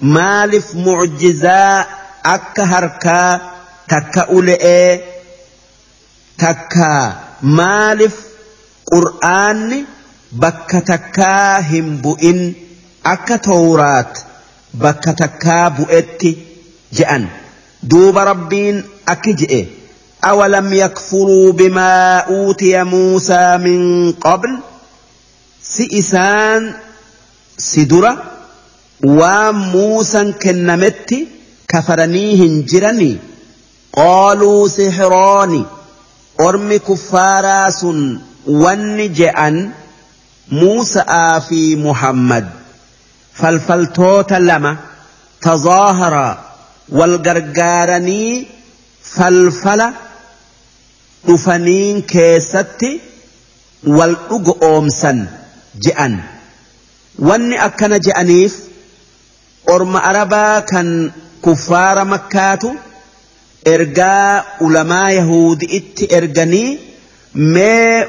Maalif 0.00 0.72
mucjizaa 0.74 1.84
akka 2.34 2.66
harkaa 2.72 3.30
takka 3.92 4.22
ule'ee 4.36 4.90
takka. 6.42 6.90
Maalif 7.42 8.16
qur'aanni 8.92 9.84
bakka 10.42 10.80
takkaa 10.92 11.60
hin 11.70 11.88
bu'in 12.02 12.40
akka 13.12 13.38
tawraat 13.48 14.29
bakka 14.74 15.12
takkaa 15.22 15.70
bu'etti 15.70 16.30
je'an 16.92 17.28
duuba 17.82 18.24
rabbiin 18.24 18.84
akki 19.06 19.34
je'e 19.42 19.62
أولم 20.24 20.72
يكفروا 20.72 21.52
بما 21.52 22.18
أوتي 22.18 22.84
موسى 22.84 23.56
من 23.56 24.12
قبل 24.12 24.58
سئسان 25.62 26.74
سدرة 27.58 28.22
وموسى 29.04 30.32
كنمت 30.32 31.14
كفرنيهن 31.68 32.64
جرني 32.64 33.16
قالوا 33.92 34.68
سحران 34.68 35.64
أرم 36.40 36.76
كفاراس 36.76 37.86
ونجأن 38.46 39.70
موسى 40.52 41.40
في 41.48 41.76
محمد 41.76 42.59
falfaltoota 43.40 44.38
lama 44.48 44.72
tazaaharaa 45.46 46.32
wal 46.98 47.14
gargaaranii 47.26 48.32
falfala 49.14 49.86
dhufaniin 51.26 52.02
keessatti 52.12 52.90
wal 53.98 54.14
dhugo 54.28 54.52
oomsan 54.70 55.18
je'an 55.86 56.14
wanni 57.28 57.56
akkana 57.68 57.98
je'aniif 58.06 58.54
orma 59.74 59.98
arabaa 60.10 60.56
kan 60.72 60.88
kuffaara 61.46 62.04
makkaatu 62.12 62.70
ergaa 63.74 64.44
ulamaa 64.66 65.08
yahudi'itti 65.18 66.04
erganii 66.18 66.68
mee 67.54 68.06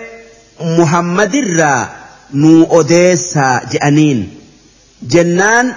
muhammadirraa 0.77 1.81
nuu 2.43 2.61
odeessaa 2.79 3.55
je'aniin 3.73 4.19
jennaan 5.07 5.75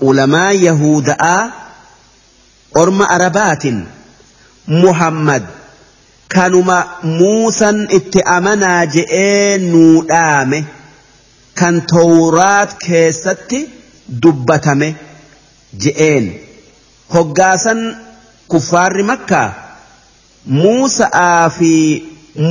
ulamaa 0.00 0.52
yahuda'aa 0.52 1.42
orma 2.82 3.04
arabaatin 3.16 3.86
muhammad 4.66 5.42
kanuma 6.34 6.78
muusan 7.02 7.86
itti 7.98 8.20
amanaa 8.36 8.86
je'ee 8.94 9.58
nuu 9.58 10.02
dhaame 10.08 10.64
kan 11.60 11.82
tawraat 11.92 12.70
keessatti 12.86 13.60
dubbatame 14.22 14.88
je'een. 15.84 16.26
Hoggaasan 17.14 17.80
kuffaarri 18.48 19.02
makkaa 19.10 19.48
muusa'aa 20.46 21.50
fi 21.58 21.72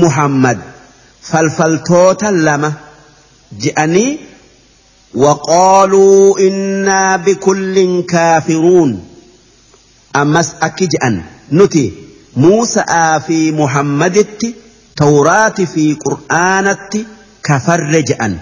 muhammad 0.02 0.60
falfaltoota 1.32 2.32
lama 2.46 2.72
je'anii 3.66 4.12
وقالوا 5.16 6.40
إنا 6.40 7.18
بكل 7.18 8.02
كافرون. 8.02 9.06
أمس 10.16 10.52
أكجأن 10.62 11.22
نتي 11.52 11.94
موسى 12.36 13.20
في 13.28 13.52
محمد 13.52 14.26
توراة 14.96 15.50
في 15.50 15.98
قرآنة 16.06 17.06
كفرجأن 17.44 18.38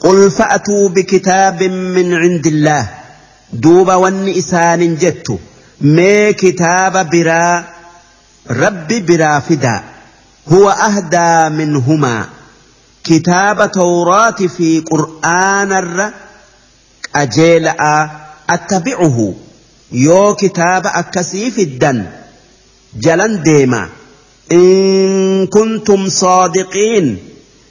قل 0.00 0.30
فأتوا 0.30 0.88
بكتاب 0.88 1.62
من 1.62 2.14
عند 2.14 2.46
الله. 2.46 2.88
دوب 3.52 3.88
والنئسان 3.88 4.96
جت. 4.96 5.38
ما 5.80 6.30
كتاب 6.30 7.10
برا 7.10 7.64
رب 8.50 8.88
برا 9.06 9.38
فدا 9.38 9.82
هو 10.48 10.70
أهدى 10.70 11.56
منهما. 11.56 12.39
كتاب 13.04 13.72
توراة 13.72 14.30
في 14.56 14.80
قرآن 14.80 15.72
الر 15.72 16.12
أجيل 17.14 17.70
أتبعه. 18.50 19.34
يو 19.92 20.34
كتاب 20.34 20.86
أكسي 20.86 21.50
في 21.50 21.62
الدن. 21.62 22.06
جلن 23.00 23.42
ديما. 23.42 23.88
إن 24.52 25.46
كنتم 25.46 26.08
صادقين. 26.08 27.18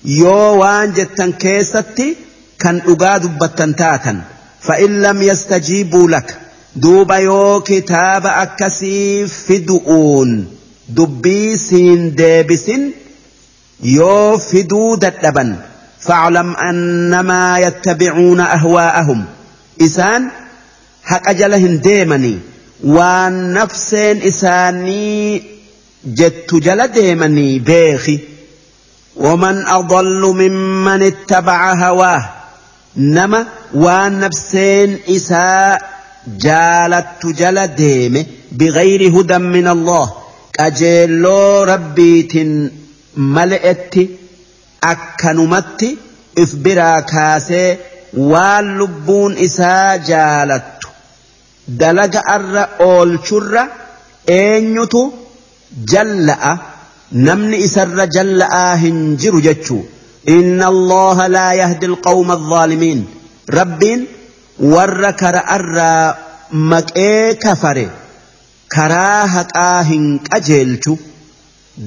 يو 0.05 0.31
وان 0.31 0.93
جتن 0.93 1.31
كيستي 1.31 2.15
كان 2.59 2.81
أقاد 2.87 3.37
بطنتاتا 3.37 4.21
فإن 4.61 5.01
لم 5.01 5.21
يستجيبوا 5.21 6.09
لك. 6.09 6.39
دوب 6.75 7.11
يو 7.11 7.59
كتاب 7.59 8.25
أكسي 8.25 9.27
في 9.27 9.57
دؤون. 9.57 10.47
دبي 10.89 11.57
سين 11.57 12.15
ديبسين. 12.15 12.91
Fiduu 14.37 14.97
dadhaban 14.97 15.55
فاعلم 15.99 16.55
أنما 16.55 17.59
يتبعون 17.59 18.39
أهواءهم. 18.39 19.25
إسان 19.81 20.31
حق 21.03 21.31
جلهن 21.31 21.79
ديمني. 21.79 22.39
والنفسين 22.83 24.21
إساني 24.21 25.43
جت 26.05 26.55
جل 26.55 26.87
ديمني 26.87 27.59
بيخي. 27.59 28.19
ومن 29.15 29.67
أضل 29.67 30.21
ممن 30.21 31.01
اتبع 31.01 31.73
هواه. 31.73 32.29
نما 32.97 33.45
والنفسين 33.73 34.99
إساء 35.09 35.81
جالت 36.37 37.25
جل 37.25 37.67
ديم 37.67 38.25
بغير 38.51 39.19
هدى 39.19 39.37
من 39.37 39.67
الله. 39.67 40.13
أجيلو 40.59 41.63
ربيت 41.63 42.33
mala'etti 43.35 44.03
akkanumatti 44.91 45.89
if 46.43 46.51
biraa 46.65 47.01
kaasee 47.13 47.69
waan 48.31 48.67
lubbuun 48.79 49.37
isaa 49.47 49.97
jaalattu 50.09 50.87
dalaga 51.81 52.21
arra 52.35 52.63
oolchurra 52.89 53.63
eenyutu 54.39 55.01
jalla'a 55.93 56.53
namni 57.27 57.57
isarra 57.67 58.05
jalla'aa 58.17 58.75
hin 58.83 58.97
jiru 59.21 59.41
jechuu. 59.47 59.83
Inna 60.37 60.65
allaha 60.73 61.27
laa 61.35 61.53
yahdi 61.61 61.85
alqawma 61.91 62.33
alzaalimiin 62.39 63.01
rabbiin 63.59 64.01
warra 64.73 65.11
kara 65.21 65.41
arraa 65.57 66.15
maqee 66.71 67.35
kafare 67.43 67.85
karaa 68.75 69.21
haqaa 69.35 69.83
hin 69.91 70.03
qajeelchu. 70.29 70.93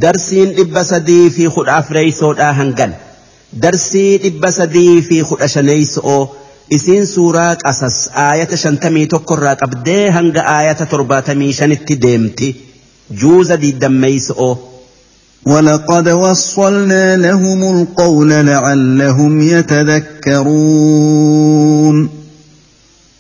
Darsiin 0.01 0.53
dhibba 0.57 0.83
sadii 0.91 1.31
fi 1.37 1.45
kudha 1.55 1.73
afreeysoodhaa 1.83 2.53
hangan 2.61 2.93
darsii 3.65 4.19
dhibba 4.25 4.51
sadii 4.59 5.03
fi 5.09 5.17
kudha 5.31 5.49
shaneeyso'oo 5.55 6.23
isiin 6.77 7.07
suuraa 7.15 7.53
qasas 7.65 7.97
aayata 8.27 8.57
shantamii 8.65 9.07
tokkorraa 9.15 9.57
qabdee 9.63 10.05
hanga 10.17 10.43
aayata 10.57 10.87
torbaatamii 10.93 11.53
shanitti 11.61 11.95
deemti 12.07 12.49
juuza 13.23 13.57
diiddammeeyso'oo 13.65 14.53
ولقد 15.47 16.09
وصلنا 16.09 17.17
لهم 17.17 17.61
القول 17.77 18.31
لعلهم 18.47 19.33
يتذكرون 20.63 21.97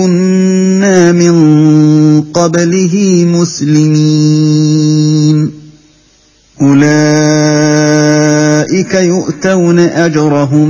كنا 0.00 1.12
من 1.12 1.34
قبله 2.32 3.24
مسلمين. 3.28 4.80
أولئك 6.62 6.80
يؤتون 8.94 9.78
أجرهم 9.78 10.68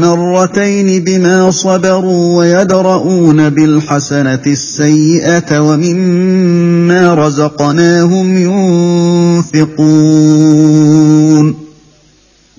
مرتين 0.00 1.04
بما 1.04 1.50
صبروا 1.50 2.38
ويدرؤون 2.38 3.48
بالحسنة 3.48 4.42
السيئة 4.46 5.60
ومما 5.60 7.14
رزقناهم 7.14 8.38
ينفقون. 9.54 11.59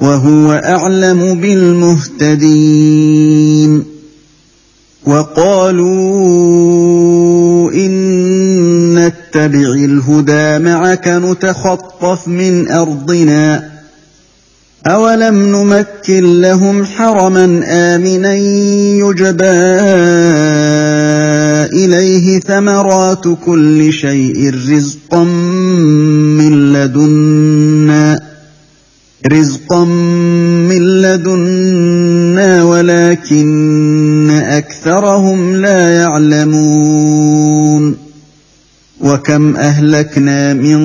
وهو 0.00 0.52
أعلم 0.52 1.40
بالمهتدين 1.40 2.48
وقالوا 5.06 5.88
إن 7.72 8.94
نتبع 8.94 9.72
الهدى 9.74 10.58
معك 10.64 11.08
نتخطف 11.08 12.28
من 12.28 12.70
أرضنا 12.70 13.68
أولم 14.86 15.34
نمكن 15.34 16.40
لهم 16.40 16.84
حرما 16.84 17.62
آمنا 17.66 18.34
يجبى 18.34 19.58
إليه 21.84 22.40
ثمرات 22.40 23.24
كل 23.46 23.92
شيء 23.92 24.54
رزقا 24.54 25.24
من 26.38 26.72
لدنا 26.72 28.20
رزقا 29.26 29.84
من 29.84 31.02
لدنا 31.02 32.64
ولكن 32.64 34.30
اكثرهم 34.30 35.56
لا 35.56 35.90
يعلمون 35.90 37.28
وكم 39.00 39.56
اهلكنا 39.56 40.54
من 40.54 40.78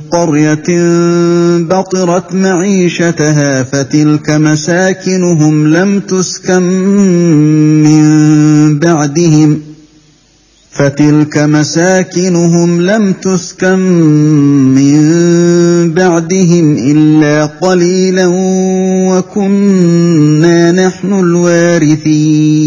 قريه 0.00 0.64
بطرت 1.58 2.34
معيشتها 2.34 3.62
فتلك 3.62 4.30
مساكنهم 4.30 5.66
لم 5.66 6.00
تسكن 6.00 6.62
من 7.82 8.78
بعدهم 8.78 9.67
فتلك 10.78 11.38
مساكنهم 11.38 12.82
لم 12.82 13.12
تسكن 13.12 13.78
من 14.74 14.98
بعدهم 15.94 16.76
إلا 16.78 17.46
قليلا 17.46 18.26
وكنا 19.08 20.72
نحن 20.72 21.12
الوارثين. 21.12 22.58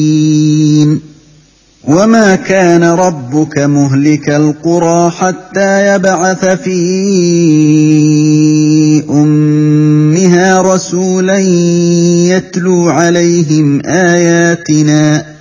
وما 1.88 2.35
كان 2.35 2.83
ربك 2.83 3.57
مهلك 3.57 4.29
القرى 4.29 5.11
حتى 5.11 5.95
يبعث 5.95 6.45
في 6.45 6.79
أمها 9.09 10.61
رسولا 10.61 11.38
يتلو 12.27 12.89
عليهم 12.89 13.81
آياتنا. 13.85 15.40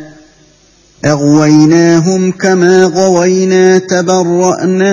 أغويناهم 1.05 2.31
كما 2.31 2.83
غوينا 2.83 3.77
تبرأنا 3.77 4.91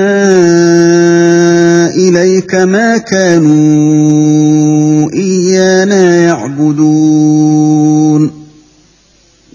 إليك 1.90 2.54
ما 2.54 2.98
كانوا 2.98 5.12
إيانا 5.12 6.16
يعبدون. 6.16 7.68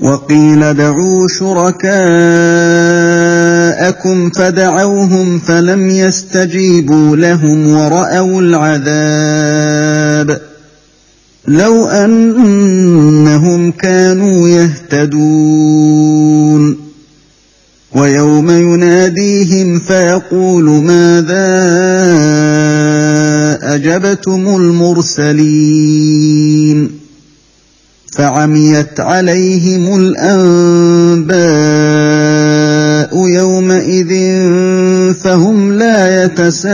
وقيل 0.02 0.74
دعوا 0.74 1.28
شركاءكم 1.40 1.94
فدعوهم 4.30 5.40
فلم 5.40 5.90
يستجيبوا 5.90 7.16
لهم 7.16 7.76
ورأوا 7.76 8.42
العذاب. 8.42 10.53
لو 11.48 11.86
أنهم 11.86 13.72
كانوا 13.72 14.50
يهتدون. 14.50 16.04
ويوم 17.96 18.50
يناديهم 18.50 19.80
فيقول 19.80 20.64
ماذا 20.64 21.44
أجبتم 23.76 24.56
المرسلين؟ 24.56 26.24
فعميت 28.18 29.00
عليهم 29.00 29.96
الأنباء 30.00 31.34
يومئذ 33.28 34.12
فهم 35.14 35.74
لا 35.74 36.24
يتساءلون. 36.24 36.74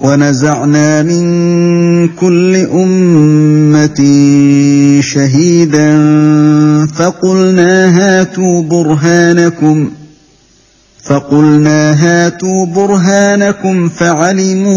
ونزعنا 0.00 1.02
من 1.02 2.08
كل 2.08 2.56
أمة 2.56 4.00
شهيدا 5.00 5.96
فقلنا 6.86 7.98
هاتوا 7.98 8.62
برهانكم 8.62 9.90
فقلنا 11.04 11.92
هاتوا 11.92 12.66
برهانكم 12.66 13.88
فعلموا 13.88 14.76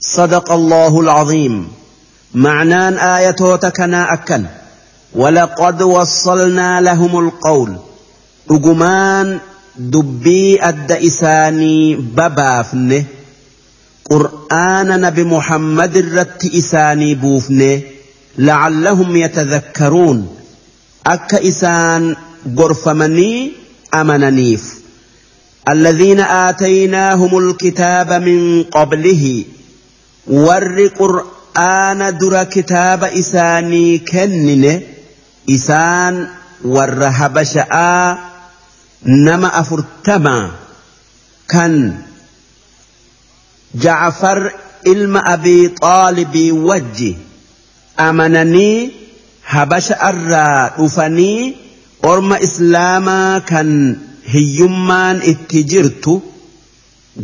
صدق 0.00 0.52
الله 0.52 1.00
العظيم. 1.00 1.77
معنان 2.34 2.94
آية 2.94 3.56
كنا 3.76 4.12
أكن. 4.12 4.44
ولقد 5.14 5.82
وصلنا 5.82 6.80
لهم 6.80 7.18
القول. 7.18 7.76
أجمان 8.50 9.38
دبي 9.76 10.62
أد 10.62 10.92
إساني 10.92 11.94
قرآن 14.10 15.00
نبي 15.00 15.24
محمد 15.24 15.96
الرت 15.96 16.54
إساني 16.54 17.14
بوفنه 17.14 17.80
لعلهم 18.38 19.16
يتذكرون. 19.16 20.36
أك 21.06 21.34
إسان 21.34 22.16
غرفمني 22.58 23.52
أمننيف. 23.94 24.78
الذين 25.70 26.20
آتيناهم 26.20 27.38
الكتاب 27.38 28.12
من 28.12 28.62
قبله. 28.62 29.44
ور 30.26 30.86
قرآن 30.98 31.37
qur'aana 31.58 32.12
dura 32.20 32.44
kitaaba 32.46 33.10
isaanii 33.20 33.98
kennine 34.10 34.72
isaan 35.46 36.16
warra 36.74 37.10
habasha'aa 37.10 38.18
nama 39.26 39.48
afurtamaa 39.60 40.44
kan 41.52 41.74
jacfar 43.84 44.38
ilma 44.92 45.20
abii 45.34 45.64
xaalibii 45.82 46.50
wajji 46.68 47.10
amananii 48.06 48.92
habasha 49.42 49.96
irraa 50.10 50.70
dhufanii 50.78 51.56
orma 52.12 52.36
islaamaa 52.48 53.40
kan 53.52 53.68
hiyyummaan 54.32 55.22
itti 55.32 55.64
jirtu 55.74 56.14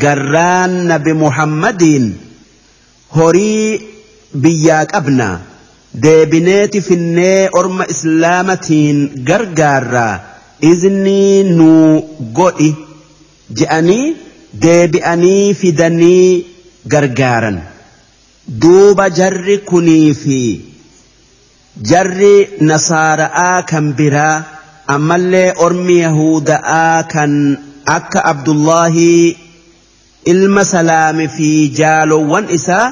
garraan 0.04 0.72
nabi 0.90 1.12
muhammadiin 1.24 2.06
horii 3.16 3.93
biyyaa 4.42 4.84
qabna 4.92 5.28
deebineeti 6.04 6.80
finnee 6.88 7.48
orma 7.60 7.84
islaamatiin 7.94 8.98
gargaarraa 9.28 10.14
iznii 10.70 11.44
nuu 11.58 11.90
godhi 12.38 12.70
je'anii 13.60 14.06
deebi'anii 14.64 15.54
fidanii 15.60 16.28
gargaaran 16.94 17.58
duuba 18.64 19.06
jarri 19.18 19.56
kunii 19.70 20.14
fi 20.22 20.40
jarri 21.90 22.34
nasaara'aa 22.70 23.62
kan 23.70 23.86
biraa 24.00 24.34
ammallee 24.96 25.46
ormi 25.66 25.96
yahuda'aa 26.00 27.02
kan 27.14 27.32
akka 27.96 28.24
abdullahi 28.32 29.08
ilma 30.32 30.64
salaami 30.74 31.26
fi 31.36 31.48
jaalowwan 31.80 32.46
isaa 32.58 32.86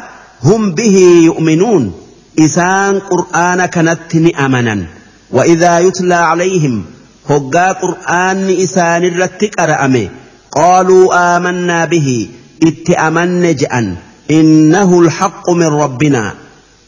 bihii 0.75 1.25
yu'minuun 1.25 1.93
isaan 2.37 3.01
qur'aana 3.01 3.69
kanatti 3.69 4.21
ni 4.21 4.33
amanan 4.37 5.03
وإذا 5.33 5.79
يتلى 5.79 6.15
عليهم 6.15 6.85
هقا 7.29 7.73
قرآن 7.73 8.51
إسان 8.51 9.05
الرت 9.05 9.61
قرأمه. 9.61 10.09
قالوا 10.53 11.37
آمنا 11.37 11.85
به 11.85 12.29
اتأمن 12.63 13.57
جأن. 13.57 13.97
إنه 14.31 15.01
الحق 15.01 15.51
من 15.51 15.67
ربنا. 15.67 16.35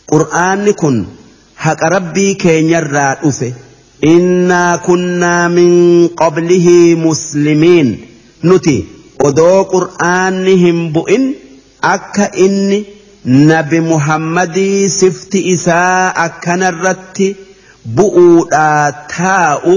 قرآن 0.09 0.71
كن 0.71 1.05
حق 1.57 1.85
ربي 1.85 2.35
كين 2.35 2.71
يرى 2.71 3.17
أفه. 3.25 3.53
إنا 4.05 4.77
كنا 4.77 5.49
من 5.49 6.09
قبله 6.09 6.95
مسلمين. 6.99 8.01
نتي 8.45 8.85
ودو 9.25 9.63
قرآنهم 9.63 10.93
بؤن 10.93 11.35
أكا 11.85 12.31
nabi 13.25 13.81
muhammadii 13.81 14.89
sifti 14.89 15.41
isaa 15.49 16.13
akkana 16.15 16.69
akkanarratti 16.69 17.37
bu'uudhaa 17.97 18.93
taa'u 19.17 19.75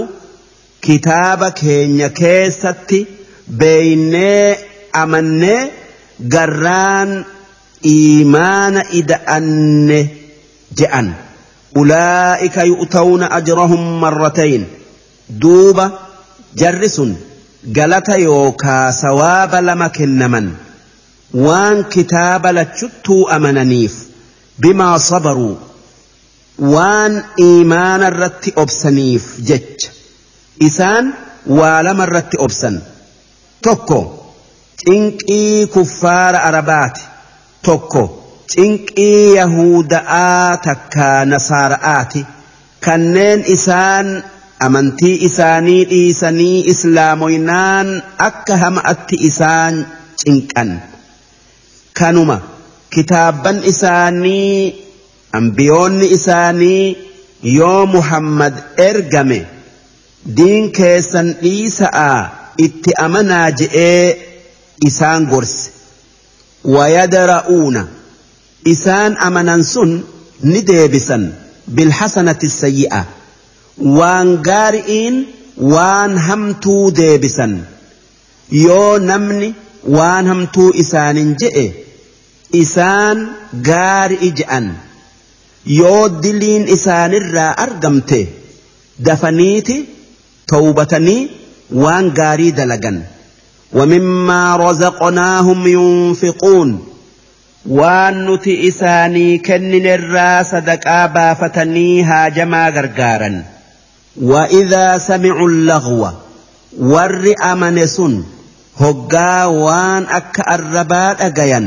kitaaba 0.82 1.52
keenya 1.52 2.10
keessatti 2.10 3.00
beeynee 3.62 4.68
amannee 4.94 5.72
garraan 6.36 7.26
iimaana 7.94 8.84
ida'anne 8.92 10.00
je'an. 10.78 11.16
Ulaa'ika 11.76 12.64
yu'tawna 12.64 13.32
ajrahum 13.40 14.00
marratayn. 14.04 14.68
Duuba 15.42 15.92
jarri 16.56 16.90
sun 16.90 17.18
galata 17.72 18.18
yookaa 18.18 18.92
sawaaba 18.92 19.62
lama 19.62 19.90
kennaman. 19.90 20.67
waan 21.34 21.86
kitaaba 21.96 22.52
lachuttuu 22.52 23.30
amananiif 23.30 23.94
bimaa 24.62 25.00
sabaruu 25.00 25.58
waan 26.74 27.24
iimaana 27.48 28.08
irratti 28.14 28.54
obsaniif 28.56 29.26
jecha. 29.50 29.90
Isaan 30.68 31.14
waa 31.60 31.84
lama 31.84 32.04
irratti 32.10 32.38
obsan. 32.46 32.82
Tokko 33.62 34.00
cinqii 34.84 35.68
kuffaara 35.76 36.40
arabaati. 36.50 37.04
Tokko 37.62 38.04
cinqii 38.54 39.36
yahuda'aa 39.36 40.58
takka 40.58 41.26
nasaara'aati. 41.26 42.26
Kanneen 42.86 43.44
isaan 43.56 44.24
amantii 44.66 45.16
isaanii 45.30 45.86
dhiisanii 45.92 46.64
islaamoynaan 46.74 47.88
akka 48.18 48.58
hama'atti 48.64 49.16
isaan 49.30 49.86
cinqan. 50.24 50.70
Kanuma. 52.00 52.38
Kitaabban 52.94 53.58
isaanii 53.72 54.76
ambiyoonni 55.40 56.08
isaanii 56.18 56.98
yoo 57.58 57.86
muhammad 57.96 58.54
ergame 58.90 59.40
diin 60.38 60.66
keessan 60.78 61.28
dhiisa'a 61.42 62.10
itti 62.66 62.92
amanaa 63.06 63.48
je'ee 63.60 64.06
isaan 64.90 65.26
gorse. 65.32 65.72
Wayadra'uuna 66.76 67.84
isaan 68.74 69.18
amanan 69.28 69.64
sun 69.74 69.92
ni 70.44 70.62
deebisan. 70.70 71.24
Bilhasanati 71.76 72.50
sayyi'a 72.50 73.02
waan 74.00 74.30
gaari'iin 74.48 75.16
waan 75.74 76.18
hamtuu 76.28 76.84
deebisan. 77.00 77.54
Yoo 78.66 79.00
namni 79.10 79.50
waan 79.98 80.26
hamtuu 80.32 80.70
isaanin 80.84 81.30
je'e 81.42 81.66
isaan 82.52 83.18
gaari'i 83.70 84.32
je'an 84.40 84.68
yoo 85.80 86.10
diliin 86.24 86.68
isaanirraa 86.76 87.52
argamte 87.66 88.20
dafaniiti 89.08 89.78
towbatanii 90.52 91.22
waan 91.84 92.12
gaarii 92.20 92.52
dalagan 92.52 93.00
ومما 93.74 94.56
رزقناهم 94.56 95.68
ينفقون 95.68 96.70
waan 97.80 98.16
nuti 98.26 98.54
isaanii 98.70 99.40
kenninerraa 99.48 100.44
sadaqaa 100.52 101.08
baafatanii 101.16 102.02
haajamaa 102.10 102.72
gargaaran 102.72 103.44
وإذا 104.22 104.98
سمعوا 104.98 105.48
اللغو 105.50 106.08
warri 106.80 107.34
amane 107.52 107.88
sun 107.88 108.24
hoggaa 108.80 109.48
waan 109.66 110.04
akka 110.20 110.44
arrabaa 110.56 111.14
dhagayan 111.20 111.66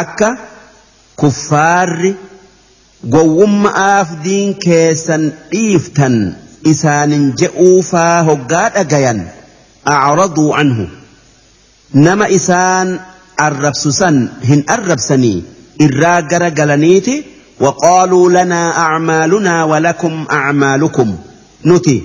akka 0.00 0.28
kuffaarri 1.20 2.12
gowwumma'aaf 3.14 4.08
diin 4.24 4.54
keessan 4.64 5.24
dhiiftan 5.52 6.16
isaanin 6.72 7.24
je'uufaa 7.40 8.22
hoggaa 8.28 8.68
dhagayan 8.76 9.20
acraduu 9.94 10.50
anhu. 10.62 10.84
Nama 12.06 12.26
isaan 12.38 12.88
arrabsusan 13.46 14.16
hin 14.48 14.64
arrabsanii 14.76 15.38
irraa 15.86 16.22
gara 16.22 16.50
galaniiti. 16.50 17.16
Waqaaluu 17.64 18.28
lanaa 18.34 18.68
acmaalunaa 18.86 19.66
walakum 19.72 20.14
acmaalukum 20.38 21.10
nuti 21.70 21.96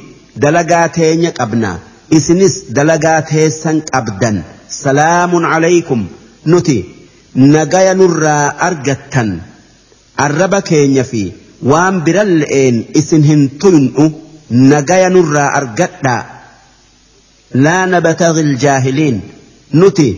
dalagaa 0.44 0.88
teenya 0.98 1.32
qabnaa 1.40 1.78
isinis 2.18 2.56
dalagaa 2.80 3.22
teessan 3.32 3.78
qabdan. 3.92 4.44
Salaamun 4.82 5.44
calaykum 5.52 6.02
nuti 6.54 6.78
nagaya 7.38 7.94
nurraa 7.94 8.46
argattan 8.68 9.30
arraba 10.26 10.62
keenya 10.70 11.04
fi 11.04 11.24
waan 11.72 12.02
bira 12.06 12.26
biralle'een 12.26 12.78
isin 13.00 13.24
hin 13.30 13.44
tuynu 13.62 14.06
nagaya 14.50 15.10
nurraa 15.10 15.50
argadhaa 15.60 16.22
laa 17.66 17.86
nabata 17.94 18.34
iljaahiliin 18.44 19.22
nuti 19.82 20.10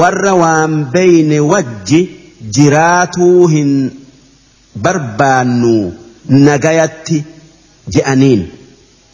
warra 0.00 0.34
waan 0.42 0.76
beyne 0.92 1.40
wajji 1.52 2.00
jiraatuu 2.58 3.48
hin 3.54 3.72
barbaannu 4.82 5.74
nagayatti 6.28 7.24
je'aniin. 7.96 8.42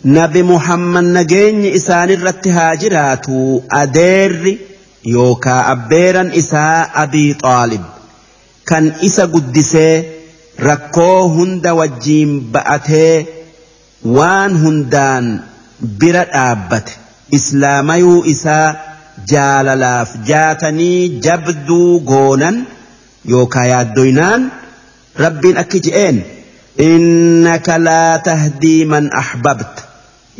Nabi 0.04 0.42
muhammad 0.42 1.04
nageenyi 1.16 1.70
isaanirratti 1.78 2.50
haa 2.56 2.76
jiraatuu 2.76 3.64
adeerri 3.82 4.58
yookaa 5.12 5.60
abbeeran 5.74 6.30
isaa 6.40 6.88
abii 7.02 7.30
xaalib 7.42 7.84
kan 8.70 8.84
isa 9.08 9.26
guddisee 9.34 9.94
rakkoo 10.68 11.28
hunda 11.36 11.74
wajjiin 11.80 12.32
ba'atee 12.52 13.26
waan 14.16 14.52
hundaan 14.62 15.26
bira 16.00 16.24
dhaabbate. 16.34 16.92
Islaamayuu 17.38 18.24
isaa 18.32 18.74
jaalalaaf 19.32 20.10
jaatanii 20.30 21.20
jabduu 21.26 22.00
goonan 22.10 22.56
yookaa 23.32 23.66
yaaddoynaan 23.72 24.42
rabbiin 25.24 25.58
akki 25.62 25.80
je'een 25.86 26.18
innaka 26.88 27.78
laa 27.86 28.18
tahdii 28.28 28.84
man 28.94 29.10
ahbabta. 29.22 29.82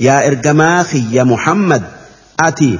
Yaa 0.07 0.21
ergamaa 0.31 0.85
kiyya 0.91 1.25
muhammad 1.33 1.83
ati 2.49 2.71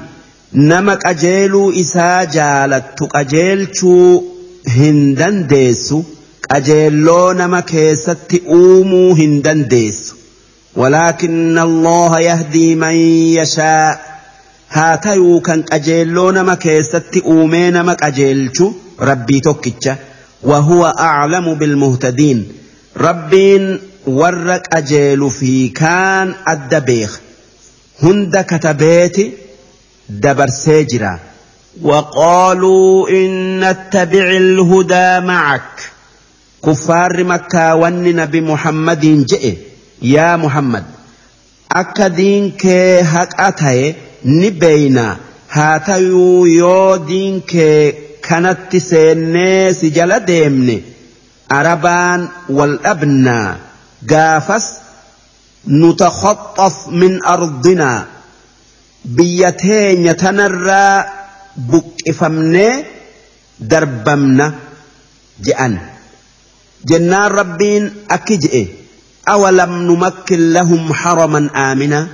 nama 0.55 0.97
qajeeluu 0.97 1.71
isaa 1.83 2.25
jaalattu 2.37 3.07
qajeelchuu 3.15 4.25
hin 4.77 4.99
dandeessu 5.21 6.05
qajeelloo 6.49 7.33
nama 7.41 7.63
keessatti 7.63 8.43
uumuu 8.59 9.15
hin 9.15 9.43
dandeessu 9.49 10.15
ولكن 10.77 11.59
الله 11.59 12.21
يهدي 12.21 12.75
من 12.75 12.95
يشاء 13.39 13.99
haa 14.69 14.97
tayuu 14.97 15.41
kan 15.41 15.63
qajeelloo 15.63 16.33
nama 16.33 16.57
keessatti 16.57 17.21
uumee 17.35 17.71
nama 17.71 17.95
qajeelchu 17.97 18.75
rabbii 18.99 19.41
tokkicha 19.41 19.97
وهو 20.43 20.85
أعلم 20.99 21.55
بالمهتدين 21.55 22.49
ربين 22.97 23.81
ور 24.07 24.51
قجيل 24.57 25.31
في 25.31 25.69
كان 25.69 26.35
الدبيخ 26.49 27.21
هند 28.03 28.37
كتبيت 28.49 29.17
دبر 30.09 30.47
سيجرا 30.47 31.19
وقالوا 31.83 33.09
إن 33.09 33.61
نتبع 33.61 34.31
الهدى 34.31 35.27
معك. 35.27 35.91
كفار 36.65 37.25
مكة 37.25 37.75
والنبي 37.75 38.41
محمد 38.41 39.27
جئ. 39.27 39.57
يا 40.03 40.37
محمد 40.37 40.85
أكدين 41.73 42.51
كي 42.51 43.01
هك 43.01 43.41
أتاي 43.41 43.95
نبينا. 44.25 45.17
هاتيو 45.51 46.47
يو 46.47 46.97
دين 46.97 47.41
كي 47.41 47.93
كانت 48.23 48.59
biyya 59.05 59.53
teenya 59.53 60.17
tanarraa 60.17 61.05
buqqifamnee 61.57 62.85
darbamna 63.61 64.47
je'an. 65.45 65.79
Jennaan 66.89 67.31
rabbiin 67.33 67.85
akki 68.09 68.37
je'e 68.43 68.63
awalam 69.29 69.85
numakkin 69.87 70.53
lahum 70.57 70.89
haraman 70.93 71.53
aamina? 71.53 72.09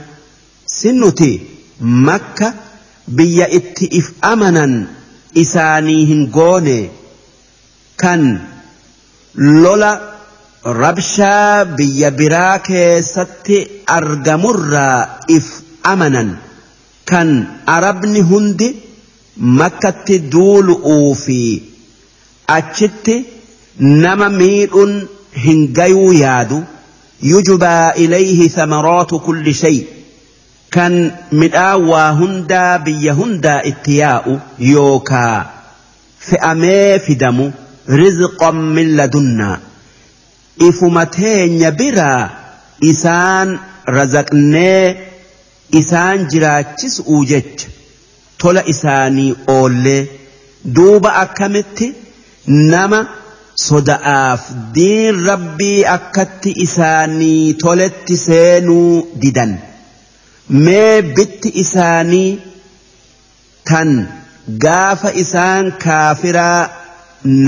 Sinnuti 0.66 1.42
makka 1.80 2.54
biyya 3.06 3.46
itti 3.50 3.86
if 3.90 4.14
amanan 4.22 4.86
isaanii 5.34 6.06
hin 6.10 6.30
goone? 6.30 6.90
Kan 7.96 8.22
lola 9.34 9.92
rabshaa 10.64 11.64
biyya 11.76 12.10
biraa 12.10 12.58
keessatti 12.58 13.86
argamurraa 13.86 15.26
if 15.28 15.46
amanan. 15.82 16.49
ستي 17.10 17.18
أرجمرا 17.18 17.18
إف 17.18 17.18
أمنا 17.18 17.18
كان 17.18 17.46
أربني 17.68 18.20
هندي 18.22 18.76
مكة 19.36 20.16
دول 20.16 20.68
أوفي 20.70 21.60
أتشتي 22.50 23.24
نما 23.80 24.28
ميل 24.28 25.06
هنجيو 25.36 26.12
يادو 26.12 26.62
يجبى 27.22 27.90
إليه 27.90 28.48
ثمرات 28.48 29.14
كل 29.14 29.54
شيء 29.54 29.86
كان 30.70 31.12
مدآوى 31.32 32.00
هندا 32.00 32.76
بي 32.76 33.10
هندا 33.10 33.68
اتياء 33.68 34.40
يوكا 34.58 35.50
فأمي 36.20 36.98
فدمو 36.98 37.50
رزقا 37.90 38.50
من 38.50 38.96
لدنا 38.96 39.60
إفمتين 40.62 41.62
يبرا 41.62 42.30
إسان 42.84 43.58
رزقني 43.88 45.09
isaan 45.80 46.26
jiraachisuu 46.32 47.24
jecha 47.30 47.68
tola 48.42 48.62
isaanii 48.72 49.30
oollee 49.56 50.02
duuba 50.76 51.10
akkamitti 51.22 51.88
nama 52.72 53.00
soda'aaf 53.66 54.42
diin 54.76 55.24
rabbii 55.30 55.80
akkatti 55.96 56.50
isaanii 56.66 57.54
toletti 57.64 58.16
seenuu 58.26 58.94
didan 59.24 59.52
mee 60.64 61.02
bitti 61.18 61.48
isaanii 61.64 62.30
tan 63.70 63.92
gaafa 64.64 65.10
isaan 65.24 65.72
kaafiraa 65.84 66.70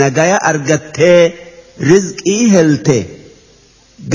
nagaya 0.00 0.38
argattee 0.50 1.20
rizqii 1.90 2.42
helte. 2.54 2.98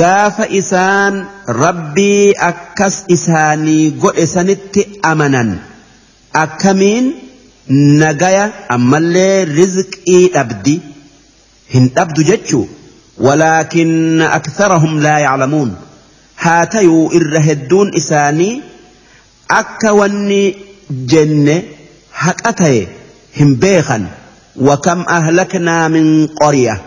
gaafa 0.01 0.47
isaan 0.61 1.27
rabbii 1.63 2.35
akkas 2.51 2.97
isaanii 3.17 3.91
godhe 4.05 4.27
sanitti 4.35 4.87
amanan 5.13 5.51
akkamiin 6.45 7.07
nagaya 8.05 8.45
ammallee 8.77 9.45
rizqii 9.59 10.23
dhabdi. 10.37 10.77
hin 11.75 11.91
dhabdu 11.97 12.23
jechuu 12.31 12.69
ولكن 13.19 14.23
أكثرهم 14.23 15.01
لا 15.01 15.19
يعلمون 15.19 15.77
هاتيو 16.39 17.13
إر 17.13 17.39
هدون 17.41 17.95
إساني 17.97 18.61
أكا 19.51 19.91
وني 19.91 20.55
جنة 20.91 21.63
هكأتي 22.15 22.89
هم 23.41 23.55
بيخا 23.55 24.07
وكم 24.57 25.01
أهلكنا 25.01 25.89
من 25.89 26.27
قرية 26.27 26.83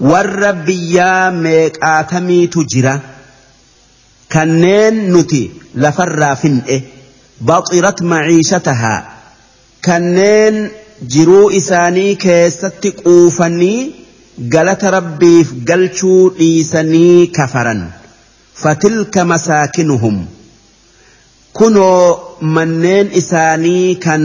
warra 0.00 0.52
biyyaa 0.52 1.30
meeqaatamiitu 1.30 2.64
jira? 2.74 2.94
Kanneen 4.34 4.96
nuti 5.12 5.40
lafarraa 5.74 6.34
fin'e 6.42 6.76
baxirat 7.50 8.00
maciishatahaa. 8.10 8.98
Kanneen 9.86 10.70
jiruu 11.14 11.50
isaanii 11.60 12.16
keessatti 12.24 12.92
quufanii 13.00 13.94
galata 14.54 14.90
rabbiif 14.96 15.52
galchuu 15.70 16.30
dhiisanii 16.38 17.26
kafaran. 17.38 17.82
Fatilka 18.62 19.24
masaakinuhum. 19.24 20.26
Kunoo 21.52 22.36
manneen 22.40 23.10
isaanii 23.20 23.94
kan 24.04 24.24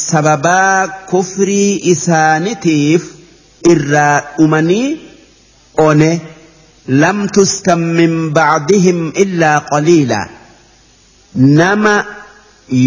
sababaa 0.00 0.88
kufrii 1.10 1.80
isaanitiif 1.92 3.02
irraa 3.72 4.22
dhumanii 4.38 5.13
one 5.76 6.20
lam 6.86 7.28
tuskan 7.34 7.80
min 7.98 8.12
bacdihim 8.36 9.12
illaa 9.22 9.60
qaliila 9.70 10.20
nama 11.34 11.94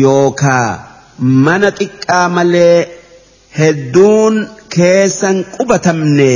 yookaa 0.03 0.69
mana 1.45 1.69
xiqqaa 1.79 2.27
malee 2.37 2.77
hedduun 3.59 4.35
keessan 4.75 5.37
qubatamne 5.55 6.33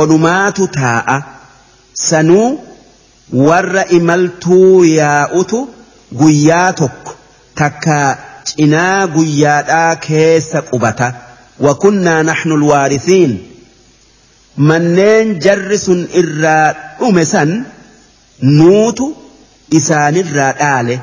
odumaatu 0.00 0.64
taa'a 0.78 1.16
sanuu 2.08 2.48
warra 3.46 3.84
imaltuu 3.98 4.84
yaa'utu 4.84 5.58
guyyaa 6.20 6.72
tokko 6.80 7.12
takka 7.60 7.98
cinaa 8.50 9.06
guyyaadhaa 9.14 9.96
keessa 10.08 10.58
qubata 10.70 11.08
wakunnaa 11.66 12.22
naxnu 12.30 12.54
alwaarithiin 12.60 13.32
manneen 14.56 15.38
jarri 15.40 15.78
sun 15.78 16.00
irraa 16.20 16.74
dhume 17.00 17.24
san 17.32 17.52
nuutu 18.58 19.06
isaanirraa 19.78 20.52
dhaale 20.60 21.00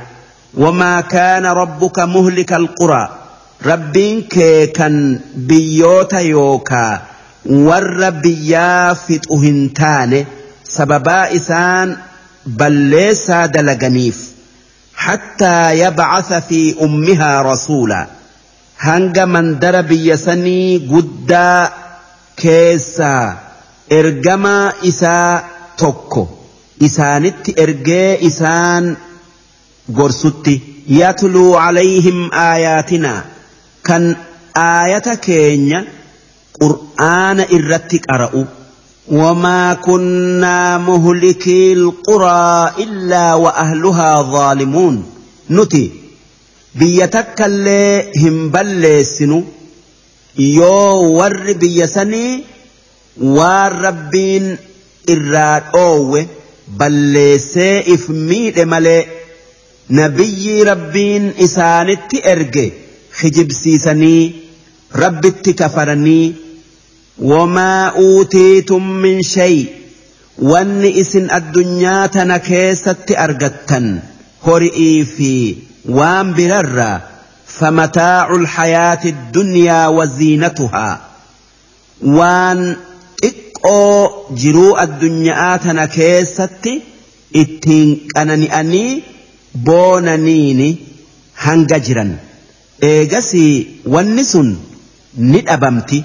wamaa 0.64 1.02
kaana 1.14 1.54
rabbuka 1.62 2.08
muhlika 2.16 2.56
alquraa 2.62 3.08
rabbiin 3.70 4.22
kee 4.36 4.68
kan 4.78 4.96
biyyoota 5.50 6.22
yookaa 6.22 7.02
warra 7.70 8.12
biyyaa 8.26 8.96
fixu 9.06 9.38
hin 9.46 9.60
taane 9.82 10.26
sababaa 10.76 11.26
isaan 11.40 11.98
balleessaa 12.62 13.48
dalaganiif 13.58 14.18
hattaa 15.08 15.72
yabcatha 15.82 16.42
fi 16.50 16.62
ummihaa 16.88 17.44
rasuula 17.52 18.00
hanga 18.88 19.26
mandara 19.36 19.84
biyya 19.92 20.18
sanii 20.18 20.80
guddaa 20.94 21.72
keessaa 22.43 23.27
ergamaa 24.01 24.73
isaa 24.91 25.33
tokko 25.83 26.23
isaanitti 26.89 27.51
ergee 27.65 28.19
isaan 28.31 28.97
gorsutti 29.99 30.55
yatluu 30.99 31.53
calayhim 31.61 32.21
aayaatinaa 32.49 33.21
kan 33.89 34.05
aayata 34.67 35.17
keenya 35.29 35.81
qur'aana 36.61 37.45
irratti 37.59 37.99
qara'u 38.11 38.45
وما 39.09 39.75
كنا 39.75 40.79
مهلكي 40.79 41.73
القرى 41.73 42.73
إلا 42.79 43.35
وأهلها 43.35 44.23
ظالمون 44.23 45.05
نتي 45.51 45.93
بيتك 46.75 47.43
اللي 47.43 48.13
هم 48.17 48.51
yoo 50.40 51.14
warri 51.20 51.54
biyya 51.62 51.88
sanii 51.88 52.44
waan 53.38 53.74
rabbiin 53.86 54.46
irraa 55.14 55.56
dhoowwe 55.72 56.22
balleessee 56.82 57.84
if 57.96 58.04
miidhe 58.30 58.66
malee 58.74 59.02
nabiyyi 60.00 60.64
rabbiin 60.72 61.26
isaanitti 61.48 62.22
erge 62.34 62.66
hijibsiisanii 63.22 64.24
rabbitti 65.04 65.54
kafaranii 65.62 66.36
wamaa 67.32 67.92
uutiitum 68.06 68.86
min 69.06 69.24
shay 69.34 69.56
wanni 70.52 70.90
isin 71.04 71.28
addunyaa 71.38 72.08
tana 72.16 72.40
keessatti 72.50 73.16
argattan 73.26 73.88
hori'ii 74.48 75.00
fi 75.16 75.32
waan 76.00 76.34
birarraa 76.38 76.98
فمتاع 77.60 78.36
الحياة 78.36 79.00
الدنيا 79.06 79.88
وزينتها. 79.88 81.02
وان 82.04 82.76
إقو 83.24 84.10
جروء 84.32 84.84
الدنيا 84.84 85.56
آتنا 85.56 85.86
كيستي 85.86 86.82
إتين 87.36 88.08
أنني 88.18 88.60
أني 88.60 89.04
بونانيني 89.56 90.76
هنججرا 91.38 92.18
إيجسي 92.84 93.68
والنسن 93.86 94.58
نتأبمتي. 95.20 96.04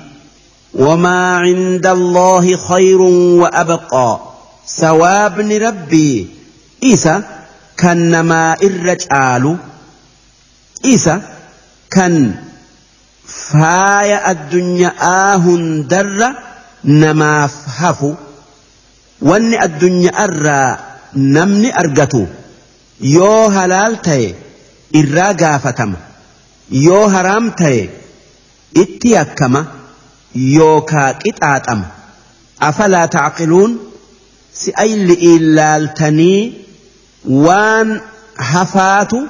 وما 0.75 1.37
عند 1.37 1.87
الله 1.87 2.57
خير 2.57 3.01
وأبقى. 3.41 4.21
سوابن 4.67 5.53
ربي 5.67 6.27
إيسا 6.83 7.23
كنما 7.81 8.57
إرجعالو 8.63 9.57
إيسا 10.85 11.34
kan 11.95 12.15
faaya 13.27 14.19
addunyaa 14.33 15.39
hundarra 15.47 16.29
namaaf 16.85 17.55
hafu. 17.81 18.17
Wanni 19.31 19.59
addunyaarraa 19.67 20.79
namni 21.37 21.71
argatu. 21.83 22.27
Yoo 23.17 23.49
halaal 23.57 23.97
ta'e 24.09 24.35
irraa 25.01 25.33
gaafatama. 25.43 25.99
Yoo 26.87 27.07
haraam 27.17 27.51
ta'e 27.63 27.81
itti 28.83 29.17
akkama. 29.25 29.65
Yookaa 30.35 31.11
qixaaxama 31.23 31.87
afalaa 32.69 33.07
taaqiluun? 33.17 33.79
Si 34.53 34.71
si'ayli 34.71 35.15
ilaaltanii 35.35 36.67
waan 37.47 38.01
hafaatu. 38.51 39.23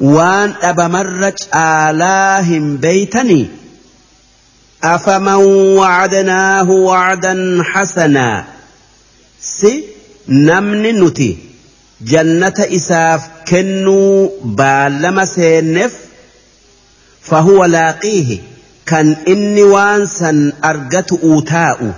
Waan 0.00 0.54
dhabamarra 0.62 1.32
caalaa 1.32 2.40
hin 2.42 2.78
beeytanii 2.78 3.44
أفمن 4.84 5.34
وعدناه 5.78 6.70
وعدا 6.70 7.62
حسنا 7.64 8.44
سي 9.40 9.84
نمن 10.28 11.00
نتي 11.04 11.38
جنة 12.00 12.54
إساف 12.58 13.20
كنو 13.48 14.32
بالما 14.44 15.24
سينف 15.24 15.92
فهو 17.20 17.64
لاقيه 17.64 18.38
كان 18.86 19.16
إني 19.28 19.62
وانسا 19.62 20.52
أرجت 20.64 21.12
أوتاء 21.22 21.92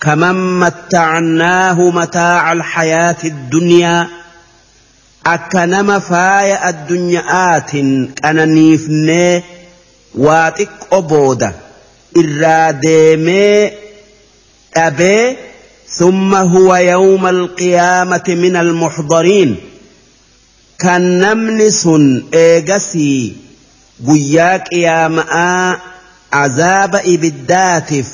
كمن 0.00 0.60
متعناه 0.60 1.90
متاع 1.90 2.52
الحياة 2.52 3.16
الدنيا 5.26 5.34
أكنم 5.34 6.00
فايا 6.00 6.68
الدنياات 6.68 7.74
أنا 8.24 8.44
نيفني 8.44 9.42
واتك 10.14 10.70
أبوده 10.92 11.52
irraa 12.18 12.72
deemee 12.72 13.72
dhabee 14.74 15.36
ثم 15.88 16.34
هو 16.34 16.76
يوم 16.76 17.26
القيامة 17.26 18.22
من 18.28 18.56
المحضرين 18.56 19.56
كان 20.78 21.18
نمنس 21.20 21.88
إيجسي 22.34 23.36
قياك 24.08 24.72
يا 24.72 25.08
ماء 25.08 25.78
عذاب 26.32 26.94
إبداتف 26.94 28.08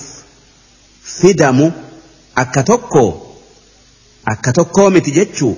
فدم 1.04 1.70
أكتوكو 2.38 3.14
أكتوكو 4.28 4.90
متجتشو 4.90 5.54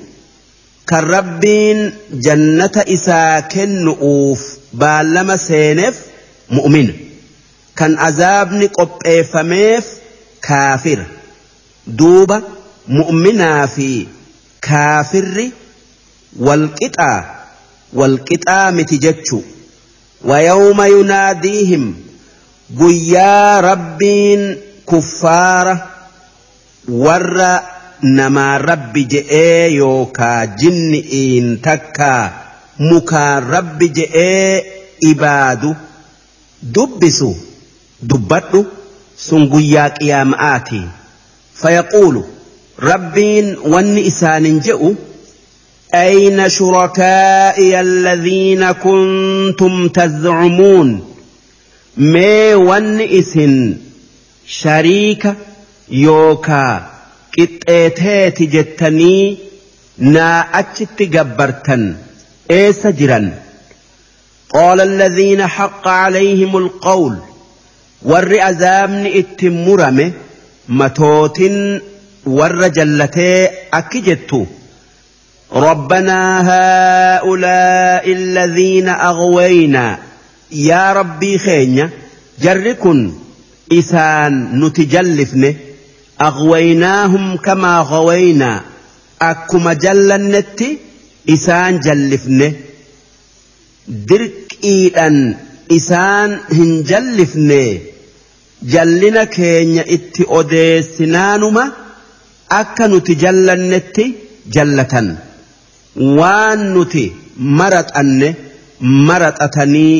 كان 0.86 1.04
ربين 1.04 1.92
جنة 2.12 2.70
إسا 2.76 3.40
كنؤوف 3.40 4.42
بالما 4.72 5.36
سينف 5.36 5.96
مؤمن 6.50 6.92
kan 7.74 7.96
azaabni 7.98 8.66
qopheeffameef 8.68 9.84
kaafira 10.46 11.06
duuba 11.98 12.36
mu'minaa 12.98 13.64
fi 13.74 13.86
kaafirri 14.66 15.46
walqixaa 16.46 17.20
walqixaa 18.00 18.70
miti 18.76 18.98
jechu 19.06 19.40
ويوم 20.24 20.80
يناديهم 20.82 21.94
قيا 22.80 23.60
ربين 23.60 24.56
كفارة 24.88 25.88
ور 26.88 27.60
نما 28.02 28.56
رب 28.56 28.92
جئ 28.98 29.34
يوكا 29.70 30.44
جن 30.44 31.02
إن 31.12 31.60
تكا 31.62 32.32
مكا 32.80 33.38
رب 33.38 33.78
جئ 33.78 34.16
إبادو 35.04 35.74
دبسوا 36.62 37.34
dubbadhu 38.10 38.66
sun 39.16 39.46
guyyaa 39.50 39.90
qiyaama'aati. 39.98 40.80
Fayaquulu 41.60 42.22
rabbiin 42.88 43.56
wanni 43.72 44.00
isaanin 44.10 44.60
je'u 44.68 44.96
أين 45.94 46.48
شركائي 46.48 47.80
الذين 47.80 48.72
كنتم 48.72 49.88
تزعمون 49.88 51.04
ما 51.96 52.54
ون 52.54 53.00
إسن 53.00 53.76
شريك 54.46 55.34
يوكا 55.90 56.91
قطيتات 57.38 58.42
جتني 58.42 59.36
نا 59.98 60.40
أجت 60.40 61.02
جبرتن 61.02 61.96
إيس 62.50 62.86
جرا 62.86 63.32
قال 64.54 64.80
الذين 64.80 65.46
حق 65.46 65.88
عليهم 65.88 66.56
القول 66.56 67.16
warri 68.10 68.38
azaabni 68.42 69.10
itti 69.20 69.50
murame 69.50 70.06
matootin 70.78 71.56
warra 72.38 72.68
jallatee 72.78 73.50
akki 73.70 74.00
jettu? 74.02 74.46
ربنا 75.52 76.18
هؤلاء 76.52 78.12
الذين 78.12 78.88
أغوينا 78.88 79.98
يا 80.52 80.92
ربي 80.92 81.38
خينيا 81.38 81.90
جركن 82.42 83.12
إسان 83.72 84.60
نتجلفن 84.64 85.54
أغويناهم 86.21 87.37
كما 87.37 87.79
غوينا 87.79 88.61
أكما 89.21 89.73
جلنت 89.73 90.59
إسان 91.29 91.79
جلفن 91.79 92.53
درك 93.87 94.57
إيدان 94.63 95.35
إسان 95.71 96.39
هنجلفن 96.51 97.51
jallina 98.73 99.25
keenya 99.25 99.83
itti 99.95 100.25
odeessinaanuma 100.39 101.63
akka 102.59 102.87
nuti 102.87 103.15
jallannetti 103.23 104.05
jallatan 104.55 105.07
waan 106.19 106.61
nuti 106.75 107.03
maraxanne 107.59 108.29
maraxatanii 109.09 109.95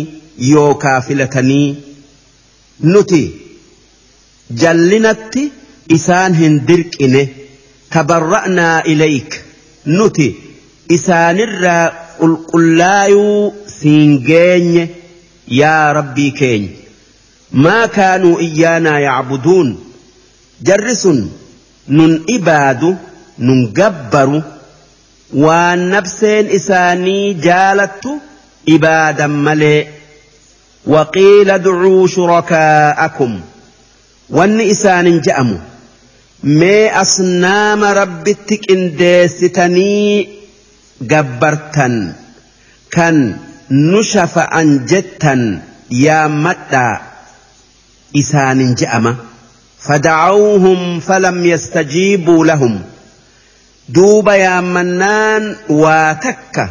yookaa 0.53 0.99
filatanii 1.07 1.68
nuti 2.94 3.22
jallinatti 4.61 5.44
isaan 5.88 6.34
hin 6.34 6.66
dirqine 6.68 7.22
tabarra'naa 7.90 8.82
ilayk. 8.92 9.30
Nuti 9.86 10.28
isaanirraa 10.88 11.92
qulqullaayuu 12.18 13.54
siin 13.78 14.18
geenye 14.28 14.84
yaa 15.60 15.92
rabbii 15.92 16.30
keenya 16.30 16.70
maa 17.64 17.88
kaanuu 17.88 18.38
iyyaanaa 18.46 18.98
yacbuduun? 19.06 19.68
Jarri 20.66 20.94
sun 20.96 21.18
nun 21.88 22.12
ibaadu 22.36 22.96
nun 23.38 23.60
gabbaru 23.78 24.42
waan 25.44 25.80
nabseen 25.94 26.46
isaanii 26.59 27.34
jaalattu 27.34 28.20
ibaadan 28.76 29.30
malee. 29.48 29.82
Waqiila 30.86 31.59
ducuu 31.64 32.09
shurakaa'akum 32.14 33.32
wanni 34.36 34.64
isaanin 34.74 35.20
je'amu 35.26 35.59
ربتك 37.85 38.70
إن 38.70 38.97
ديستني 38.97 40.28
جبرتا 41.01 42.12
كان 42.90 43.36
نشف 43.70 44.39
عن 44.39 44.86
جتا 44.86 45.62
يا 45.90 46.27
متى 46.27 46.97
إسان 48.16 48.74
جأمة 48.74 49.16
فدعوهم 49.81 51.01
فلم 51.01 51.44
يستجيبوا 51.44 52.47
لهم 52.47 52.82
دوب 53.89 54.28
يا 54.28 54.60
منان 54.60 55.56
واتك 55.69 56.69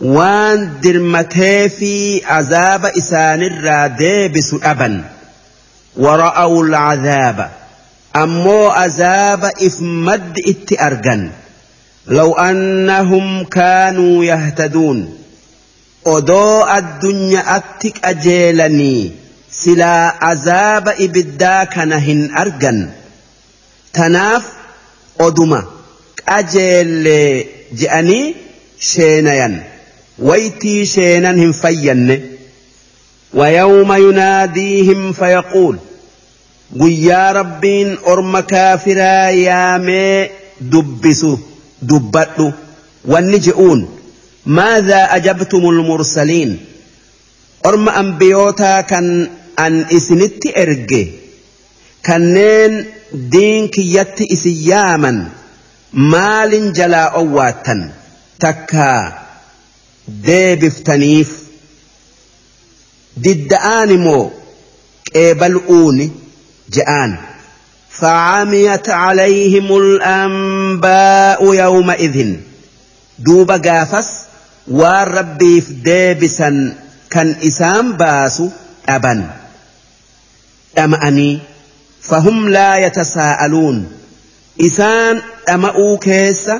وان 0.00 0.80
درمتي 0.82 1.68
في 1.68 2.24
عذاب 2.24 2.84
إسان 2.84 3.42
الرادي 3.42 4.28
بسؤبا 4.28 5.04
ورأوا 8.16 8.24
العذاب 8.24 8.46
أمو 8.46 8.66
عذاب 8.66 9.44
إفمد 9.44 10.38
اتأرجن 10.48 11.30
لو 12.06 12.32
أنهم 12.34 13.44
كانوا 13.44 14.24
يهتدون 14.24 15.12
odoo 16.06 16.62
addunyaatti 16.64 17.90
qajeelanii 17.90 19.12
silaa 19.50 20.14
azaaba 20.20 20.94
ibiddaa 20.98 21.66
kana 21.66 21.98
hin 21.98 22.30
argan 22.42 22.90
tanaaf 23.92 24.44
oduma 25.18 25.64
qajeellee 26.24 27.46
je'anii 27.80 28.36
sheenayan 28.78 29.60
waytii 30.18 30.86
sheenan 30.86 31.36
hin 31.38 31.52
fayyanne 31.52 32.20
ويوم 33.34 33.92
يناديهم 33.92 35.12
فيقول 35.12 35.78
guyyaa 36.74 37.32
rabbiin 37.32 37.98
orma 38.04 38.42
kaafiraa 38.42 39.30
yaamee 39.30 40.30
dubbisu 40.72 41.38
dubbadhu. 41.88 42.52
Wanni 43.12 43.38
je'uun 43.46 43.86
maadhaa 44.58 45.10
ajabtumul 45.18 45.82
mursaliin? 45.90 46.52
Orma 47.64 47.94
ambiyootaa 48.02 48.82
kan 48.82 49.06
an 49.56 49.86
isinitti 49.90 50.48
erge 50.62 51.02
kanneen 52.06 52.74
diin 53.32 53.68
kiyyatti 53.70 54.24
isin 54.34 54.58
yaaman 54.70 55.18
maalin 55.92 56.72
jalaa 56.78 57.08
owwaattan? 57.20 57.80
Takkaa 58.38 59.02
deebiftaniif. 60.26 61.30
Didda'aan 63.24 63.90
immoo 63.96 64.24
qeebal'uuni 65.12 66.06
جآن 66.72 67.16
فعميت 67.90 68.90
عليهم 68.90 69.76
الأنباء 69.76 71.54
يومئذ. 71.54 72.36
دوب 73.18 73.50
قافس 73.50 74.08
والربي 74.68 75.60
في 75.60 75.72
ديبسا 75.72 76.74
كان 77.10 77.36
إسام 77.46 77.92
باسو 77.92 78.48
أبا. 78.88 79.30
أمأني 80.78 81.40
فهم 82.02 82.48
لا 82.48 82.76
يتساءلون. 82.76 83.92
إسان 84.60 85.22
أمأو 85.48 85.98
كيس 85.98 86.50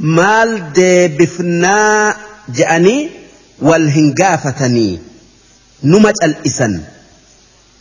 مال 0.00 0.72
ديبفنا 0.72 2.16
جأني 2.48 3.10
والهنقافتني. 3.58 4.98
نمت 5.84 6.24
الإسن. 6.24 6.80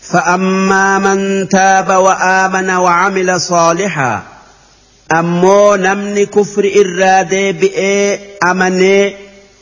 فأما 0.09 0.99
من 0.99 1.49
تاب 1.49 1.89
وآمن 1.89 2.69
وعمل 2.69 3.41
صالحا 3.41 4.23
أمو 5.11 5.75
نمني 5.75 6.25
كفر 6.25 6.71
إرادة 6.75 7.51
بئي 7.51 8.19
أمني 8.43 9.15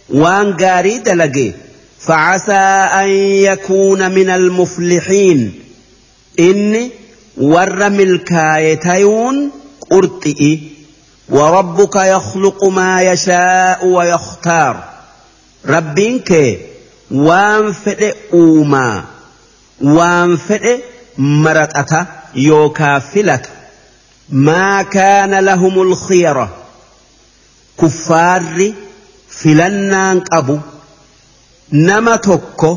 وان 0.10 0.57
قاري 0.57 0.98
دلقي. 0.98 1.52
فعسى 1.99 2.53
أن 3.02 3.10
يكون 3.10 4.11
من 4.11 4.30
المفلحين. 4.30 5.53
إني 6.40 6.91
ور 7.38 7.90
ملكايتيون 7.90 9.52
قرطئي. 9.91 10.60
وربك 11.30 11.95
يخلق 11.95 12.64
ما 12.64 13.02
يشاء 13.02 13.86
ويختار. 13.86 14.84
ربينك 15.65 16.60
وان 17.11 17.74
فئ 17.74 18.14
أوما. 18.34 19.12
Waan 19.82 20.38
fedhe 20.48 20.74
maraqata 21.18 22.00
yookaa 22.48 23.00
filata. 23.12 23.50
Maa 24.30 24.84
kaana 24.84 25.41
lahumul 25.41 25.95
khiyara? 26.06 26.48
Kuffaarri 27.80 28.76
filannaan 29.40 30.22
qabu. 30.30 30.60
Nama 31.72 32.18
tokko 32.18 32.70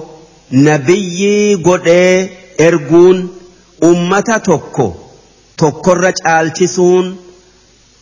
nabiyyii 0.51 1.57
godhee 1.67 2.19
erguun 2.67 3.19
ummata 3.91 4.41
tokko 4.41 4.87
tokkorra 5.57 6.13
caalchisuun 6.23 7.07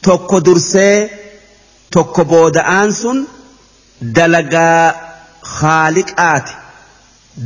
tokko 0.07 0.41
dursee 0.45 1.11
tokko 1.91 2.25
booda'aan 2.33 2.93
sun 3.01 3.19
dalagaa 4.17 4.95
khaaliqaati 5.57 6.53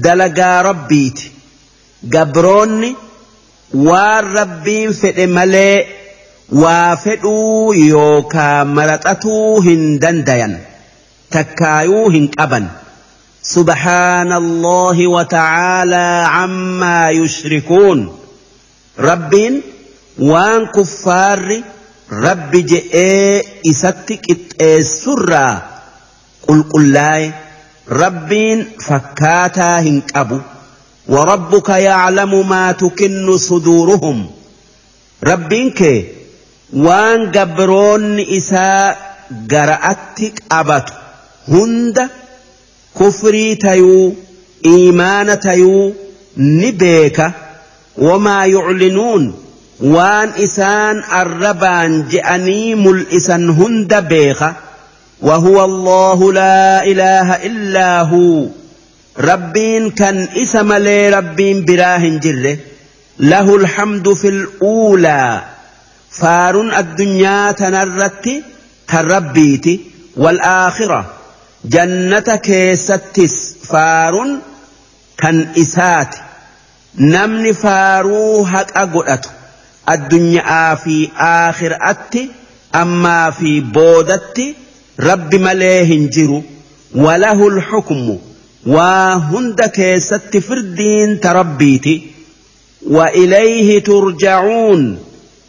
dalagaa 0.04 0.62
rabbiiti 0.68 1.32
gabroonni 2.14 2.90
waan 3.88 4.24
rabbiin 4.38 4.92
fedhe 5.00 5.26
malee 5.26 5.86
waa 6.62 6.96
fedhuu 7.04 7.72
yookaa 7.74 8.64
maraxatuu 8.64 9.60
hin 9.68 9.82
dandayan 10.02 10.54
takkaayuu 11.30 12.08
hin 12.18 12.28
qaban 12.36 12.66
سبحان 13.42 14.32
الله 14.32 15.06
وتعالى 15.06 16.08
عما 16.28 17.10
يشركون 17.10 17.98
رب 19.00 19.34
وان 20.18 20.66
كفار 20.66 21.62
رب 22.12 22.52
جئ 22.52 22.92
إستك 23.70 24.26
السرى 24.60 25.62
قل 26.48 26.62
قل 26.72 26.92
لا 26.92 27.32
رب 27.88 28.30
فكاتا 28.86 29.80
هنكبو 29.80 30.38
وربك 31.08 31.68
يعلم 31.68 32.48
ما 32.48 32.72
تكن 32.72 33.36
صدورهم. 33.36 34.26
ربك 35.24 36.04
وان 36.72 37.32
قبرون 37.32 38.20
إساء 38.20 39.16
قرأتك 39.50 40.42
أبت. 40.52 40.92
هند 41.48 42.08
كفري 43.00 43.54
تيو 43.54 44.14
إيمان 44.66 45.40
تيو 45.40 45.92
نبيك 46.36 47.30
وما 47.98 48.46
يعلنون. 48.46 49.34
وان 49.80 50.28
إسان 50.28 51.02
الربان 51.12 52.08
جأني 52.08 52.74
ملئسا 52.74 53.36
هند 53.36 53.94
بيخ 53.94 54.44
وهو 55.20 55.64
الله 55.64 56.32
لا 56.32 56.84
إله 56.84 57.34
إلا 57.34 58.02
هو. 58.02 58.46
ربين 59.20 59.90
كان 59.90 60.28
اسم 60.36 60.72
لي 60.72 61.10
ربين 61.10 61.64
براه 61.64 62.18
جره 62.22 62.58
له 63.18 63.56
الحمد 63.56 64.12
في 64.12 64.28
الأولى. 64.28 65.42
فار 66.10 66.78
الدنيا 66.78 67.52
تنرت 67.52 68.28
تربيت. 68.88 69.80
والآخرة 70.16 71.12
جنة 71.64 72.20
كيستس. 72.20 73.54
فار 73.64 74.12
كان 75.18 75.48
إسات. 75.58 76.14
نمن 76.98 77.52
فارو 77.52 78.42
هك 78.42 78.76
أقلت 78.76 79.30
الدنيا 79.88 80.74
في 80.74 81.08
آخر 81.18 81.78
أتي 81.80 82.30
أما 82.74 83.30
في 83.30 83.60
بودت. 83.60 84.40
رب 85.00 85.34
مليه 85.34 86.10
جرو 86.10 86.42
وله 86.94 87.48
الحكم. 87.48 88.18
وهند 88.68 89.60
كيست 89.62 90.36
فردين 90.36 91.20
تربيتي 91.20 92.02
وإليه 92.86 93.78
ترجعون. 93.78 94.98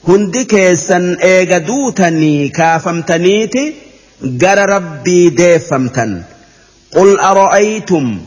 هند 0.08 0.38
كيسا 0.38 1.18
إيغدوتني 1.24 2.50
كافمتنيتي 2.50 3.74
جر 4.24 4.70
ربي 4.70 5.30
ديفمتن. 5.30 6.22
قل 6.96 7.20
أرأيتم 7.20 8.20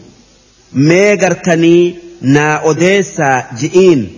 ميغرتني 0.72 1.94
نا 2.22 2.70
أديسا 2.70 3.44
جئين. 3.58 4.12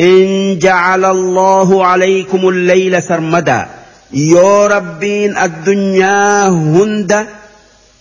إن 0.00 0.58
جعل 0.58 1.04
الله 1.04 1.86
عليكم 1.86 2.48
الليل 2.48 3.02
سرمدا. 3.02 3.68
يو 4.12 4.66
ربين 4.66 5.36
الدنيا 5.36 6.48
هند 6.48 7.26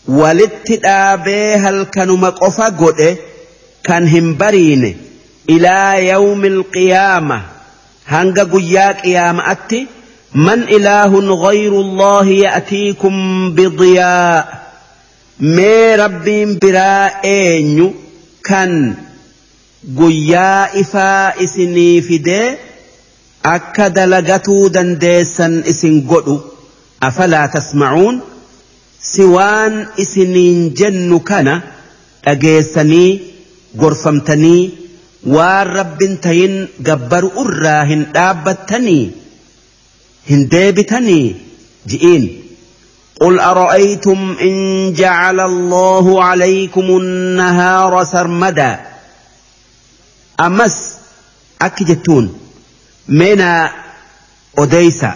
walitti 0.07 0.77
dhaabee 0.85 1.57
halkanuma 1.65 2.31
qofa 2.31 2.71
godhe 2.81 3.09
kan 3.87 4.07
hin 4.13 4.27
bariine 4.41 4.91
ilaa 5.55 5.95
yawmi 5.95 6.47
alqiyaama 6.55 7.37
hanga 8.13 8.45
guyyaa 8.53 8.93
qiyaama'atti 9.01 9.79
man 10.47 10.63
ilaahun 10.77 11.27
ghayru 11.43 11.79
allahi 11.87 12.39
ya'tiikum 12.43 13.15
bidiyaa 13.57 14.45
mee 15.57 15.97
rabbiin 16.03 16.55
biraa 16.61 17.09
eenyu 17.33 17.87
kan 18.49 18.73
guyyaa 19.99 20.69
ifaa 20.83 21.33
isinii 21.45 22.01
fidee 22.07 22.47
akka 23.55 23.89
dalagatuu 23.99 24.63
dandeessan 24.79 25.63
isin 25.73 26.01
godhu 26.11 26.35
afalaa 27.09 27.47
tasma'uun 27.57 28.21
kana 31.29 31.61
dhageessanii 32.25 33.21
gorfamtanii 33.81 34.71
waan 35.35 35.67
rabbin 35.77 36.17
tayin 36.25 36.55
gabbaru 36.89 37.29
irraa 37.43 37.83
hin 37.91 38.03
dhaabbattanii 38.17 39.05
hin 40.29 40.49
deebitanii 40.55 41.25
ji'iin 41.93 42.27
قل 43.21 43.39
أرأيتم 43.39 44.35
إن 44.41 44.93
جعل 44.93 45.39
الله 45.39 46.23
عليكم 46.23 46.81
النهار 46.97 48.03
سرمدا 48.03 48.79
أمس 50.39 50.93
أكجتون 51.61 52.39
منا 53.07 53.71
أديسا 54.57 55.13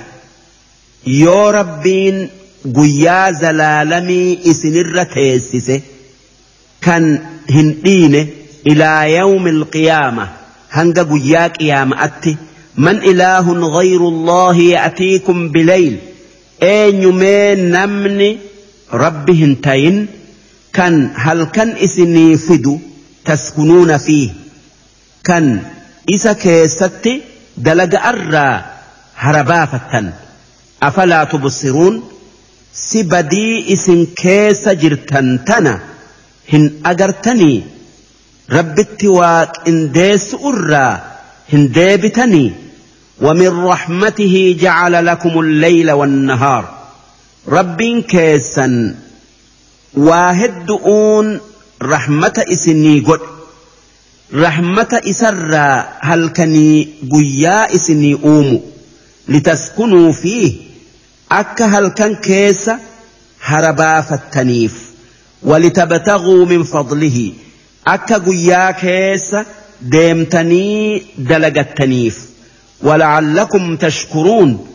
يو 1.07 1.49
ربين 1.49 2.29
قيا 2.75 3.31
زلالمي 3.31 4.39
إسنر 4.51 5.03
تيسسه 5.03 5.81
كان 6.81 7.19
هندين 7.49 8.27
إلى 8.67 9.15
يوم 9.15 9.47
القيامة 9.47 10.27
هنگ 10.71 10.99
قيا 10.99 11.47
قيامة 11.47 12.03
أتي 12.03 12.37
من 12.77 12.97
إله 12.97 13.51
غير 13.77 14.01
الله 14.07 14.55
يأتيكم 14.57 15.49
بليل 15.49 15.97
eenyumee 16.61 17.55
namni 17.73 18.29
rabbi 19.03 19.33
hin 19.41 19.55
tayin 19.65 19.97
kan 20.77 20.97
halkan 21.23 21.73
isinii 21.87 22.37
fidu 22.37 22.73
taskunuuna 23.29 23.97
fi 24.05 24.19
kan 25.29 25.47
isa 26.15 26.33
keessatti 26.43 27.13
dalaga 27.67 27.99
irraa 28.11 28.53
harabaafattan 29.23 30.07
afalaa 30.89 31.25
tubsiruun 31.33 31.95
si 32.73 33.03
badii 33.03 33.63
isin 33.73 34.01
keessa 34.21 34.75
jirtan 34.75 35.29
tana 35.47 35.73
hin 36.51 36.65
agartanii 36.91 37.63
rabbitti 38.57 39.07
waaqindeessu 39.19 40.37
irraa 40.53 40.91
hin 41.53 41.71
deebitanii 41.79 42.51
ومن 43.21 43.47
رحمته 43.65 44.55
جعل 44.61 45.05
لكم 45.05 45.39
الليل 45.39 45.91
والنهار 45.91 46.63
رب 47.47 47.81
كيسا 48.07 48.95
واهدؤون 49.93 51.39
رحمة 51.83 52.45
إسني 52.51 52.99
قد 52.99 53.19
رحمة 54.33 55.01
إسرى 55.09 55.85
هل 55.99 56.27
كني 56.29 56.87
قيا 57.13 57.75
إسني 57.75 58.13
أوم 58.23 58.61
لتسكنوا 59.27 60.11
فيه 60.11 60.53
كيسا 62.21 62.79
هربا 63.41 64.01
فالتنيف 64.01 64.73
ولتبتغوا 65.43 66.45
من 66.45 66.63
فضله 66.63 67.33
أك 67.87 68.13
قيا 68.13 68.71
كيسا 68.71 69.45
ديمتني 69.81 71.03
دلق 71.17 71.57
التنيف 71.57 72.25
ولعلكم 72.83 73.75
تشكرون 73.75 74.67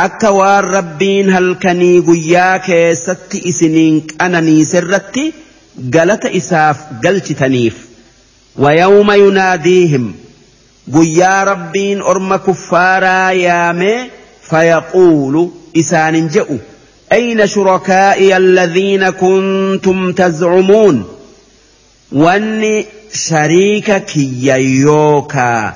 akka 0.00 0.30
waan 0.32 0.64
rabbiin 0.64 1.28
halkanii 1.34 2.00
guyyaa 2.08 2.58
keessatti 2.66 3.40
isiniin 3.50 3.96
qananii 4.20 4.62
sirratti 4.72 5.24
galata 5.96 6.28
isaaf 6.40 6.78
galchitaniif 7.04 7.74
ويوم 8.58 9.10
يناديهم 9.10 10.14
guyyaa 10.94 11.44
rabbiin 11.44 12.02
orma 12.02 12.38
kuffaaraa 12.38 13.32
yaamee 13.32 14.10
فيقول 14.50 15.50
إسان 15.76 16.28
جئوا 16.28 16.58
أين 17.12 17.46
شركائي 17.46 18.36
الذين 18.36 19.10
كنتم 19.10 20.12
تزعمون؟ 20.12 21.04
واني 22.12 22.86
شريك 23.12 24.04
كي 24.04 24.46
يوكا. 24.80 25.74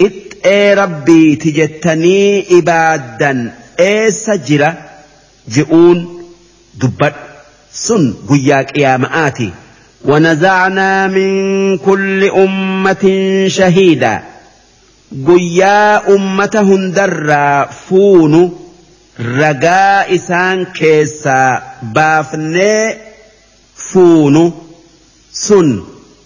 إت 0.00 0.46
إي 0.46 0.74
ربي 0.74 1.36
تجتني 1.36 2.58
إبادا. 2.58 3.54
إي 3.80 4.10
سجرة 4.10 4.78
جئون. 5.48 6.22
دبت. 6.74 7.14
سن 7.72 8.14
قياك 8.28 8.78
يا 8.78 8.96
مآتي 8.96 9.50
ونزعنا 10.04 11.06
من 11.06 11.78
كل 11.78 12.24
أمة 12.24 13.04
شهيدا. 13.48 14.22
guyyaa 15.12 16.00
ummata 16.14 16.60
hundarraa 16.70 17.66
fuunu 17.86 18.40
ragaa 19.38 20.04
isaan 20.16 20.66
keessaa 20.78 21.62
baafnee 21.94 22.98
fuunu 23.90 24.44
sun 25.44 25.68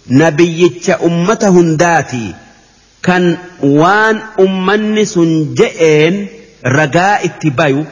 nabiyyicha 0.09 0.99
ummata 0.99 1.49
hundaati. 1.49 2.35
Kan 3.01 3.25
waan 3.81 4.21
ummanni 4.45 5.05
sun 5.05 5.31
je'een 5.57 6.15
ragaa 6.77 7.19
itti 7.27 7.51
bayu. 7.51 7.85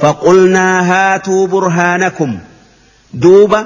Faqulnaa 0.00 0.82
haatuu 0.90 1.46
burhaanakum. 1.48 2.38
Duuba 3.22 3.60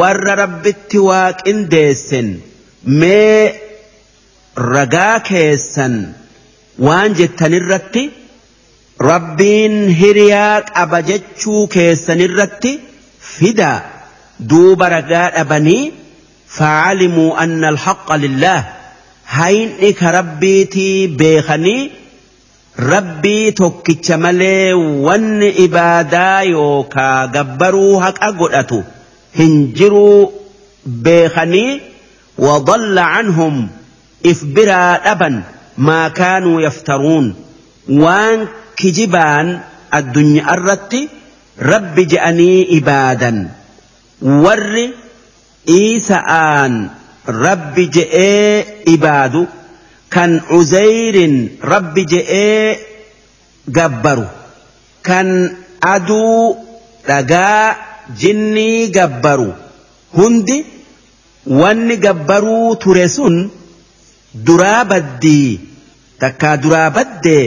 warra 0.00 0.34
rabbitti 0.42 0.98
waaqindeessen 1.08 2.28
mee 2.84 3.60
كيسن 5.18 6.12
وان 6.78 7.12
جتن 7.12 7.54
الرتي 7.54 8.10
ربين 9.00 9.90
هرياك 9.90 10.72
أبجتشو 10.76 11.66
كيسن 11.66 12.20
الرتي 12.20 12.80
فدا 13.20 13.82
دوبا 14.40 14.88
رقا 14.88 15.40
أبني 15.40 15.92
فعلموا 16.48 17.42
أن 17.42 17.64
الحق 17.64 18.12
لله 18.12 18.64
hayni 19.26 19.92
ka 19.98 20.10
rabbiitii 20.14 21.08
beekanii 21.20 21.90
rabbii 22.90 23.52
tokkicha 23.60 24.18
malee 24.24 24.72
wanni 25.06 25.48
ibaadaa 25.64 26.42
yookaa 26.42 27.26
gabbaruu 27.36 27.96
haqa 28.04 28.28
godhatu 28.42 28.78
hin 29.38 29.56
jiruu 29.80 30.32
beekanii 30.86 31.80
وضل 32.38 32.98
عنهم 32.98 33.68
if 34.30 34.38
biraa 34.56 34.92
dhaban 35.06 35.36
maa 35.88 36.06
kaanuu 36.18 36.58
yaftaruun 36.66 37.26
waan 38.02 38.40
kijibaan 38.80 39.48
addunyaa 39.98 40.54
irratti 40.56 41.00
rabbi 41.72 42.02
je'anii 42.12 42.60
ibaadan 42.78 43.38
warri 44.44 44.86
isaan 45.80 46.74
rabbi 47.44 47.84
je'ee 47.96 48.84
ibaadu 48.94 49.42
kan 50.14 50.32
uzayrin 50.58 51.36
rabbi 51.72 52.02
je'ee 52.12 52.78
gabbaru 53.78 54.26
kan 55.08 55.28
aduu 55.94 56.56
dhagaa 57.08 57.76
jinnii 58.20 58.88
gabbaru 58.96 59.48
hundi 60.18 60.58
wanni 61.60 61.96
gabbaruu 62.06 62.76
ture 62.82 63.06
sun. 63.16 63.36
Duraa 64.44 64.84
baddii 64.84 65.60
takkaa 66.20 66.56
duraa 66.62 66.90
baddee 66.96 67.44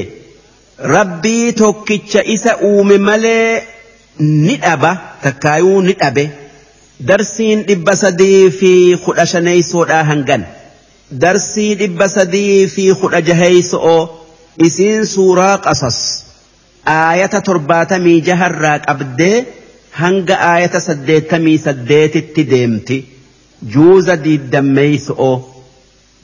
rabbii 0.95 1.51
tokkicha 1.61 2.21
isa 2.35 2.57
uume 2.69 2.97
malee 2.97 3.63
ni 4.19 4.55
dhaba. 4.63 4.91
Takkaayuu 5.23 5.81
ni 5.81 5.93
dhabe. 6.01 6.25
darsiin 7.09 7.59
dhibba 7.67 7.93
sadii 7.95 8.49
fi 8.59 8.71
kudha 9.05 9.25
shaneeysoodhaa 9.31 10.03
hangan. 10.09 10.41
Darsii 11.21 11.75
dhibba 11.81 12.07
sadii 12.15 12.67
fi 12.73 12.83
kudha 13.01 13.21
jaheeyso'oo 13.27 14.01
isiin 14.67 15.05
suuraa 15.13 15.57
qasas. 15.65 15.99
Aayata 16.95 17.41
torbaatamii 17.47 18.19
jaharraa 18.27 18.79
qabdee 18.87 19.37
hanga 20.01 20.35
aayata 20.49 20.79
saddeettamii 20.87 21.57
saddeetitti 21.67 22.43
deemti. 22.51 22.97
Juuza 23.73 24.15
diiddammeeyso'oo 24.25 25.35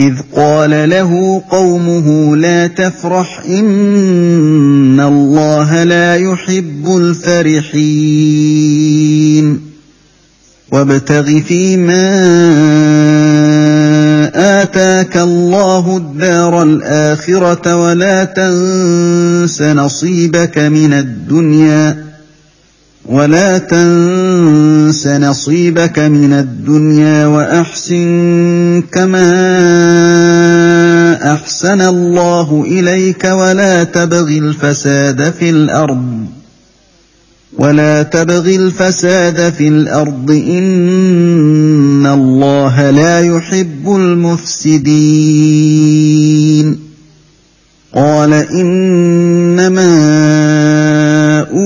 إذ 0.00 0.14
قال 0.36 0.90
له 0.90 1.42
قومه 1.50 2.36
لا 2.36 2.66
تفرح 2.66 3.40
إن 3.48 5.00
الله 5.00 5.84
لا 5.84 6.16
يحب 6.16 6.96
الفرحين. 6.96 8.46
وابتغ 10.72 11.40
فيما 11.40 12.06
آتاك 14.62 15.16
الله 15.16 15.96
الدار 15.96 16.62
الآخرة 16.62 17.76
ولا 17.76 18.24
تنس 18.24 19.62
نصيبك 19.62 20.58
من 20.58 20.92
الدنيا 20.92 22.06
ولا 23.06 23.58
تنس 23.58 24.75
نصيبك 25.06 25.98
من 25.98 26.32
الدنيا 26.32 27.26
وأحسن 27.26 28.82
كما 28.92 29.32
أحسن 31.34 31.80
الله 31.80 32.64
إليك 32.66 33.24
ولا 33.24 33.84
تبغ 33.84 34.28
الفساد 34.28 35.32
في 35.32 35.50
الأرض 35.50 36.26
ولا 37.58 38.02
تبغ 38.02 38.48
الفساد 38.48 39.52
في 39.52 39.68
الأرض 39.68 40.30
إن 40.30 42.06
الله 42.06 42.90
لا 42.90 43.20
يحب 43.20 43.96
المفسدين 43.96 45.66
قال 47.94 48.32
انما 48.32 49.45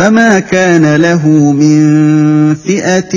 فما 0.00 0.38
كان 0.38 0.96
له 0.96 1.28
من 1.52 1.80
فئة 2.54 3.16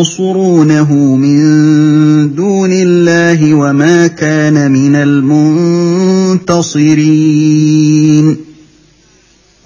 ينصرونه 0.00 0.92
من 1.16 1.40
دون 2.34 2.70
الله 2.72 3.54
وما 3.54 4.06
كان 4.06 4.72
من 4.72 4.96
المنتصرين 4.96 6.42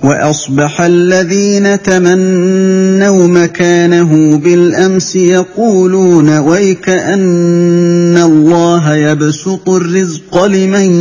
وأصبح 0.07 0.81
الذين 0.81 1.83
تمنوا 1.83 3.27
مكانه 3.27 4.37
بالأمس 4.37 5.17
يقولون 5.17 6.39
ويك 6.39 6.89
أن 6.89 8.17
الله 8.17 8.95
يبسط 8.95 9.69
الرزق 9.69 10.45
لمن 10.45 10.93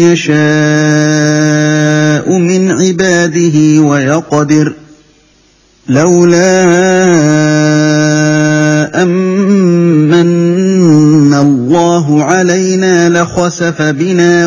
يشاء 0.00 0.34
من 2.38 2.70
عباده 2.70 3.80
ويقدر 3.80 4.74
لولا 5.88 6.64
أمن 9.02 10.24
الله 11.34 12.24
علينا 12.24 13.08
لخسف 13.08 13.82
بنا 13.82 14.46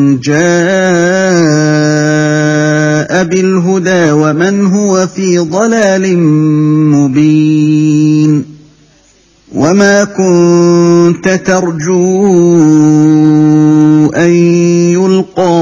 جاء 0.23 0.41
بالهدى 3.23 4.11
ومن 4.11 4.65
هو 4.65 5.07
في 5.07 5.37
ضلال 5.39 6.17
مبين 6.97 8.45
وما 9.55 10.03
كنت 10.03 11.29
ترجو 11.45 12.25
أن 14.15 14.31
يلقى 14.95 15.61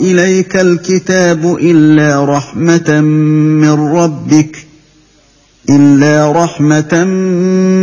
إليك 0.00 0.56
الكتاب 0.56 1.56
إلا 1.60 2.24
رحمة 2.24 3.00
من 3.00 3.70
ربك 3.70 4.65
إلا 5.70 6.32
رحمة 6.32 7.04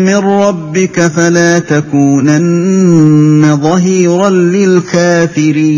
من 0.05 0.15
ربك 0.15 1.07
فلا 1.07 1.59
تكونن 1.59 3.57
ظهيرا 3.61 4.29
للكافرين. 4.29 5.73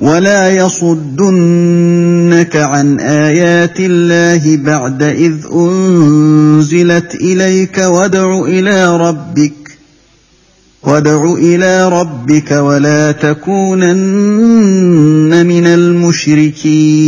ولا 0.00 0.50
يصدنك 0.50 2.56
عن 2.56 3.00
آيات 3.00 3.80
الله 3.80 4.56
بعد 4.56 5.02
إذ 5.02 5.34
أنزلت 5.54 7.14
إليك 7.14 7.78
وادع 7.78 8.44
إلى 8.44 8.96
ربك 8.96 9.52
وادع 10.82 11.34
إلى 11.34 11.88
ربك 11.88 12.50
ولا 12.50 13.12
تكونن 13.12 13.86
من 15.46 15.66
المشركين. 15.66 17.06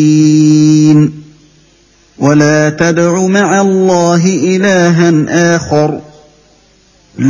ولا 2.18 2.70
تدع 2.70 3.26
مع 3.26 3.60
الله 3.60 4.26
إلها 4.26 5.12
آخر. 5.56 6.00
لا 7.18 7.28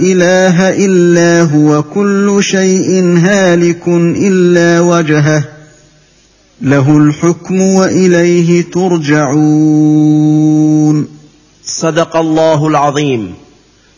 إله 0.00 0.70
إلا 0.70 1.42
هو 1.42 1.82
كل 1.82 2.38
شيء 2.40 3.18
هالك 3.18 3.88
إلا 3.88 4.80
وجهه. 4.80 5.44
له 6.62 6.98
الحكم 6.98 7.60
وإليه 7.60 8.64
ترجعون. 8.72 9.88
صدق 11.64 12.16
الله 12.16 12.68
العظيم. 12.68 13.34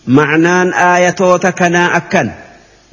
معنان 0.06 0.72
آيتوتكنا 0.72 1.96
أكن. 1.96 2.30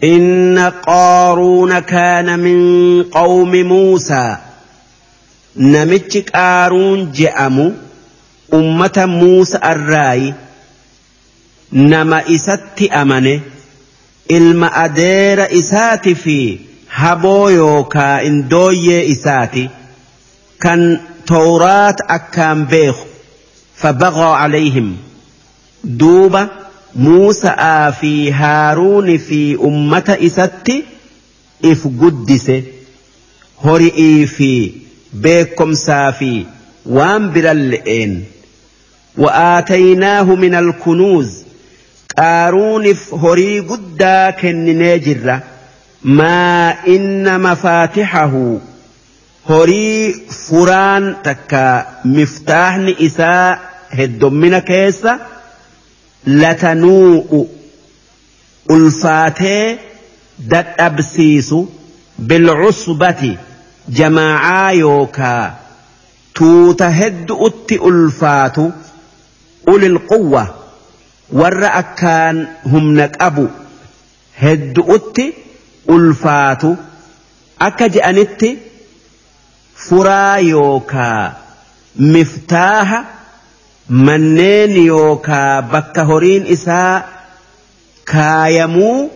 إن 0.04 0.72
قارون 0.88 1.80
كان 1.80 2.40
من 2.40 3.04
قوم 3.04 3.56
موسى. 3.56 4.38
namichi 5.56 6.22
qaaruun 6.32 7.12
je'amu 7.20 7.66
ummata 8.60 9.08
muusa 9.08 9.62
arraayi 9.62 10.34
nama 11.72 12.24
isatti 12.36 12.90
amane 13.02 13.42
ilma 14.38 14.68
adeera 14.86 15.48
isaati 15.62 16.16
fi 16.16 16.38
haboo 16.88 17.50
yookaa 17.50 18.22
indooyyee 18.30 19.02
isaati 19.16 19.70
kan 20.64 20.82
tawraat 21.26 22.00
akkaan 22.08 22.68
beeku. 22.72 23.08
Fabaqoo 23.82 24.34
calayhim. 24.40 24.90
Duuba 26.00 26.42
muusa'aa 27.06 27.92
fi 28.00 28.12
haaruuni 28.40 29.18
fi 29.28 29.42
ummata 29.70 30.18
isatti 30.30 30.76
if 31.72 31.84
guddise. 32.02 32.58
Hori'ii 33.66 34.28
fi 34.28 34.52
بيكم 35.14 35.74
سافي 35.74 36.46
وان 36.86 37.32
برلئين 37.32 38.26
وآتيناه 39.18 40.24
من 40.36 40.56
الكنوز 40.56 41.44
قارون 42.18 42.96
هري 43.14 43.60
قدا 43.60 44.30
كن 44.30 45.00
جرة 45.00 45.44
ما 46.04 46.70
إن 46.88 47.42
مفاتحه 47.42 48.58
هري 49.50 50.14
فران 50.50 51.16
تكا 51.24 51.88
مفتاحن 52.06 52.96
إساء 53.02 53.60
هدومنا 53.90 54.60
كيسا 54.60 55.20
لتنوء 56.28 57.48
ألفاتي 58.72 59.78
دت 60.40 60.68
أبسيس 60.80 61.56
jamaacaa 63.90 64.72
yookaa 64.72 65.56
tuuta 66.40 66.90
hedduutti 66.90 67.78
ulfaatu 67.78 68.74
ulil 69.74 70.00
quwwa 70.12 70.44
warra 71.40 71.74
akkaan 71.82 72.48
humna 72.72 73.08
qabu 73.08 73.48
hedduutti 74.44 75.26
ulfaatu 75.96 76.78
akka 77.68 77.90
je'anitti 77.96 78.50
furaa 79.88 80.38
yookaa 80.38 81.36
miftaaha 82.16 83.04
manneen 84.08 84.86
yookaa 84.86 85.62
bakka 85.62 86.04
horiin 86.12 86.46
isaa 86.58 87.04
kaayamuu 88.12 89.12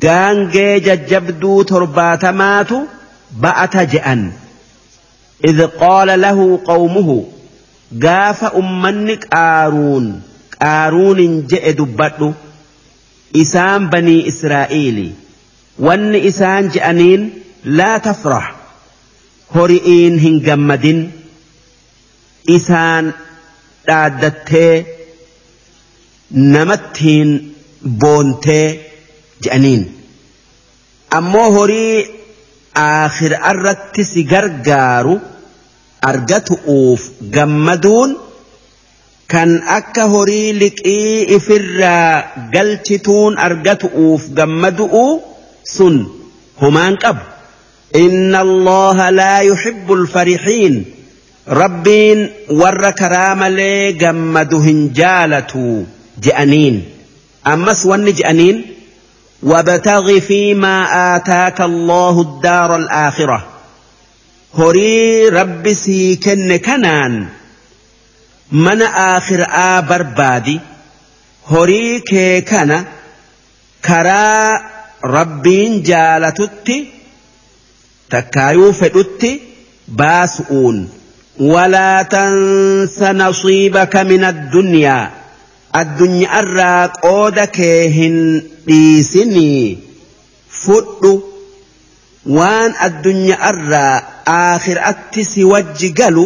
gaangee 0.00 0.80
jajjabduu 0.80 1.64
torbaatamaatu. 1.64 2.78
Ba'ata 3.42 3.86
je'an 3.86 4.32
إذ 5.44 5.60
قال 5.80 6.20
له 6.20 6.60
قومه 6.64 7.24
قاف 8.02 8.44
أمنك 8.44 9.28
qaaruunin 10.64 11.34
je'e 11.50 11.72
dubbadhu 11.78 12.28
isaan 13.42 13.88
banii 13.92 14.20
israa'iili 14.30 15.06
wanni 15.86 16.18
isaan 16.30 16.70
je'aniin 16.76 17.22
laa 17.80 17.96
tafrah 18.06 18.46
hori'iin 19.56 20.18
hin 20.24 20.36
gammadin 20.48 21.00
isaan 22.56 23.12
dhaaddattee 23.88 24.74
namattiin 26.54 27.30
boontee 28.04 28.66
je'aniin 29.46 29.82
ammoo 31.20 31.48
horii 31.58 31.96
aakhira 32.75 33.37
irratti 33.51 34.03
si 34.11 34.23
gargaaru 34.23 35.15
argatu'uuf 36.11 37.01
gammaduun 37.35 38.11
kan 39.31 39.49
akka 39.77 40.03
horii 40.13 40.53
liqii 40.61 41.25
ifirraa 41.37 42.13
galchituun 42.53 43.37
argatu'uuf 43.47 44.21
gammadu'u 44.37 45.05
sun 45.75 45.95
humaan 46.61 46.95
qabu. 47.03 47.23
إن 47.95 48.35
الله 48.35 49.09
لا 49.09 49.39
يحب 49.39 49.93
الفرحين 49.93 50.85
ربين 51.49 52.29
ور 52.49 52.89
كرام 52.91 53.43
لي 53.43 53.91
جمدهن 53.93 54.93
جالتو 54.93 55.83
جأنين 56.23 56.83
أمس 57.47 57.85
ون 57.85 58.13
جأنين 58.13 58.65
وابتغ 59.44 60.20
فيما 60.20 60.76
آتاك 61.16 61.60
الله 61.60 62.20
الدار 62.20 62.76
الآخرة. 62.76 63.46
هري 64.58 65.28
رب 65.28 65.72
سيكن 65.72 66.56
كنان. 66.56 67.26
من 68.52 68.82
آخر 68.82 69.46
آبر 69.48 70.02
بادي؟ 70.02 70.60
هري 71.50 72.00
كيكنا 72.00 72.84
كرا 73.84 74.60
ربين 75.04 75.82
جالتت 75.82 76.72
تكايو 78.10 78.72
فدت 78.72 79.40
باسؤون. 79.88 80.90
ولا 81.40 82.02
تنس 82.02 83.02
نصيبك 83.02 83.96
من 83.96 84.24
الدنيا. 84.24 85.10
الدنيا 85.76 86.40
الراك 86.40 87.04
أودكيهن. 87.04 88.42
Dhiisinii 88.66 89.78
fudhu 90.62 91.12
waan 92.38 92.74
addunyaarraa 92.86 93.94
aakhiraatti 94.36 95.24
si 95.32 95.44
wajji 95.52 95.90
galu 96.00 96.24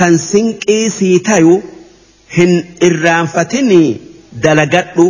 kan 0.00 0.18
sinqii 0.24 0.90
sii 0.96 1.18
tayu 1.28 1.54
hin 2.36 2.52
irraanfatinii 2.88 3.88
dalagadhu. 4.44 5.06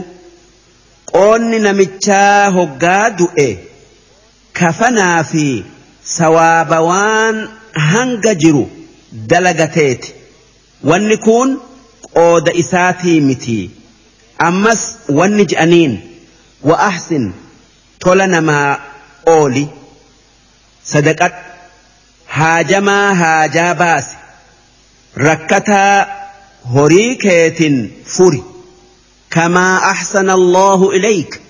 Qoonni 1.13 1.59
namichaa 1.65 2.51
hoggaa 2.57 3.11
du'e 3.19 3.49
kafanaa 4.61 5.25
fi 5.31 5.45
sawaaba 6.17 6.81
waan 6.91 7.37
hanga 7.93 8.35
jiru 8.43 8.65
dalagateeti 9.33 10.15
wanni 10.91 11.17
kun 11.27 11.57
qooda 12.13 12.53
isaatii 12.63 13.21
miti. 13.29 13.59
Ammas 14.49 14.83
wanni 15.21 15.45
je'aniin 15.53 15.95
وأحسن. 16.63 17.33
تولى 18.01 18.27
نما 18.27 18.79
أولي. 19.29 19.67
صدقت. 20.85 21.35
هاجما 22.31 23.13
هاجا 23.13 23.73
باس. 23.73 24.05
ركتا 25.19 26.07
هريكيت 26.75 27.91
فري 28.07 28.43
كما 29.31 29.77
أحسن 29.77 30.31
الله 30.31 30.91
إليك. 30.91 31.41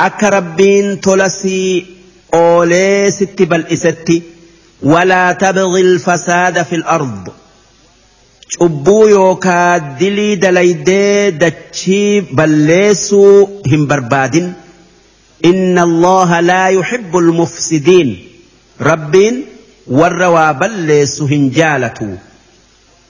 أكربين 0.00 1.00
تلسي 1.00 1.86
أولي 2.34 3.10
ستي 3.10 3.44
بل 3.44 3.66
إستي. 3.66 4.22
ولا 4.82 5.32
تبغي 5.32 5.80
الفساد 5.80 6.62
في 6.62 6.74
الأرض. 6.74 7.41
Cubbuu 8.58 9.08
yookaa 9.08 9.78
dilii 10.00 10.36
dalaydee 10.42 11.30
dachii 11.44 12.20
balleessuu 12.40 13.62
hin 13.70 13.86
barbaadin 13.92 14.52
inna 15.50 15.82
allaha 15.88 16.40
laa 16.50 16.68
yuhibbu 16.78 17.18
almufsidiin 17.24 18.10
rabbiin 18.90 19.40
warra 20.00 20.30
waa 20.36 20.52
balleessu 20.64 21.26
hin 21.32 21.50
jaalatu 21.60 22.10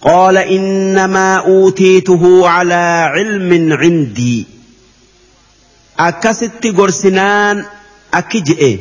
قال 0.02 0.36
إنما 0.38 1.34
أوتيته 1.36 2.48
على 2.48 2.84
علم 3.14 3.72
عندي 3.72 4.46
أكست 5.98 6.66
قرسنان 6.76 7.64
أكجئ 8.14 8.78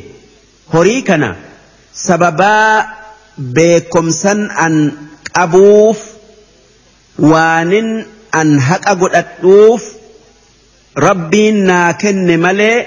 هريكنا 0.74 1.36
سببا 1.94 2.86
بكمسن 3.38 4.50
أن 4.50 4.92
أبوف 5.36 5.98
waanin 7.18 8.04
an 8.32 8.58
haqa 8.58 8.94
godhadhuuf 8.96 9.82
rabbiin 10.96 11.64
naa 11.66 11.92
kenne 12.02 12.36
malee 12.36 12.86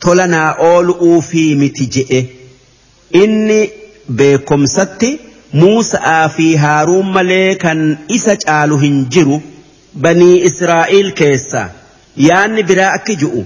tola 0.00 0.26
naa 0.26 0.50
oolu'uufii 0.70 1.54
miti 1.62 1.86
je'e 1.94 2.20
inni 3.22 3.60
beekomsatti 4.20 5.20
Muusa'a 5.52 6.28
fi 6.28 6.46
Haaruun 6.62 7.06
malee 7.16 7.54
kan 7.62 7.80
isa 8.16 8.34
caalu 8.44 8.78
hin 8.78 8.96
jiru 9.16 9.40
banii 10.06 10.42
Israa'eel 10.48 11.12
keessa 11.20 11.62
yaanni 12.28 12.62
biraa 12.70 12.90
akki 12.98 13.16
ju'u 13.22 13.44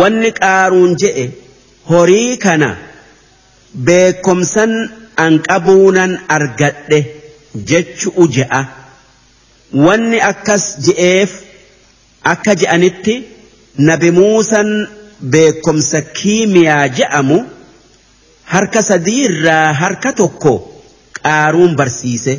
wanni 0.00 0.30
qaaruun 0.40 0.96
je'e 1.02 1.26
horii 1.90 2.36
kana 2.44 2.70
beekomsan 3.90 4.74
an 5.16 5.38
qabuunan 5.48 6.18
argadhe 6.28 7.00
jechu'u 7.72 8.26
je'a. 8.38 8.79
Wanni 9.72 10.18
akkas 10.30 10.64
je'eef 10.86 11.30
akka 12.32 12.54
je'anitti 12.60 13.14
nabi 13.78 14.10
Muusan 14.10 14.70
beekomsa 15.32 16.00
kiimiyaa 16.02 16.88
je'amu 16.98 17.38
harka 18.44 18.82
sadiirraa 18.82 19.72
harka 19.72 20.12
tokko. 20.12 20.54
qaaruun 21.22 21.72
barsiise 21.76 22.34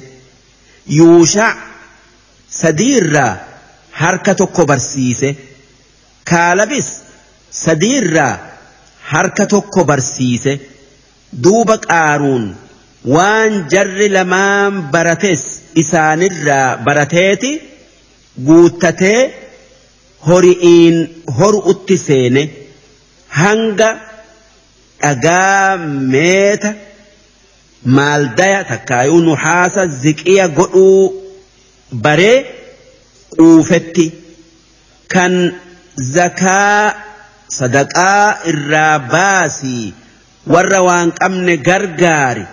yuushac 0.98 1.58
sadiirraa 2.62 3.34
harka 4.02 4.34
tokko 4.40 4.66
barsiise 4.72 5.30
kaalabis 6.32 6.88
sadiirraa 7.64 8.34
harka 9.12 9.46
tokko 9.54 9.84
barsiise 9.92 10.54
duuba 11.44 11.78
qaaruun 11.88 12.46
waan 13.16 13.54
jarri 13.74 14.08
lamaan 14.16 14.74
barates 14.94 15.44
isaanirraa 15.82 16.78
barateeti 16.86 17.52
guuttatee 18.48 19.22
hori'iin 20.28 20.98
horu'utti 21.40 21.96
seene 22.08 22.44
hanga 23.42 23.90
dhagaa 25.02 25.78
meeta 26.14 26.72
maaldaya 27.98 28.60
takkaayuu 28.72 29.22
nuhaasa 29.28 29.82
ziqiya 30.04 30.48
godhuu 30.60 31.04
baree 32.04 32.38
quufetti 33.38 34.06
kan 35.14 35.34
zakaa 36.16 36.94
sadaqaa 37.58 38.28
irraa 38.52 39.00
baasii 39.14 39.94
warra 40.54 40.80
waan 40.88 41.10
qabne 41.20 41.56
gargaari 41.68 42.46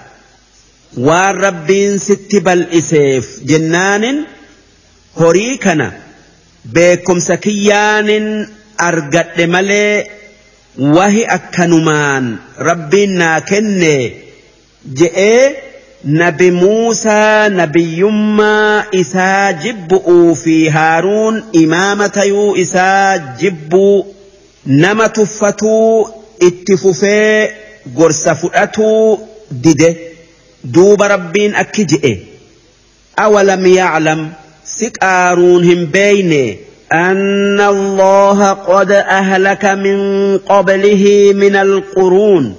waan 0.97 1.36
rabbiin 1.47 1.98
sitti 1.98 2.40
bal'iseef 2.40 3.27
jennaanin 3.51 4.27
horii 5.20 5.59
kana 5.59 5.93
beekumsa 6.74 7.36
kiyyaanin 7.36 8.27
argadhe 8.89 9.47
malee 9.47 10.06
wahi 10.97 11.24
akkanumaan 11.36 12.27
rabbiin 12.70 13.12
naa 13.23 13.40
kenne 13.40 13.94
je'ee 15.01 15.56
nabi 16.20 16.51
Muusaa 16.51 17.48
nabiyyummaa 17.60 18.85
isaa 19.02 19.52
jibbu'uu 19.52 20.35
fi 20.43 20.56
Haaruun 20.77 21.43
imaama 21.62 22.09
tayuu 22.09 22.56
isaa 22.65 23.19
jibbuu 23.40 24.06
nama 24.65 25.09
tuffatuu 25.09 26.09
itti 26.48 26.77
fufee 26.77 27.52
gorsa 27.97 28.35
fudhatuu 28.35 29.19
dide 29.51 30.08
duuba 30.65 31.09
rabbiin 31.09 31.55
akki 31.55 31.85
je'e. 31.87 32.15
Awalam 33.17 33.67
yaclam 33.67 34.35
si 34.65 34.91
hin 35.63 35.87
beeyne. 35.93 36.69
أن 36.93 37.61
الله 37.61 38.53
قد 38.53 38.91
أهلك 38.93 39.65
من 39.65 39.99
قبله 40.39 41.33
من 41.37 41.57
القرون 41.57 42.57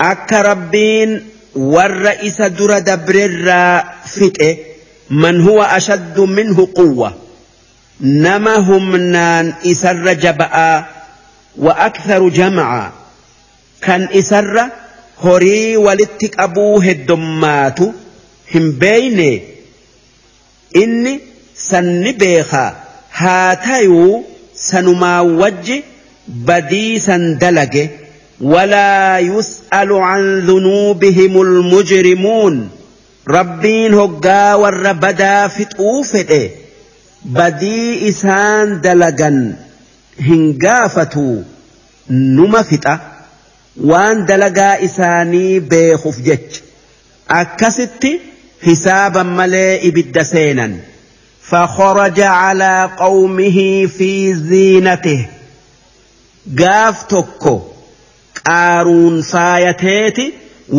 أك 0.00 0.32
ربين 0.32 1.24
والرئيس 1.56 2.42
در 2.42 2.78
دبر 2.78 3.48
فتئ 4.06 4.56
من 5.10 5.40
هو 5.40 5.62
أشد 5.62 6.20
منه 6.20 6.68
قوة 6.74 7.14
نما 8.00 8.56
هم 8.56 8.96
نان 8.96 9.54
إسر 9.66 10.12
جبأ 10.12 10.84
وأكثر 11.56 12.28
جمعا 12.28 12.92
كان 13.82 14.08
إسر 14.12 14.68
horii 15.24 15.76
walitti 15.86 16.28
qabuu 16.36 16.80
heddommaatu 16.86 17.86
hin 18.54 18.72
beeyne. 18.82 19.30
Inni 20.82 21.12
sanni 21.68 22.12
beeka 22.22 22.64
haa 23.20 23.56
ta'uu 23.68 24.24
sanumaa 24.68 25.22
wajji 25.42 25.78
badii 26.50 27.00
san 27.06 27.24
dalage. 27.44 27.84
Walaa 28.52 29.18
yus'alu 29.30 29.98
an 30.12 30.24
dhunuubihimul 30.46 31.52
mujrimuun 31.72 32.56
rabbiin 33.36 33.94
hoggaa 34.00 34.56
warra 34.62 34.92
badaa 35.04 35.48
fixuu 35.54 35.98
fedhe 36.10 36.40
badii 37.38 37.94
isaan 38.10 38.74
dalagan 38.82 39.38
hin 40.28 40.42
gaafatu 40.64 41.26
numa 42.10 42.62
fixa. 42.72 42.98
waan 43.90 44.26
dalagaa 44.26 44.76
isaanii 44.88 45.60
beekuuf 45.60 46.18
jech 46.28 46.62
akkasitti 47.28 48.12
hisaaban 48.66 49.26
malee 49.38 49.80
ibidda 49.88 50.24
seenan. 50.24 50.74
Fakharaja 51.50 52.28
calaa 52.40 52.88
qawmihi 53.02 53.88
fi 53.96 54.10
ziinatih 54.34 55.20
gaaf 56.60 57.06
tokko 57.08 57.54
qaaruun 58.42 59.22
faayateeti 59.32 60.26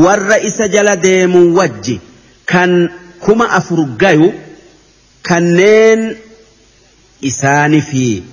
warra 0.03 0.37
isa 0.49 0.67
jala 0.67 0.95
deemun 0.95 1.53
wajji. 1.57 2.01
Kan 2.45 2.89
kuma 3.19 3.45
afur 3.59 3.85
gayu 4.01 4.33
kanneen 5.27 6.17
isaani 7.21 7.81
fi 7.81 8.23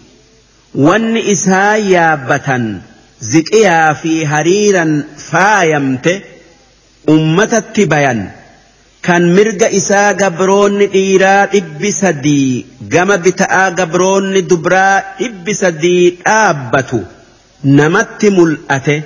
wanni 0.87 1.21
isaa 1.35 1.77
yaabbatan 1.77 2.83
زكيا 3.24 3.94
في 3.94 4.26
هريرا 4.28 5.04
فايمت 5.32 6.22
أمتت 7.10 7.80
بيان 7.80 8.30
kan 9.08 9.24
mirga 9.36 9.68
isaa 9.80 10.14
gabroonni 10.22 10.86
dhiiraa 10.96 11.46
dhibbi 11.54 11.92
sadii 12.00 12.66
gama 12.94 13.16
bita'aa 13.26 13.72
gabroonni 13.80 14.42
dubraa 14.52 14.96
dhibbi 15.20 15.54
sadii 15.62 16.04
dhaabbatu 16.26 17.00
namatti 17.80 18.30
mul'ate 18.40 18.98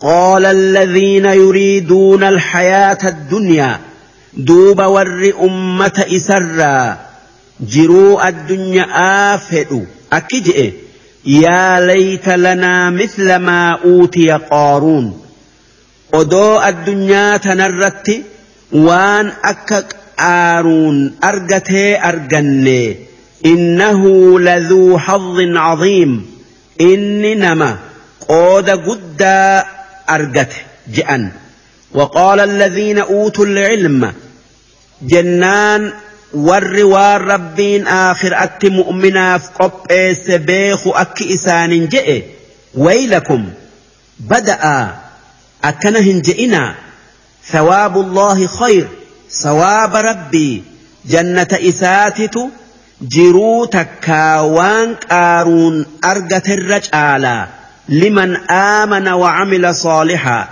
قال 0.00 0.44
الذين 0.46 1.24
يريدون 1.26 2.24
الحياة 2.24 2.98
الدنيا 3.04 3.80
دوب 4.36 4.78
ور 4.78 5.32
أمة 5.42 6.04
إسرا 6.16 6.98
جروا 7.60 8.28
الدنيا 8.28 8.84
آفئ 9.34 9.70
أكجئ 10.12 10.72
يا 11.29 11.79
ليت 11.85 12.29
لنا 12.29 12.89
مثل 12.89 13.35
ما 13.35 13.77
أوتي 13.85 14.31
قارون 14.31 15.21
أدو 16.13 16.61
الدنيا 16.61 17.37
تنرت 17.37 18.09
waan 18.87 19.27
akka 19.51 19.79
qaaruun 19.89 20.97
argatee 21.29 21.97
arganne 22.09 22.81
innahu 23.51 24.37
laduu 24.47 24.97
hazzin 25.05 25.53
caziim 25.57 26.11
inni 26.89 27.31
nama 27.43 27.69
qooda 28.29 28.75
guddaa 28.87 29.65
argate 30.15 30.57
je'an 30.95 31.25
وقال 31.93 32.39
الذين 32.39 32.97
أوتوا 32.99 33.45
العلم 33.45 34.13
جنان 35.01 35.91
ور 36.33 36.83
وار 36.83 37.21
ربين 37.21 37.87
آخر 37.87 38.43
أت 38.43 38.65
مؤمنا 38.65 39.37
في 39.37 39.47
قب 39.59 40.13
سبيخ 40.27 40.87
أك 40.87 41.21
إسان 41.21 41.87
جئ 41.87 42.23
ويلكم 42.75 43.49
بدأ 44.19 44.89
أكنهن 45.63 46.21
جئنا 46.21 46.75
ثواب 47.45 47.97
الله 47.97 48.47
خير 48.47 48.87
ثواب 49.31 49.95
ربي 49.95 50.63
جنة 51.05 51.47
إساتت 51.53 52.49
جرو 53.01 53.65
تكاوان 53.65 54.95
قارون 54.95 55.85
أرقت 56.05 56.49
الرجال 56.49 57.45
لمن 57.89 58.35
آمن 58.51 59.07
وعمل 59.07 59.75
صالحا 59.75 60.49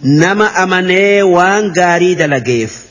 نما 0.00 0.62
أمني 0.62 1.22
وان 1.22 1.72
قاريد 1.72 2.22
لقيف 2.22 2.89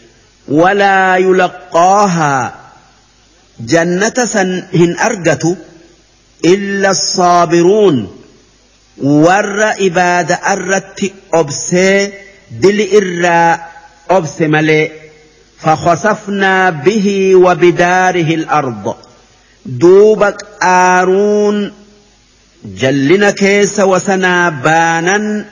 ولا 0.50 1.18
يلقاها 1.18 2.54
جنة 3.60 4.14
سنهن 4.26 4.98
أرقت 5.00 5.46
إلا 6.46 6.90
الصابرون. 6.90 8.16
ور 9.04 9.64
إباد 9.80 10.32
أرت 10.32 11.12
أبسي 11.34 12.12
dili 12.50 12.84
irraa 12.98 13.60
obse 14.10 14.48
malee 14.48 14.92
فخسفنا 15.62 16.70
به 16.70 17.36
وبداره 17.36 18.34
الأرض. 18.36 18.96
دوب 19.66 20.24
قارون 20.62 21.74
جلنا 22.66 23.32
كيس 23.32 23.80
وسنا 23.80 24.50
بانا 24.50 25.46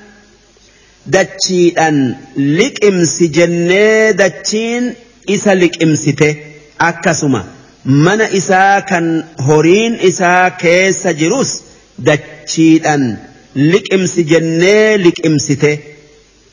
دتشيئا 1.06 2.14
لك 2.36 2.84
امس 2.84 3.22
جنة 3.22 4.10
دتشين 4.10 4.94
إسا 5.30 5.54
لك 5.54 5.82
امسته 5.82 6.36
أكسما 6.80 7.44
من 7.84 8.20
إسا 8.20 8.78
كان 8.78 9.24
هورين 9.40 9.94
إسا 10.00 10.48
كيس 10.48 11.06
جروس 11.06 11.60
دتشيئا 11.98 13.16
لك 13.56 13.94
امس 13.94 14.18
جنة 14.20 14.96
لك 14.96 15.26
امسته 15.26 15.78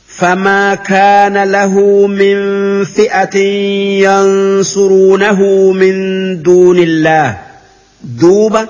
فما 0.07 0.75
كان 0.75 1.37
له 1.51 2.07
من 2.07 2.37
فئة 2.85 3.37
ينصرونه 4.03 5.71
من 5.71 5.95
دون 6.41 6.79
الله 6.79 7.37
دوبا 8.03 8.67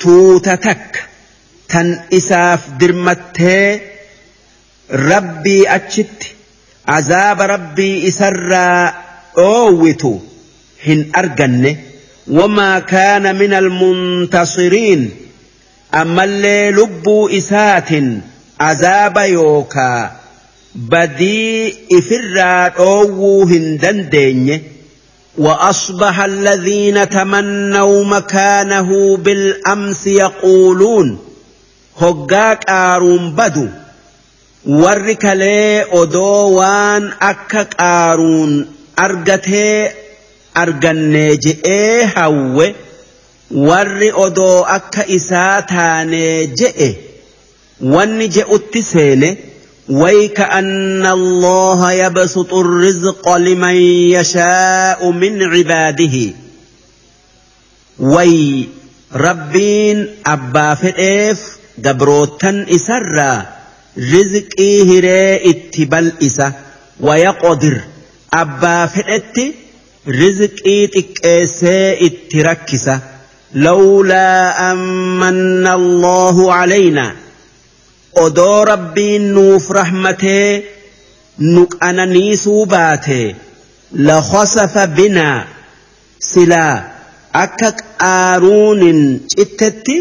توتتك 0.00 1.04
تن 1.68 2.00
إساف 2.12 2.60
درمته 2.80 3.80
ربي 4.90 5.74
أتشت 5.74 6.26
عذاب 6.88 7.40
ربي 7.40 8.08
إسرى 8.08 8.92
أووت 9.38 10.04
هن 10.86 11.06
أرجن 11.16 11.76
وما 12.30 12.78
كان 12.78 13.36
من 13.38 13.52
المنتصرين 13.52 15.10
أما 15.94 16.24
اللي 16.24 16.70
لبوا 16.70 17.38
إسات 17.38 17.88
عذاب 18.60 19.16
يوكا 19.16 20.12
بدي 20.74 21.74
إفرا 21.92 22.68
أوو 22.68 23.42
هندن 23.42 24.08
ديني 24.08 24.62
وأصبح 25.38 26.20
الذين 26.20 27.08
تمنوا 27.08 28.04
مكانه 28.04 29.16
بالأمس 29.16 30.06
يقولون 30.06 31.18
هقاك 32.00 32.70
آرون 32.70 33.30
بدو 33.34 33.68
warri 34.82 35.16
kalee 35.24 35.84
odoo 36.00 36.54
waan 36.58 37.04
akka 37.30 37.64
qaaruun 37.74 38.52
argatee 39.06 39.94
arganne 40.62 41.24
je'ee 41.46 42.04
hawwe 42.14 42.66
warri 43.68 44.10
odoo 44.26 44.56
akka 44.76 45.02
isaa 45.18 45.62
taanee 45.74 46.46
je'e 46.62 46.90
wanni 47.94 48.28
je'utti 48.38 48.82
seene 48.92 49.30
ويكأن 49.88 51.06
الله 51.06 51.92
يبسط 51.92 52.54
الرزق 52.54 53.36
لمن 53.36 53.74
يشاء 54.12 55.10
من 55.10 55.42
عباده 55.42 56.16
وي 57.98 58.68
ربين 59.14 60.08
أبا 60.26 60.74
فئيف 60.74 61.40
قبروتا 61.84 62.66
إسرّا 62.68 63.46
rizqii 63.97 64.85
hiree 64.89 65.41
itti 65.51 65.85
bal'isa 65.85 66.53
wayaqodir. 67.07 67.75
Abbaa 68.41 68.87
fedhetti 68.87 69.45
rizqii 70.07 70.87
xiqqeessee 70.95 71.97
itti 72.07 72.43
rakkisa. 72.43 72.95
Lawlaa 73.53 74.71
ammanna 74.71 75.71
allahu 75.79 76.49
calaynaa 76.49 77.11
odoo 78.25 78.65
rabbiin 78.65 79.33
nuuf 79.35 79.69
rahmatee 79.69 80.63
nu 81.39 81.67
qananiisuu 81.67 82.65
baate 82.65 83.35
lakhasafa 84.07 84.87
binaa 84.87 85.45
silaa 86.19 86.75
akka 87.43 87.71
qaaruunin 87.77 89.01
cittetti 89.35 89.95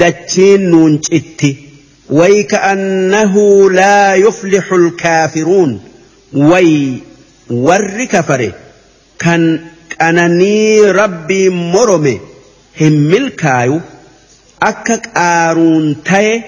dachiin 0.00 0.70
nuun 0.70 0.98
citti 1.08 1.67
ويكأنه 2.10 3.70
لا 3.70 4.14
يفلح 4.14 4.72
الكافرون. 4.72 5.80
وي 6.32 6.98
ور 7.50 8.04
كفر 8.04 8.52
كان 9.18 9.64
أنني 10.02 10.80
ربي 10.80 11.48
مرمي 11.48 12.20
هم 12.80 13.14
الكايو 13.14 13.80
أكك 14.62 15.10
آرون 15.16 16.02
تاي 16.04 16.42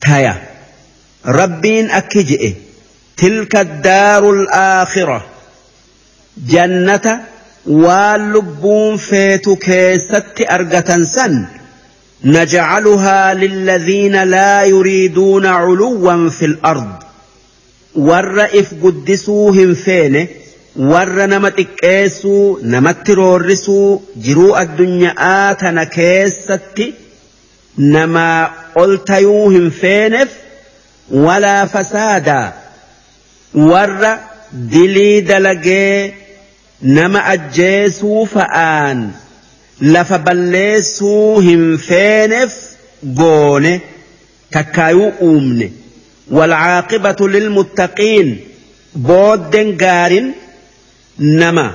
تايا. 0.00 0.42
ربين 1.26 1.90
أكجئ 1.90 2.52
تلك 3.16 3.56
الدار 3.56 4.30
الآخرة 4.30 5.26
جنة 6.36 7.24
واللبون 7.66 8.96
فيتو 8.96 9.56
كيست 9.56 10.40
أرقة 10.50 11.02
سن. 11.02 11.46
نجعلها 12.24 13.34
للذين 13.34 14.22
لا 14.22 14.62
يريدون 14.64 15.46
علوا 15.46 16.30
في 16.30 16.44
الأرض. 16.44 16.92
ور 17.94 18.44
إف 18.44 18.74
قدسوهم 18.84 19.74
فين 19.74 20.26
ور 20.76 21.26
نمت 21.26 21.60
كيسو 21.60 22.58
نمت 22.62 23.10
رورسو 23.10 24.00
جروء 24.16 24.62
الدنيا 24.62 25.14
آتنا 25.50 25.84
كيستي 25.84 26.94
نما 27.78 28.50
قلتيوهم 28.76 29.70
فينف 29.70 30.28
ولا 31.10 31.66
فسادا. 31.66 32.52
ور 33.54 34.16
دلي 34.52 35.20
دلقي 35.20 36.12
نما 36.82 37.32
أجيسو 37.32 38.24
فآن. 38.24 39.10
Lafa 39.92 40.18
balleessuu 40.26 41.40
hin 41.46 41.62
feeneef 41.86 42.52
goone 43.20 43.72
takkaayuu 44.56 45.12
uumne 45.28 45.66
walcaaqibatu 46.38 47.28
lilmuttaqiin 47.36 48.28
booddeen 49.06 49.70
gaarin 49.84 50.28
nama 51.40 51.66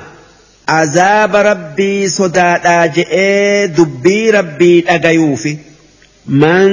azaaba 0.81 1.43
rabbii 1.51 2.09
sodaadhaa 2.19 2.85
je'ee 2.99 3.67
dubbii 3.79 4.31
rabbii 4.39 4.77
dhagayuufi 4.91 5.57
من 6.43 6.69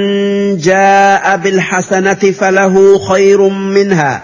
جاء 0.57 1.37
بالحسنة 1.37 2.13
فله 2.39 2.75
خير 3.09 3.41
منها 3.49 4.23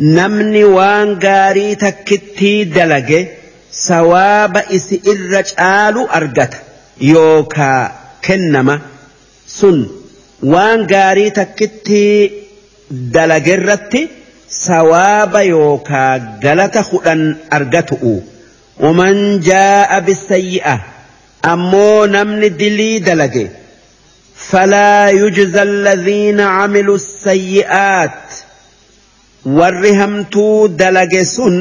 نمني 0.00 0.64
وان 0.64 1.18
غاري 1.24 1.74
تكتي 1.74 2.64
دلقه 2.64 3.26
sawaaba 3.74 4.60
isi 4.76 4.96
irra 5.12 5.42
caalu 5.42 6.06
argata. 6.18 6.58
Yookaa 7.00 7.92
kennama 8.26 8.80
sun 9.46 9.78
waan 10.52 10.86
gaarii 10.92 11.30
takkitti 11.30 12.02
dalagerratti 13.16 14.02
sawaaba 14.48 15.42
yookaa 15.42 16.18
galata 16.44 16.82
hudhan 16.90 17.22
argatu'u 17.58 18.14
waman 18.84 19.40
jaa'a 19.48 20.00
bisayyi'a 20.06 20.74
ammoo 21.52 22.06
namni 22.06 22.50
dilii 22.60 23.00
dalage. 23.00 23.46
Falaa 24.50 25.10
yujza 25.10 25.62
alladhiina 25.62 26.44
camilu 26.58 26.98
sayyi'aat. 26.98 28.22
Warri 29.58 29.92
hamtuu 30.00 30.68
dalage 30.68 31.24
sun 31.24 31.56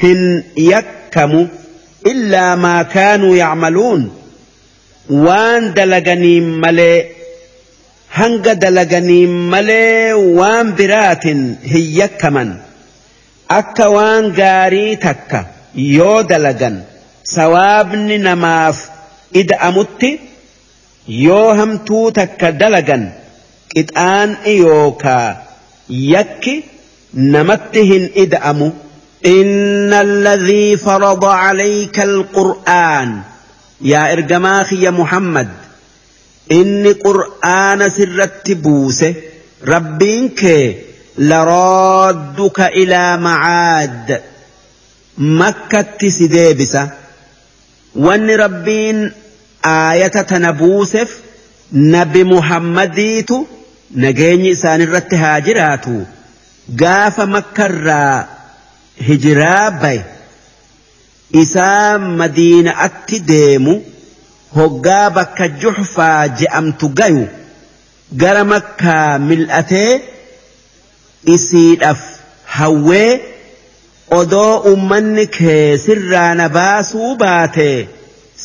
hin 0.00 0.20
yakka 0.70 0.97
إلا 2.06 2.56
ما 2.56 2.82
كانوا 2.82 3.36
يعملون. 3.36 4.10
وان 5.10 5.74
دلغني 5.74 6.40
ملي 6.40 7.06
هنگ 8.14 8.48
دلغني 8.48 9.26
ملي 9.26 10.12
وان 10.12 10.74
برات 10.74 11.26
هي 11.64 12.08
كمن 12.08 12.56
أكا 13.50 13.86
وان 13.86 14.32
غاري 14.32 14.96
تكا 14.96 15.46
يو 15.74 16.20
دلغن. 16.20 16.82
سوابني 17.24 18.18
نماف 18.18 18.88
إذا 19.34 19.56
أمت 19.68 20.02
يو 21.08 21.50
همتو 21.50 22.08
تكا 22.08 22.50
دلغن. 22.50 23.12
قطعان 23.76 24.36
إيوكا 24.46 25.36
يكي 25.90 26.62
نمتهن 27.14 28.08
إذا 28.16 28.50
أمو. 28.50 28.72
إن 29.26 29.92
الذي 29.92 30.76
فرض 30.76 31.24
عليك 31.24 32.00
القرآن 32.00 33.20
يا 33.80 34.12
إرجماخ 34.12 34.72
يا 34.72 34.90
محمد 34.90 35.48
إني 36.52 36.92
قرآن 36.92 37.90
سرت 37.90 38.50
بوسه 38.52 39.14
ربينك 39.66 40.74
لرادك 41.18 42.60
إلى 42.60 43.16
معاد 43.16 44.20
مكة 45.18 46.08
سديبسة 46.08 46.90
وان 47.96 48.30
ربين 48.30 49.12
آية 49.64 50.06
تنبوسف 50.06 51.18
نبي 51.72 52.24
محمديتو 52.24 53.44
نجيني 53.94 54.54
سان 54.54 54.80
الرت 54.80 55.14
هاجراتو 55.14 56.00
قاف 56.80 57.20
مكة 57.20 57.66
hijiraa 59.06 59.70
baye 59.82 60.04
isaa 61.42 61.98
madiinaatti 62.20 63.18
deemu 63.30 63.74
hoggaa 64.58 65.10
bakka 65.18 65.48
juxfaa 65.62 66.28
je'amtu 66.42 66.88
gayu 67.00 67.24
gara 68.22 68.44
makkaa 68.52 69.18
mil'atee 69.30 69.92
isiidhaaf 71.34 72.00
hawwee 72.58 73.10
odoo 74.18 74.54
ummanni 74.72 75.26
kee 75.38 75.66
sirraa 75.86 76.30
na 76.40 76.46
baasuu 76.56 77.10
baate 77.24 77.68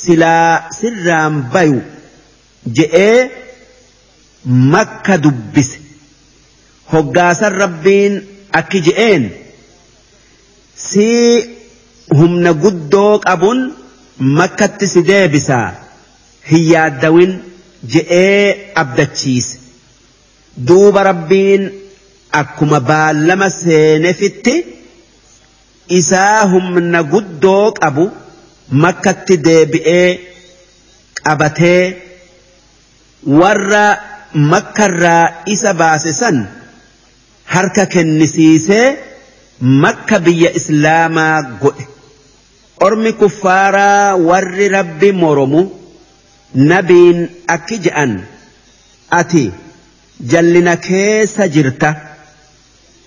silaa 0.01 0.49
sirraan 0.79 1.37
bayu 1.53 1.79
je'ee 2.79 3.19
makka 4.73 5.17
dubbise 5.23 5.79
hoggaasan 6.93 7.53
rabbiin 7.63 8.19
akki 8.59 8.81
je'een. 8.87 9.23
Si 10.89 11.07
humna 12.17 12.51
guddoo 12.63 13.13
qabuun 13.25 13.59
makkatti 14.39 14.85
si 14.93 15.01
deebisaa 15.09 15.67
hin 16.51 16.63
yaaddawin 16.73 17.31
je'ee 17.93 18.71
abdachiise. 18.81 19.53
Duuba 20.67 21.03
rabbiin 21.09 21.63
akkuma 22.41 22.79
baallama 22.89 23.47
seenefitti 23.59 24.55
isaa 25.99 26.39
humna 26.53 26.99
guddoo 27.13 27.65
qabu 27.79 28.05
makkatti 28.83 29.35
deebi'ee 29.47 30.09
qabatee 31.23 31.81
warra 33.39 33.85
makkarraa 34.51 35.23
isa 35.55 35.71
baase 35.81 36.11
san 36.21 36.37
harka 37.55 37.85
kennisiisee 37.95 38.87
makka 39.61 40.19
biyya 40.19 40.51
islaamaa 40.55 41.41
godhe. 41.61 41.87
Ormi 42.81 43.13
kuffaaraa 43.13 44.15
warri 44.15 44.67
rabbi 44.69 45.11
moromu 45.11 45.71
nabiin 46.55 47.29
akki 47.47 47.77
je'an 47.85 48.21
ati 49.09 49.51
jallina 50.31 50.75
keessa 50.77 51.47
jirta. 51.47 51.95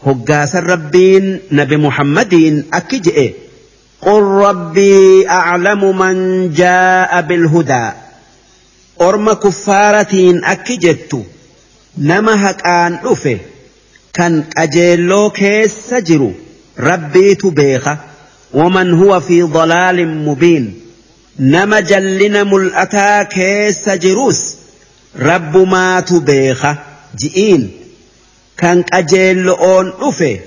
Hoggaasa 0.07 0.61
rabbiin 0.61 1.27
nabi 1.51 1.77
muhammadiin 1.77 2.65
akki 2.71 3.01
je'e. 3.01 3.27
Qul 4.01 4.25
rabbii 4.45 5.27
aclamu 5.29 5.93
man 5.93 6.19
jaa'a 6.61 7.23
bilhudaa. 7.23 7.95
Orma 8.99 9.35
kuffaaratiin 9.37 10.45
akki 10.45 10.77
jettu 10.79 11.27
nama 11.97 12.37
haqaan 12.37 12.99
dhufe. 13.03 13.35
أجيلو 14.57 15.31
كيس 15.31 15.73
سجرو 15.91 16.33
ربي 16.79 17.35
تبيخ 17.35 17.89
ومن 18.55 18.93
هو 18.93 19.21
في 19.21 19.43
ضلال 19.43 20.09
مبين. 20.09 20.81
نما 21.39 21.81
جلنا 21.81 22.43
ملأتا 22.45 23.23
كيس 23.23 23.77
سجروس 23.85 24.55
رب 25.19 25.57
ما 25.57 26.01
تبيخ 26.01 26.67
جئين. 27.19 27.71
كان 28.59 28.85
أجيلو 28.93 29.55
أون 29.55 29.93
أفه 30.01 30.39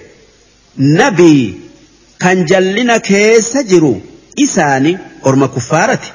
نبي. 0.78 1.54
kan 2.20 2.46
jallina 2.46 3.00
keessa 3.00 3.64
jiru. 3.64 4.02
isaani 4.36 4.98
orma 5.24 5.48
kuffaarati 5.48 6.12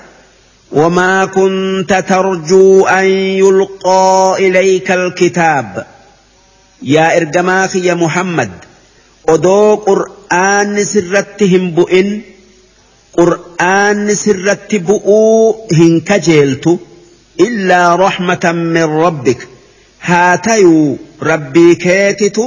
وما 0.72 1.24
كنت 1.24 2.04
ترجو 2.08 2.86
أن 2.86 3.04
يلقى 3.06 4.36
إليك 4.38 4.90
الكتاب. 4.90 5.86
يا 6.84 7.16
إرجماخ 7.16 7.76
يا 7.76 7.94
محمد 7.94 8.50
أدو 9.28 9.74
قرآن 9.74 10.84
سرتهم 10.84 11.70
بؤن 11.70 12.20
قرآن 13.12 14.14
سرت 14.14 14.74
بؤو 14.74 15.56
هنكجيلت 15.72 16.78
إلا 17.40 17.96
رحمة 17.96 18.52
من 18.52 18.82
ربك 18.82 19.48
هاتيو 20.00 20.96
ربي 21.22 21.74
كيتت 21.74 22.40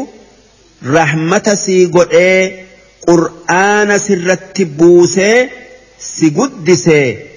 رحمة 0.85 1.57
سيقول 1.65 2.09
إيه 2.11 2.67
qur'aana 3.07 3.95
sirratti 3.99 4.65
buusee 4.65 5.49
si 5.97 6.29
guddisee. 6.37 7.27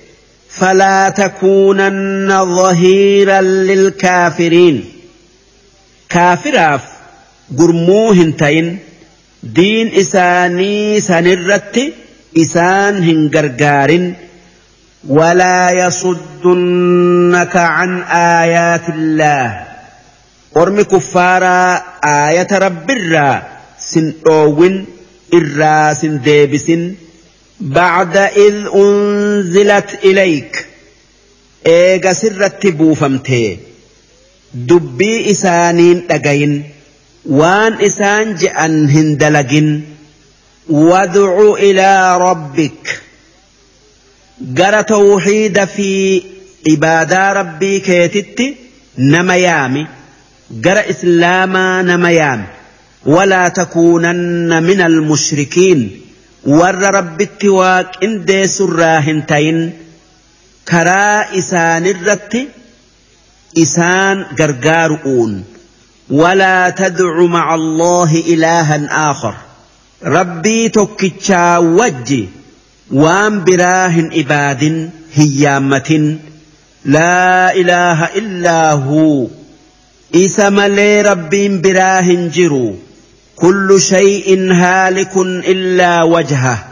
فلا 0.51 1.09
تكونن 1.09 2.57
ظهيرا 2.57 3.41
للكافرين 3.41 4.85
كافراف 6.09 6.83
قرمو 7.59 8.13
هنتين 8.13 8.79
دين 9.43 9.95
إساني 9.95 11.01
سنرت 11.01 11.77
إسان 12.37 13.03
هنقرقار 13.09 14.13
ولا 15.09 15.71
يصدنك 15.87 17.57
عن 17.57 18.03
آيات 18.43 18.89
الله 18.89 19.67
أرمي 20.57 20.85
كفارا 20.85 21.83
آية 22.05 22.49
رب 22.53 22.91
الرا 22.91 23.43
سنؤون 23.79 24.87
irraa 25.39 25.95
sin 25.95 26.15
deebisin 26.27 26.83
bacda 27.77 28.25
id 28.47 28.57
unzilat 28.83 29.89
ilayk 30.11 30.53
eega 31.75 32.13
sirratti 32.21 32.71
buufamtee 32.81 33.51
dubbii 34.71 35.19
isaaniin 35.33 35.99
dhagayin 36.11 36.55
waan 37.25 37.81
isaan 37.81 38.37
je'an 38.41 38.89
hin 38.89 39.19
dalagin. 39.19 39.71
Wadcu 40.69 41.57
ilaa 41.69 42.19
rabbik. 42.19 42.81
Gara 44.59 44.83
tawxiida 44.85 45.67
fi 45.67 45.91
ibaadaa 46.75 47.35
rabbii 47.35 47.81
keetitti 47.81 48.47
nama 48.97 49.37
yaami. 49.37 49.87
Gara 50.65 50.83
islaamaa 50.93 51.83
nama 51.83 52.11
yaami. 52.11 52.47
Walaa 53.07 53.51
takuunanna 53.51 54.61
min 54.61 54.81
almushrikiin 54.81 55.81
warra 56.47 56.91
rabbitti 56.99 57.49
waa 57.59 57.85
qindeessurraa 57.85 59.01
hin 59.07 59.23
tayin 59.31 59.61
karaa 60.71 61.25
isaanirratti 61.41 62.41
isaan 63.65 64.27
gargaaru'uun. 64.39 65.33
ولا 66.11 66.71
تدع 66.71 67.21
مع 67.21 67.55
الله 67.55 68.23
إلها 68.29 69.11
آخر. 69.11 69.35
ربي 70.05 70.69
تكتشا 70.69 71.59
وجي 71.59 72.29
وان 72.91 73.45
براه 73.45 74.09
إباد 74.13 74.91
هيامة 75.15 76.17
لا 76.85 77.55
إله 77.55 78.05
إلا 78.05 78.73
هو. 78.73 79.27
إسا 80.15 80.51
ملي 80.51 81.03
ربي 81.03 81.49
براه 81.49 82.29
جرو 82.35 82.75
كل 83.37 83.81
شيء 83.81 84.53
هالك 84.53 85.17
إلا 85.17 86.03
وجهه. 86.03 86.67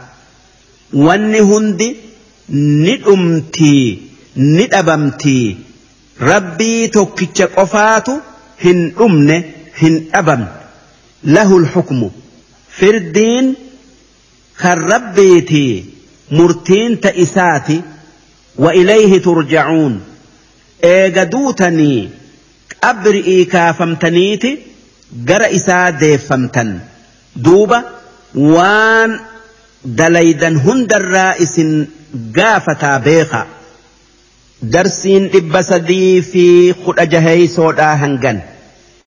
wanni 0.93 1.39
hundi 1.39 1.95
ni 2.49 2.97
dhumtii 2.97 3.99
ni 4.35 4.67
dhabamtii. 4.67 5.57
هن 8.65 8.93
أمن 9.01 9.43
هن 9.81 10.03
أبن. 10.13 10.47
له 11.23 11.57
الحكم. 11.57 12.09
فردين 12.69 13.53
كالربيتي 14.59 15.85
مرتين 16.31 16.99
تئساتي 16.99 17.81
وإليه 18.57 19.21
ترجعون. 19.21 20.01
إيقدوتني 20.83 22.09
أبرئي 22.83 23.45
كافمتنيتي 23.45 24.59
جرئسا 25.25 25.89
ديفمتن. 25.89 26.79
دوبا 27.35 27.83
وان 28.35 29.19
دليدا 29.85 30.47
هندر 30.47 30.97
الرائس 30.97 31.61
جافتا 32.35 32.97
بيخا 32.97 33.47
darsiin 34.61 35.27
dhibba 35.33 35.61
sadii 35.63 36.21
fi 36.31 36.45
kudha 36.85 37.05
jaheysoodhaa 37.13 37.95
hangan 38.01 38.41